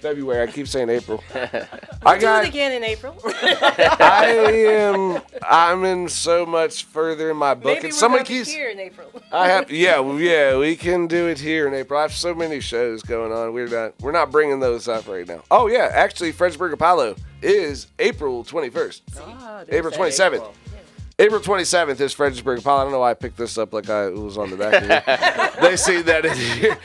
February. 0.00 0.42
I 0.42 0.50
keep 0.50 0.66
saying 0.68 0.88
April. 0.88 1.22
I 1.34 2.14
Do 2.16 2.20
got. 2.20 2.44
it 2.44 2.48
again 2.48 2.72
in 2.72 2.84
April. 2.84 3.16
I 3.24 4.26
am. 4.66 5.22
I'm 5.42 5.84
in 5.84 6.08
so 6.08 6.44
much 6.46 6.84
further 6.84 7.30
in 7.30 7.36
my 7.36 7.54
book. 7.54 7.64
Maybe 7.64 7.76
and 7.78 7.84
we're 7.86 7.90
someone 7.92 8.18
gonna 8.20 8.28
be 8.28 8.34
keeps. 8.38 8.50
here 8.50 8.70
in 8.70 8.78
April. 8.80 9.10
I 9.32 9.48
have. 9.48 9.70
Yeah, 9.80 10.00
well, 10.00 10.18
yeah. 10.18 10.56
We 10.58 10.76
can 10.76 11.06
do 11.06 11.26
it 11.28 11.38
here 11.38 11.66
in 11.68 11.74
April. 11.74 11.98
I 11.98 12.02
have 12.02 12.12
so 12.12 12.34
many 12.34 12.60
shows 12.60 13.02
going 13.02 13.32
on. 13.32 13.52
We're 13.52 13.68
not. 13.68 13.94
We're 14.00 14.12
not 14.12 14.30
bringing 14.30 14.60
those 14.60 14.88
up 14.88 15.06
right 15.08 15.26
now. 15.26 15.42
Oh 15.50 15.68
yeah, 15.68 15.88
actually, 15.92 16.32
Fredericksburg 16.32 16.72
Apollo 16.72 17.16
is 17.42 17.86
April 17.98 18.44
21st. 18.44 19.00
Ah, 19.18 19.64
there's 19.66 19.78
April 19.78 19.92
27th. 19.92 20.34
April. 20.34 20.54
April 21.18 21.40
27th 21.40 22.00
is 22.00 22.12
Fredericksburg 22.14 22.58
Apollo. 22.60 22.80
I 22.80 22.82
don't 22.84 22.92
know 22.92 23.00
why 23.00 23.10
I 23.10 23.14
picked 23.14 23.36
this 23.36 23.58
up 23.58 23.72
like 23.74 23.90
I 23.90 24.06
it 24.06 24.14
was 24.14 24.38
on 24.38 24.50
the 24.50 24.56
back 24.56 24.82
of 24.82 24.90
it. 24.90 25.60
they 25.60 25.76
see 25.76 26.00
that 26.02 26.24
in 26.24 26.34
here. 26.36 26.78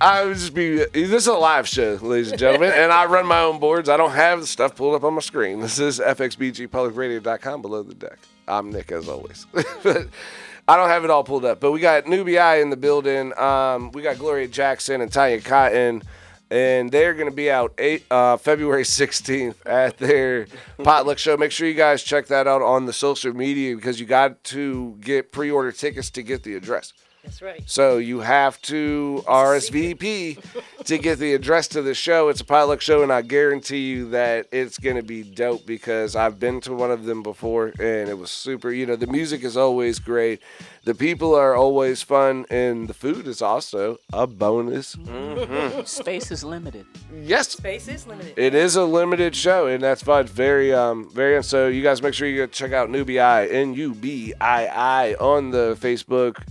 I 0.00 0.24
would 0.24 0.36
just 0.36 0.54
be. 0.54 0.76
This 0.76 1.10
is 1.10 1.26
a 1.26 1.32
live 1.34 1.66
show, 1.66 1.98
ladies 2.00 2.30
and 2.30 2.38
gentlemen, 2.38 2.72
and 2.72 2.92
I 2.92 3.06
run 3.06 3.26
my 3.26 3.40
own 3.40 3.58
boards. 3.58 3.88
I 3.88 3.96
don't 3.96 4.12
have 4.12 4.40
the 4.40 4.46
stuff 4.46 4.76
pulled 4.76 4.94
up 4.94 5.02
on 5.02 5.14
my 5.14 5.20
screen. 5.20 5.60
This 5.60 5.80
is 5.80 5.98
fxbgpublicradio.com 5.98 7.62
below 7.62 7.82
the 7.82 7.94
deck. 7.94 8.18
I'm 8.46 8.70
Nick 8.70 8.92
as 8.92 9.08
always. 9.08 9.46
but 9.82 10.06
I 10.68 10.76
don't 10.76 10.88
have 10.88 11.02
it 11.02 11.10
all 11.10 11.24
pulled 11.24 11.44
up, 11.44 11.58
but 11.58 11.72
we 11.72 11.80
got 11.80 12.04
Nubii 12.04 12.62
in 12.62 12.70
the 12.70 12.76
building. 12.76 13.36
Um, 13.36 13.90
we 13.90 14.02
got 14.02 14.18
Gloria 14.18 14.46
Jackson 14.46 15.00
and 15.00 15.10
Tanya 15.10 15.40
Cotton, 15.40 16.04
and 16.48 16.92
they're 16.92 17.14
going 17.14 17.28
to 17.28 17.34
be 17.34 17.50
out 17.50 17.74
eight, 17.78 18.04
uh, 18.08 18.36
February 18.36 18.84
16th 18.84 19.56
at 19.66 19.98
their 19.98 20.46
potluck 20.84 21.18
show. 21.18 21.36
Make 21.36 21.50
sure 21.50 21.66
you 21.66 21.74
guys 21.74 22.04
check 22.04 22.28
that 22.28 22.46
out 22.46 22.62
on 22.62 22.86
the 22.86 22.92
social 22.92 23.32
media 23.32 23.74
because 23.74 23.98
you 23.98 24.06
got 24.06 24.44
to 24.44 24.96
get 25.00 25.32
pre-order 25.32 25.72
tickets 25.72 26.10
to 26.10 26.22
get 26.22 26.44
the 26.44 26.54
address. 26.54 26.92
That's 27.28 27.42
right. 27.42 27.62
So 27.66 27.98
you 27.98 28.20
have 28.20 28.58
to 28.62 29.22
RSVP 29.26 30.84
to 30.86 30.96
get 30.96 31.18
the 31.18 31.34
address 31.34 31.68
to 31.68 31.82
the 31.82 31.92
show. 31.92 32.30
It's 32.30 32.40
a 32.40 32.44
potluck 32.44 32.80
show, 32.80 33.02
and 33.02 33.12
I 33.12 33.20
guarantee 33.20 33.86
you 33.90 34.08
that 34.10 34.46
it's 34.50 34.78
going 34.78 34.96
to 34.96 35.02
be 35.02 35.24
dope 35.24 35.66
because 35.66 36.16
I've 36.16 36.40
been 36.40 36.62
to 36.62 36.72
one 36.72 36.90
of 36.90 37.04
them 37.04 37.22
before, 37.22 37.66
and 37.78 38.08
it 38.08 38.16
was 38.16 38.30
super. 38.30 38.70
You 38.70 38.86
know, 38.86 38.96
the 38.96 39.06
music 39.06 39.44
is 39.44 39.58
always 39.58 39.98
great, 39.98 40.40
the 40.84 40.94
people 40.94 41.34
are 41.34 41.54
always 41.54 42.00
fun, 42.00 42.46
and 42.48 42.88
the 42.88 42.94
food 42.94 43.28
is 43.28 43.42
also 43.42 43.98
a 44.10 44.26
bonus. 44.26 44.96
Space 45.84 46.30
is 46.30 46.42
limited. 46.42 46.86
Yes, 47.12 47.50
Space 47.50 47.88
is 47.88 48.06
limited. 48.06 48.38
it 48.38 48.54
is 48.54 48.74
a 48.74 48.84
limited 48.84 49.36
show, 49.36 49.66
and 49.66 49.82
that's 49.82 50.02
fun. 50.02 50.26
Very, 50.26 50.72
um, 50.72 51.10
very. 51.10 51.36
And 51.36 51.44
So 51.44 51.68
you 51.68 51.82
guys 51.82 52.00
make 52.00 52.14
sure 52.14 52.26
you 52.26 52.38
go 52.38 52.46
check 52.46 52.72
out 52.72 52.88
Nubii, 52.88 53.52
N 53.52 53.74
U 53.74 53.92
B 53.92 54.32
I 54.40 54.66
I, 54.66 55.14
on 55.16 55.50
the 55.50 55.76
Facebook. 55.78 56.42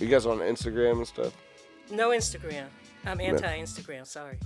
You 0.00 0.08
guys 0.08 0.26
on 0.26 0.38
Instagram 0.38 0.98
and 0.98 1.06
stuff. 1.06 1.32
No 1.90 2.10
Instagram. 2.10 2.66
I'm 3.06 3.20
anti-Instagram. 3.20 4.06
Sorry. 4.06 4.38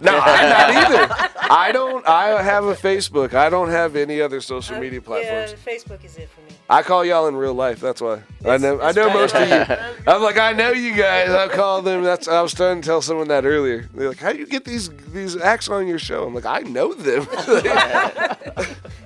No, 0.00 0.18
I'm 0.18 0.48
not 0.48 0.70
either. 0.92 1.30
I 1.50 1.70
don't. 1.72 2.06
I 2.06 2.42
have 2.42 2.64
a 2.64 2.74
Facebook. 2.74 3.32
I 3.34 3.48
don't 3.48 3.68
have 3.68 3.94
any 3.94 4.20
other 4.20 4.40
social 4.40 4.76
Uh, 4.76 4.80
media 4.80 5.00
platforms. 5.00 5.52
Yeah, 5.52 5.72
Facebook 5.72 6.04
is 6.04 6.16
it 6.16 6.28
for 6.30 6.40
me. 6.40 6.48
I 6.68 6.82
call 6.82 7.04
y'all 7.04 7.28
in 7.28 7.36
real 7.36 7.54
life. 7.54 7.80
That's 7.80 8.00
why. 8.00 8.22
I 8.44 8.56
know. 8.58 8.80
I 8.80 8.90
know 8.92 9.08
most 9.10 9.34
of 9.36 9.48
you. 9.48 9.54
I'm 10.12 10.20
like, 10.22 10.36
I 10.36 10.52
know 10.52 10.70
you 10.72 10.96
guys. 10.96 11.30
I 11.30 11.46
call 11.48 11.80
them. 11.80 12.02
That's. 12.02 12.26
I 12.26 12.42
was 12.42 12.52
trying 12.54 12.80
to 12.80 12.86
tell 12.86 13.02
someone 13.02 13.28
that 13.28 13.44
earlier. 13.44 13.88
They're 13.94 14.08
like, 14.08 14.18
How 14.18 14.32
do 14.32 14.38
you 14.38 14.46
get 14.46 14.64
these 14.64 14.90
these 15.12 15.36
acts 15.36 15.68
on 15.68 15.86
your 15.86 16.00
show? 16.00 16.24
I'm 16.26 16.34
like, 16.34 16.46
I 16.46 16.60
know 16.60 16.92
them. 16.94 17.26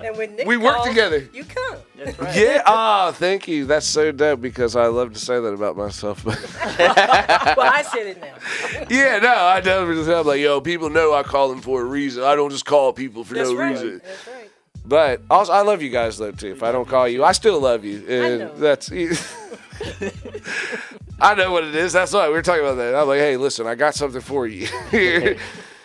And 0.01 0.17
when 0.17 0.33
Nick 0.37 0.47
We 0.47 0.55
work 0.55 0.77
calls, 0.77 0.87
together. 0.87 1.27
You 1.33 1.43
come. 1.43 1.75
That's 2.17 2.19
right. 2.19 2.35
yeah. 2.35 2.61
Ah, 2.65 3.11
thank 3.11 3.47
you. 3.47 3.65
That's 3.65 3.85
so 3.85 4.11
dope 4.11 4.41
because 4.41 4.75
I 4.75 4.87
love 4.87 5.13
to 5.13 5.19
say 5.19 5.39
that 5.39 5.53
about 5.53 5.77
myself. 5.77 6.25
well, 6.25 6.35
I 6.37 7.83
said 7.91 8.07
it 8.07 8.21
now. 8.21 8.87
yeah. 8.89 9.19
No, 9.19 9.33
I 9.33 9.61
never. 9.63 9.91
I'm 9.91 10.25
like, 10.25 10.39
yo, 10.39 10.61
people 10.61 10.89
know 10.89 11.13
I 11.13 11.23
call 11.23 11.49
them 11.49 11.61
for 11.61 11.81
a 11.81 11.85
reason. 11.85 12.23
I 12.23 12.35
don't 12.35 12.51
just 12.51 12.65
call 12.65 12.93
people 12.93 13.23
for 13.23 13.35
That's 13.35 13.49
no 13.49 13.55
right. 13.55 13.71
reason. 13.71 14.01
That's 14.03 14.27
right. 14.27 14.49
But 14.85 15.21
also, 15.29 15.51
I 15.51 15.61
love 15.61 15.81
you 15.81 15.89
guys 15.89 16.17
though 16.17 16.31
too. 16.31 16.51
If 16.51 16.63
I 16.63 16.71
don't 16.71 16.87
call 16.87 17.07
you, 17.07 17.23
I 17.23 17.33
still 17.33 17.59
love 17.59 17.85
you, 17.85 18.05
and 18.07 18.39
know. 18.39 18.55
that's. 18.55 18.91
I 21.21 21.35
know 21.35 21.51
what 21.51 21.65
it 21.65 21.75
is. 21.75 21.93
That's 21.93 22.13
why 22.13 22.27
we 22.27 22.33
were 22.33 22.41
talking 22.41 22.63
about 22.63 22.75
that. 22.75 22.95
I'm 22.95 23.07
like, 23.07 23.19
hey, 23.19 23.37
listen, 23.37 23.67
I 23.67 23.75
got 23.75 23.93
something 23.93 24.21
for 24.21 24.47
you. 24.47 24.67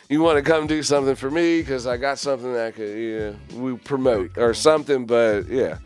you 0.08 0.22
want 0.22 0.36
to 0.36 0.42
come 0.42 0.66
do 0.66 0.82
something 0.82 1.16
for 1.16 1.30
me 1.30 1.60
because 1.60 1.86
I 1.86 1.96
got 1.96 2.18
something 2.18 2.52
that 2.52 2.74
could, 2.74 2.96
yeah, 2.96 3.32
we 3.58 3.76
promote 3.76 4.38
or 4.38 4.54
something. 4.54 5.06
But 5.06 5.48
yeah, 5.48 5.78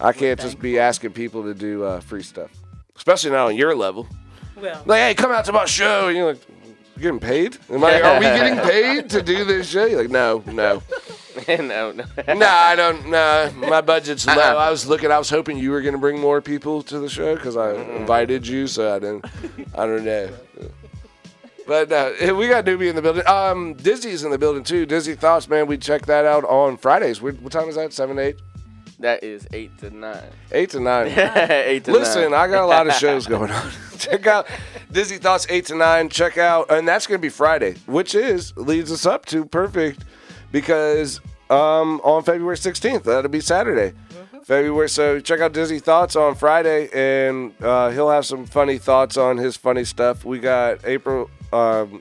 I 0.00 0.12
can't 0.12 0.38
just 0.38 0.58
be 0.60 0.78
asking 0.78 1.12
people 1.12 1.42
to 1.44 1.54
do 1.54 1.84
uh, 1.84 2.00
free 2.00 2.22
stuff, 2.22 2.50
especially 2.96 3.30
not 3.30 3.46
on 3.46 3.56
your 3.56 3.74
level. 3.74 4.06
Well, 4.56 4.82
Like, 4.86 5.00
hey, 5.00 5.14
come 5.14 5.30
out 5.32 5.44
to 5.46 5.52
my 5.52 5.64
show. 5.66 6.08
And 6.08 6.16
you're 6.16 6.32
like, 6.32 6.40
getting 6.98 7.20
paid? 7.20 7.58
Am 7.70 7.82
I? 7.84 8.00
Are 8.00 8.14
we 8.18 8.24
getting 8.24 8.58
paid 8.70 9.10
to 9.10 9.22
do 9.22 9.44
this 9.44 9.68
show? 9.68 9.84
You're 9.86 10.02
like, 10.02 10.10
no, 10.10 10.42
no. 10.46 10.82
no, 11.48 11.92
no. 11.92 11.92
no, 12.34 12.46
I 12.46 12.74
don't. 12.76 13.08
No, 13.08 13.52
my 13.56 13.80
budget's 13.80 14.26
low. 14.26 14.34
I 14.34 14.70
was 14.70 14.86
looking. 14.86 15.10
I 15.10 15.18
was 15.18 15.28
hoping 15.30 15.58
you 15.58 15.70
were 15.70 15.82
going 15.82 15.92
to 15.94 15.98
bring 16.00 16.18
more 16.20 16.40
people 16.40 16.82
to 16.84 16.98
the 16.98 17.08
show 17.08 17.34
because 17.34 17.56
I 17.56 17.74
invited 17.74 18.46
you. 18.46 18.66
So 18.66 18.94
I 18.94 18.98
didn't. 18.98 19.24
I 19.74 19.86
don't 19.86 20.04
know. 20.04 20.30
But 21.66 21.90
uh, 21.90 22.12
we 22.36 22.46
got 22.48 22.64
Nubii 22.64 22.88
in 22.88 22.94
the 22.96 23.02
building. 23.02 23.26
Um, 23.26 23.74
Dizzy's 23.74 24.22
in 24.24 24.30
the 24.30 24.38
building 24.38 24.62
too. 24.62 24.86
Dizzy 24.86 25.14
thoughts, 25.16 25.48
man. 25.48 25.66
We 25.66 25.76
check 25.78 26.06
that 26.06 26.24
out 26.24 26.44
on 26.44 26.76
Fridays. 26.76 27.20
What, 27.20 27.40
what 27.42 27.52
time 27.52 27.68
is 27.68 27.74
that? 27.74 27.92
Seven, 27.92 28.18
eight, 28.20 28.36
That 28.98 29.22
is 29.22 29.46
eight 29.52 29.76
to 29.78 29.90
nine. 29.90 30.22
eight 30.52 30.70
to 30.70 30.80
nine. 30.80 31.06
eight 31.16 31.84
to 31.84 31.92
Listen, 31.92 32.30
nine. 32.30 32.34
I 32.34 32.48
got 32.48 32.64
a 32.64 32.66
lot 32.66 32.86
of 32.86 32.94
shows 32.98 33.26
going 33.26 33.50
on. 33.50 33.70
Check 33.98 34.26
out 34.26 34.46
Dizzy 34.90 35.18
Thoughts 35.18 35.46
8 35.48 35.66
to 35.66 35.74
9. 35.74 36.08
Check 36.10 36.38
out, 36.38 36.70
and 36.70 36.86
that's 36.86 37.06
going 37.06 37.18
to 37.18 37.22
be 37.22 37.28
Friday, 37.28 37.74
which 37.86 38.14
is, 38.14 38.56
leads 38.56 38.92
us 38.92 39.06
up 39.06 39.26
to 39.26 39.44
perfect 39.44 40.04
because 40.52 41.20
um, 41.50 42.00
on 42.04 42.22
February 42.22 42.56
16th, 42.56 43.04
that'll 43.04 43.30
be 43.30 43.40
Saturday. 43.40 43.96
February, 44.44 44.88
so 44.88 45.18
check 45.18 45.40
out 45.40 45.52
Dizzy 45.52 45.80
Thoughts 45.80 46.14
on 46.14 46.36
Friday, 46.36 46.88
and 46.92 47.52
uh, 47.60 47.90
he'll 47.90 48.10
have 48.10 48.24
some 48.24 48.46
funny 48.46 48.78
thoughts 48.78 49.16
on 49.16 49.38
his 49.38 49.56
funny 49.56 49.84
stuff. 49.84 50.24
We 50.24 50.38
got 50.38 50.84
April, 50.84 51.28
um, 51.52 52.00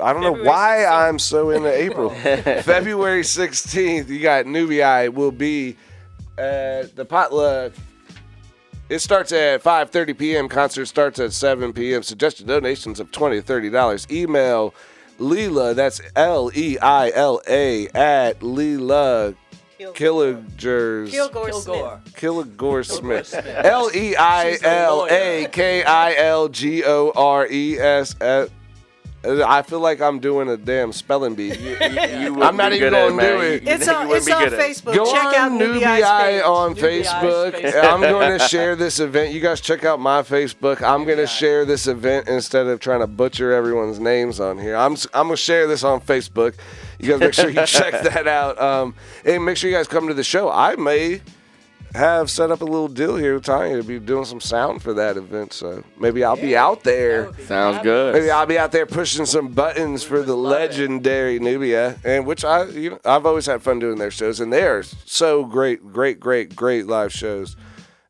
I 0.00 0.12
don't 0.12 0.22
know 0.22 0.32
why 0.32 0.84
16th. 0.86 1.08
I'm 1.08 1.18
so 1.20 1.50
into 1.50 1.72
April. 1.72 2.10
February 2.10 3.22
16th, 3.22 4.08
you 4.08 4.20
got 4.20 4.46
Nubii 4.46 5.12
will 5.12 5.30
be 5.30 5.76
at 6.38 6.96
the 6.96 7.04
potluck. 7.04 7.72
It 8.88 8.98
starts 8.98 9.32
at 9.32 9.62
5:30 9.62 10.18
p.m. 10.18 10.48
Concert 10.48 10.86
starts 10.86 11.18
at 11.18 11.32
7 11.32 11.72
p.m. 11.72 12.02
Suggested 12.02 12.46
donations 12.46 13.00
of 13.00 13.10
20 13.10 13.36
to 13.36 13.42
30 13.42 13.70
dollars. 13.70 14.06
Email 14.10 14.74
Leila. 15.18 15.74
That's 15.74 16.00
L 16.16 16.50
E 16.54 16.78
I 16.78 17.10
L 17.10 17.40
A 17.48 17.88
at 17.88 18.42
Leila 18.42 19.34
Killagers. 19.78 21.10
Kilgore 21.10 21.48
Kilgore. 21.48 22.00
Smith. 22.04 22.14
Kilgore 22.16 22.82
Smith. 22.84 23.34
L 23.46 23.90
E 23.94 24.14
I 24.16 24.58
L 24.62 25.06
A 25.10 25.48
K 25.50 25.82
I 25.82 26.14
L 26.16 26.48
G 26.48 26.84
O 26.84 27.12
R 27.16 27.46
E 27.46 27.78
S. 27.78 28.14
I 29.26 29.62
feel 29.62 29.80
like 29.80 30.00
I'm 30.00 30.18
doing 30.20 30.48
a 30.48 30.56
damn 30.56 30.92
spelling 30.92 31.34
bee. 31.34 31.54
You 31.54 31.54
wouldn't 31.80 32.42
I'm 32.42 32.56
not 32.56 32.70
be 32.70 32.76
even 32.76 32.90
good 32.90 32.94
at 32.94 33.08
gonna 33.10 33.22
do 33.22 33.40
it. 33.40 33.62
You- 33.62 33.68
It's 33.72 33.88
on, 33.88 34.10
it's 34.10 34.30
on 34.30 34.38
good 34.44 34.52
at 34.52 34.60
it. 34.60 34.60
Facebook. 34.60 34.94
Go 34.94 35.10
Check 35.10 35.24
out 35.24 35.52
on 35.52 35.58
Newbie 35.58 35.80
Nubii's 35.80 36.02
Eye 36.04 36.30
page. 36.32 36.42
on 36.44 36.74
Facebook. 36.74 37.52
Facebook. 37.54 37.84
I'm 37.94 38.00
going 38.00 38.38
to 38.38 38.48
share 38.48 38.76
this 38.76 39.00
event. 39.00 39.32
You 39.32 39.40
guys 39.40 39.60
check 39.60 39.84
out 39.84 39.98
my 40.00 40.22
Facebook. 40.22 40.82
I'm 40.82 41.04
going 41.04 41.18
to 41.18 41.26
share 41.26 41.64
this 41.64 41.86
event 41.86 42.28
instead 42.28 42.66
of 42.66 42.80
trying 42.80 43.00
to 43.00 43.06
butcher 43.06 43.52
everyone's 43.52 43.98
names 43.98 44.40
on 44.40 44.58
here. 44.58 44.76
I'm 44.76 44.92
s- 44.92 45.06
I'm 45.14 45.28
going 45.28 45.36
to 45.36 45.42
share 45.42 45.66
this 45.66 45.84
on 45.84 46.00
Facebook. 46.00 46.54
You 46.98 47.10
guys 47.10 47.20
make 47.20 47.34
sure 47.34 47.50
you 47.50 47.64
check 47.66 47.92
that 48.02 48.26
out. 48.28 48.60
Um, 48.60 48.94
and 49.24 49.44
make 49.44 49.56
sure 49.56 49.68
you 49.70 49.76
guys 49.76 49.88
come 49.88 50.06
to 50.08 50.14
the 50.14 50.24
show. 50.24 50.50
I 50.50 50.76
may 50.76 51.20
have 51.94 52.28
set 52.30 52.50
up 52.50 52.60
a 52.60 52.64
little 52.64 52.88
deal 52.88 53.16
here 53.16 53.34
with 53.34 53.44
Tanya 53.44 53.76
to 53.76 53.84
be 53.84 53.98
doing 53.98 54.24
some 54.24 54.40
sound 54.40 54.82
for 54.82 54.92
that 54.94 55.16
event. 55.16 55.52
So 55.52 55.84
maybe 55.98 56.24
I'll 56.24 56.36
be 56.36 56.56
out 56.56 56.82
there. 56.82 57.32
Sounds 57.46 57.82
good. 57.82 58.14
Maybe 58.14 58.30
I'll 58.30 58.46
be 58.46 58.58
out 58.58 58.72
there 58.72 58.86
pushing 58.86 59.26
some 59.26 59.48
buttons 59.48 60.02
for 60.02 60.22
the 60.22 60.36
love 60.36 60.52
it. 60.52 60.70
legendary 60.70 61.38
Nubia, 61.38 61.98
and 62.04 62.26
which 62.26 62.44
I, 62.44 62.64
you 62.64 62.90
know, 62.90 62.98
I've 63.04 63.26
always 63.26 63.46
had 63.46 63.62
fun 63.62 63.78
doing 63.78 63.98
their 63.98 64.10
shows, 64.10 64.40
and 64.40 64.52
they 64.52 64.64
are 64.64 64.82
so 64.82 65.44
great, 65.44 65.92
great, 65.92 66.18
great, 66.18 66.56
great 66.56 66.86
live 66.86 67.12
shows. 67.12 67.56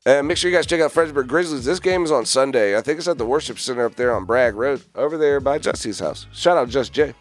And 0.07 0.29
make 0.29 0.37
sure 0.37 0.51
you 0.51 0.57
guys 0.57 0.67
check 0.67 0.83
out 0.83 0.93
Fredericksburg 0.93 1.29
Grizzlies. 1.29 1.65
This 1.65 1.81
game 1.81 2.05
is 2.05 2.11
on 2.13 2.27
Sunday. 2.27 2.77
I 2.77 2.83
think 2.83 2.99
it's 2.99 3.09
at 3.09 3.17
the 3.17 3.25
Worship 3.25 3.59
Center 3.59 3.87
up 3.87 3.95
there 3.95 4.15
on 4.15 4.27
Bragg 4.27 4.55
Road, 4.55 4.83
over 4.95 5.17
there 5.17 5.41
by 5.41 5.59
Jesse's 5.59 5.99
house. 6.01 6.27
Shout 6.33 6.59
out 6.59 6.69
Just 6.69 6.93
Jay, 6.93 7.15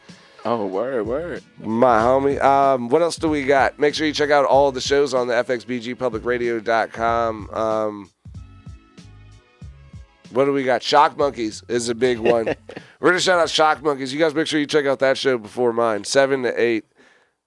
Oh, 0.45 0.65
word, 0.65 1.07
word. 1.07 1.41
my 1.59 1.99
homie. 1.99 2.41
Um, 2.43 2.89
what 2.89 3.01
else 3.01 3.15
do 3.15 3.29
we 3.29 3.45
got? 3.45 3.79
Make 3.79 3.95
sure 3.95 4.05
you 4.05 4.11
check 4.13 4.29
out 4.29 4.43
all 4.45 4.71
the 4.73 4.81
shows 4.81 5.13
on 5.13 5.27
the 5.27 5.33
FXBGPublicRadio.com. 5.35 7.49
Um, 7.49 8.09
what 10.31 10.43
do 10.45 10.51
we 10.51 10.63
got? 10.63 10.81
Shock 10.83 11.17
Monkeys 11.17 11.63
is 11.69 11.87
a 11.89 11.95
big 11.95 12.19
one. 12.19 12.45
We're 12.99 13.09
gonna 13.09 13.21
shout 13.21 13.39
out 13.39 13.49
Shock 13.49 13.81
Monkeys. 13.83 14.11
You 14.11 14.19
guys 14.19 14.33
make 14.35 14.47
sure 14.47 14.59
you 14.59 14.65
check 14.65 14.85
out 14.85 14.99
that 14.99 15.17
show 15.17 15.37
before 15.37 15.71
mine. 15.73 16.03
Seven 16.03 16.43
to 16.43 16.61
eight. 16.61 16.85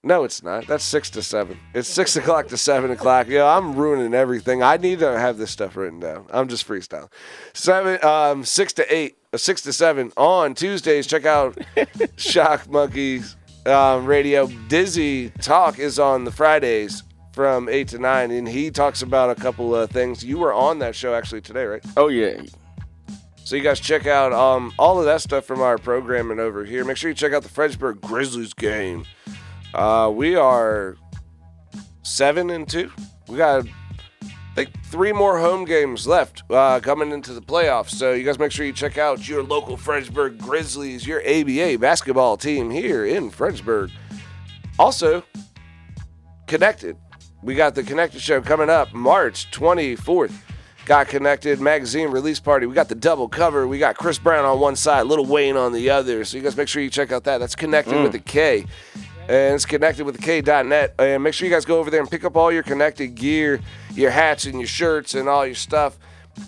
No, 0.02 0.24
it's 0.24 0.42
not. 0.42 0.66
That's 0.68 0.84
six 0.84 1.10
to 1.10 1.22
seven. 1.22 1.58
It's 1.74 1.88
six 1.88 2.14
o'clock 2.16 2.46
to 2.48 2.56
seven 2.56 2.90
o'clock. 2.92 3.26
Yo, 3.26 3.44
I'm 3.46 3.74
ruining 3.74 4.14
everything. 4.14 4.62
I 4.62 4.76
need 4.76 5.00
to 5.00 5.18
have 5.18 5.36
this 5.36 5.50
stuff 5.50 5.76
written 5.76 5.98
down. 5.98 6.26
I'm 6.30 6.46
just 6.48 6.66
freestyling. 6.66 7.10
Seven, 7.54 8.02
um, 8.04 8.44
six 8.44 8.72
to 8.74 8.94
eight, 8.94 9.16
uh, 9.36 9.38
six 9.38 9.60
to 9.60 9.72
seven 9.72 10.10
on 10.16 10.54
Tuesdays. 10.54 11.06
Check 11.06 11.26
out 11.26 11.58
Shock 12.16 12.70
Monkeys 12.70 13.36
um, 13.66 14.06
Radio. 14.06 14.46
Dizzy 14.68 15.28
Talk 15.28 15.78
is 15.78 15.98
on 15.98 16.24
the 16.24 16.32
Fridays 16.32 17.02
from 17.34 17.68
eight 17.68 17.88
to 17.88 17.98
nine, 17.98 18.30
and 18.30 18.48
he 18.48 18.70
talks 18.70 19.02
about 19.02 19.28
a 19.28 19.34
couple 19.34 19.76
of 19.76 19.90
things. 19.90 20.24
You 20.24 20.38
were 20.38 20.54
on 20.54 20.78
that 20.78 20.94
show 20.94 21.14
actually 21.14 21.42
today, 21.42 21.64
right? 21.64 21.84
Oh, 21.98 22.08
yeah. 22.08 22.40
So 23.44 23.56
you 23.56 23.62
guys 23.62 23.78
check 23.78 24.06
out 24.06 24.32
um, 24.32 24.72
all 24.78 24.98
of 24.98 25.04
that 25.04 25.20
stuff 25.20 25.44
from 25.44 25.60
our 25.60 25.76
programming 25.76 26.40
over 26.40 26.64
here. 26.64 26.82
Make 26.86 26.96
sure 26.96 27.10
you 27.10 27.14
check 27.14 27.34
out 27.34 27.42
the 27.42 27.50
Fredericksburg 27.50 28.00
Grizzlies 28.00 28.54
game. 28.54 29.04
Uh, 29.74 30.10
we 30.14 30.34
are 30.34 30.96
seven 32.02 32.48
and 32.48 32.66
two. 32.66 32.90
We 33.28 33.36
got 33.36 33.66
Think 34.56 34.70
three 34.84 35.12
more 35.12 35.38
home 35.38 35.66
games 35.66 36.06
left 36.06 36.42
uh, 36.48 36.80
coming 36.80 37.12
into 37.12 37.34
the 37.34 37.42
playoffs. 37.42 37.90
So 37.90 38.14
you 38.14 38.24
guys 38.24 38.38
make 38.38 38.50
sure 38.50 38.64
you 38.64 38.72
check 38.72 38.96
out 38.96 39.28
your 39.28 39.42
local 39.42 39.76
Fredericksburg 39.76 40.38
Grizzlies, 40.38 41.06
your 41.06 41.20
ABA 41.28 41.76
basketball 41.78 42.38
team 42.38 42.70
here 42.70 43.04
in 43.04 43.28
Fredericksburg. 43.28 43.90
Also, 44.78 45.22
connected. 46.46 46.96
We 47.42 47.54
got 47.54 47.74
the 47.74 47.82
Connected 47.82 48.22
Show 48.22 48.40
coming 48.40 48.70
up 48.70 48.94
March 48.94 49.50
24th. 49.50 50.32
Got 50.86 51.08
Connected 51.08 51.60
magazine 51.60 52.08
release 52.08 52.40
party. 52.40 52.64
We 52.64 52.74
got 52.74 52.88
the 52.88 52.94
double 52.94 53.28
cover. 53.28 53.68
We 53.68 53.78
got 53.78 53.98
Chris 53.98 54.18
Brown 54.18 54.46
on 54.46 54.58
one 54.58 54.74
side, 54.74 55.02
Lil 55.02 55.26
Wayne 55.26 55.58
on 55.58 55.74
the 55.74 55.90
other. 55.90 56.24
So 56.24 56.38
you 56.38 56.42
guys 56.42 56.56
make 56.56 56.68
sure 56.68 56.80
you 56.82 56.88
check 56.88 57.12
out 57.12 57.24
that. 57.24 57.38
That's 57.38 57.54
Connected 57.54 58.02
with 58.02 58.12
the 58.12 58.20
K. 58.20 58.64
And 59.28 59.54
it's 59.54 59.66
connected 59.66 60.04
with 60.06 60.16
the 60.16 60.22
K.net. 60.22 60.94
And 60.98 61.22
make 61.22 61.34
sure 61.34 61.46
you 61.46 61.54
guys 61.54 61.64
go 61.64 61.78
over 61.78 61.90
there 61.90 62.00
and 62.00 62.10
pick 62.10 62.24
up 62.24 62.36
all 62.36 62.52
your 62.52 62.62
connected 62.62 63.16
gear, 63.16 63.60
your 63.96 64.10
hats 64.10 64.44
and 64.44 64.60
your 64.60 64.68
shirts 64.68 65.14
and 65.14 65.28
all 65.28 65.46
your 65.46 65.54
stuff. 65.54 65.98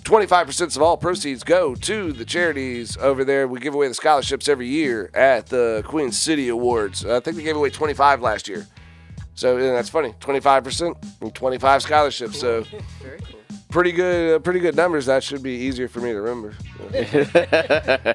25% 0.03 0.77
of 0.77 0.83
all 0.83 0.99
proceeds 0.99 1.43
go 1.43 1.75
to 1.75 2.13
the 2.13 2.25
charities 2.25 2.97
over 2.99 3.25
there. 3.25 3.49
We 3.49 3.59
give 3.59 3.75
away 3.75 3.89
the 3.89 3.95
scholarships 3.95 4.47
every 4.49 4.69
year 4.69 5.11
at 5.15 5.47
the 5.47 5.83
Queen 5.87 6.13
City 6.13 6.51
Awards. 6.51 7.07
I 7.07 7.21
think 7.21 7.37
they 7.39 7.43
gave 7.43 7.57
away 7.57 7.71
25 7.71 8.21
last 8.21 8.49
year. 8.49 8.67
So 9.35 9.57
that's 9.57 9.89
funny. 9.89 10.15
25% 10.21 10.97
and 11.23 11.35
25 11.35 11.83
scholarships. 11.83 12.39
So 12.39 12.63
Very 13.03 13.19
cool. 13.21 13.38
Pretty 13.69 13.93
good 13.93 14.37
uh, 14.37 14.39
pretty 14.39 14.61
good 14.61 14.77
numbers. 14.77 15.07
That 15.07 15.23
should 15.23 15.43
be 15.43 15.53
easier 15.53 15.89
for 15.89 16.01
me 16.01 16.13
to 16.13 16.21
remember. 16.21 16.55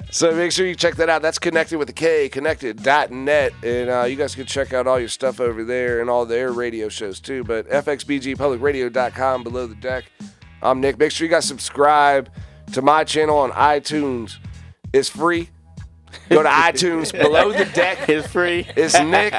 so 0.10 0.34
make 0.34 0.52
sure 0.52 0.66
you 0.66 0.74
check 0.74 0.96
that 0.96 1.08
out. 1.08 1.22
That's 1.22 1.38
connected 1.38 1.78
with 1.78 1.88
the 1.88 1.94
K, 1.94 2.28
connected.net. 2.28 3.52
And 3.62 3.90
uh, 3.90 4.04
you 4.04 4.16
guys 4.16 4.34
can 4.34 4.46
check 4.46 4.72
out 4.72 4.86
all 4.86 4.98
your 4.98 5.08
stuff 5.08 5.40
over 5.40 5.64
there 5.64 6.00
and 6.00 6.10
all 6.10 6.26
their 6.26 6.52
radio 6.52 6.88
shows 6.88 7.20
too. 7.20 7.44
But 7.44 7.68
fxbgpublicradio.com 7.68 9.42
below 9.42 9.66
the 9.66 9.76
deck. 9.76 10.04
I'm 10.62 10.80
Nick. 10.80 10.98
Make 10.98 11.12
sure 11.12 11.26
you 11.26 11.30
guys 11.30 11.44
subscribe 11.44 12.30
to 12.72 12.82
my 12.82 13.04
channel 13.04 13.38
on 13.38 13.50
iTunes. 13.52 14.36
It's 14.92 15.08
free. 15.08 15.50
Go 16.30 16.42
to 16.42 16.48
iTunes 16.48 17.12
below 17.12 17.52
the 17.52 17.66
deck. 17.66 18.08
It's 18.08 18.26
free. 18.26 18.66
It's 18.76 18.98
Nick. 19.00 19.34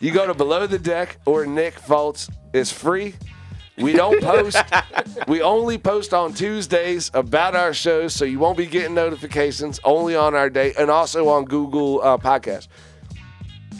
You 0.00 0.12
go 0.12 0.26
to 0.26 0.34
below 0.34 0.66
the 0.66 0.78
deck 0.78 1.18
or 1.24 1.46
Nick 1.46 1.74
Fultz. 1.76 2.30
It's 2.52 2.72
free. 2.72 3.14
We 3.78 3.92
don't 3.92 4.22
post. 4.22 4.56
we 5.28 5.42
only 5.42 5.76
post 5.76 6.14
on 6.14 6.32
Tuesdays 6.32 7.10
about 7.12 7.54
our 7.54 7.74
shows, 7.74 8.14
so 8.14 8.24
you 8.24 8.38
won't 8.38 8.56
be 8.56 8.66
getting 8.66 8.94
notifications 8.94 9.78
only 9.84 10.16
on 10.16 10.34
our 10.34 10.48
day 10.48 10.72
and 10.78 10.90
also 10.90 11.28
on 11.28 11.44
Google 11.44 12.00
uh, 12.02 12.16
Podcast. 12.16 12.68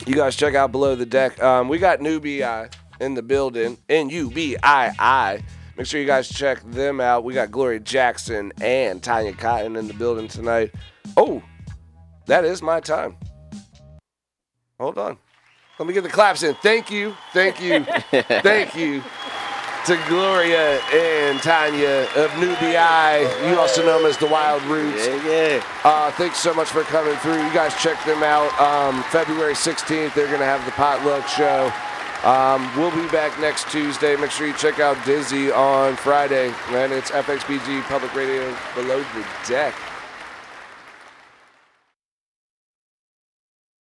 You 0.07 0.14
guys 0.14 0.36
check 0.36 0.55
out 0.55 0.70
below 0.70 0.94
the 0.94 1.07
deck. 1.07 1.42
Um, 1.42 1.68
we 1.68 1.78
got 1.78 2.01
Nubii 2.01 2.72
in 3.01 3.14
the 3.14 3.22
building. 3.22 3.78
N 3.88 4.11
U 4.11 4.30
B 4.30 4.57
I 4.62 4.92
I. 4.99 5.42
Make 5.78 5.86
sure 5.86 6.01
you 6.01 6.07
guys 6.07 6.28
check 6.28 6.62
them 6.62 7.01
out. 7.01 7.24
We 7.24 7.34
got 7.34 7.51
Gloria 7.51 7.80
Jackson 7.80 8.53
and 8.61 9.03
Tanya 9.03 9.32
Cotton 9.32 9.76
in 9.76 9.88
the 9.88 9.94
building 9.94 10.28
tonight. 10.28 10.74
Oh, 11.16 11.42
that 12.26 12.44
is 12.44 12.62
my 12.62 12.80
time. 12.80 13.16
Hold 14.78 14.99
on. 14.99 15.16
Let 15.78 15.88
me 15.88 15.94
get 15.94 16.03
the 16.03 16.11
claps 16.11 16.42
in. 16.42 16.55
Thank 16.57 16.90
you. 16.90 17.14
Thank 17.32 17.61
you. 17.61 17.84
thank 18.11 18.74
you 18.74 19.03
to 19.87 19.97
Gloria 20.09 20.80
and 20.93 21.39
Tanya 21.39 22.09
of 22.16 22.32
Eye. 22.34 23.49
You 23.49 23.57
also 23.57 23.87
know 23.87 23.99
them 23.99 24.11
as 24.11 24.16
the 24.16 24.26
Wild 24.26 24.61
Rutz. 24.62 25.07
Yeah, 25.07 25.55
yeah. 25.55 25.64
Uh, 25.84 26.11
thanks 26.11 26.39
so 26.39 26.53
much 26.53 26.70
for 26.70 26.82
coming 26.82 27.14
through. 27.18 27.34
You 27.34 27.53
guys 27.55 27.72
check 27.80 28.05
them 28.05 28.24
out. 28.24 28.51
Um, 28.61 29.05
February 29.05 29.55
16th, 29.55 30.12
they're 30.12 30.26
going 30.26 30.41
to 30.41 30.45
have 30.45 30.64
the 30.64 30.72
potluck 30.72 31.28
show. 31.28 31.72
Um, 32.28 32.68
we'll 32.76 32.91
be 32.91 33.09
back 33.12 33.39
next 33.39 33.70
Tuesday. 33.70 34.16
Make 34.16 34.32
sure 34.32 34.49
you 34.49 34.55
check 34.55 34.80
out 34.80 34.97
Dizzy 35.07 35.53
on 35.53 35.95
Friday. 35.95 36.49
Man, 36.72 36.91
it's 36.91 37.12
FXBG 37.12 37.82
Public 37.82 38.12
Radio 38.12 38.57
below 38.74 38.99
the 39.14 39.24
deck. 39.47 39.72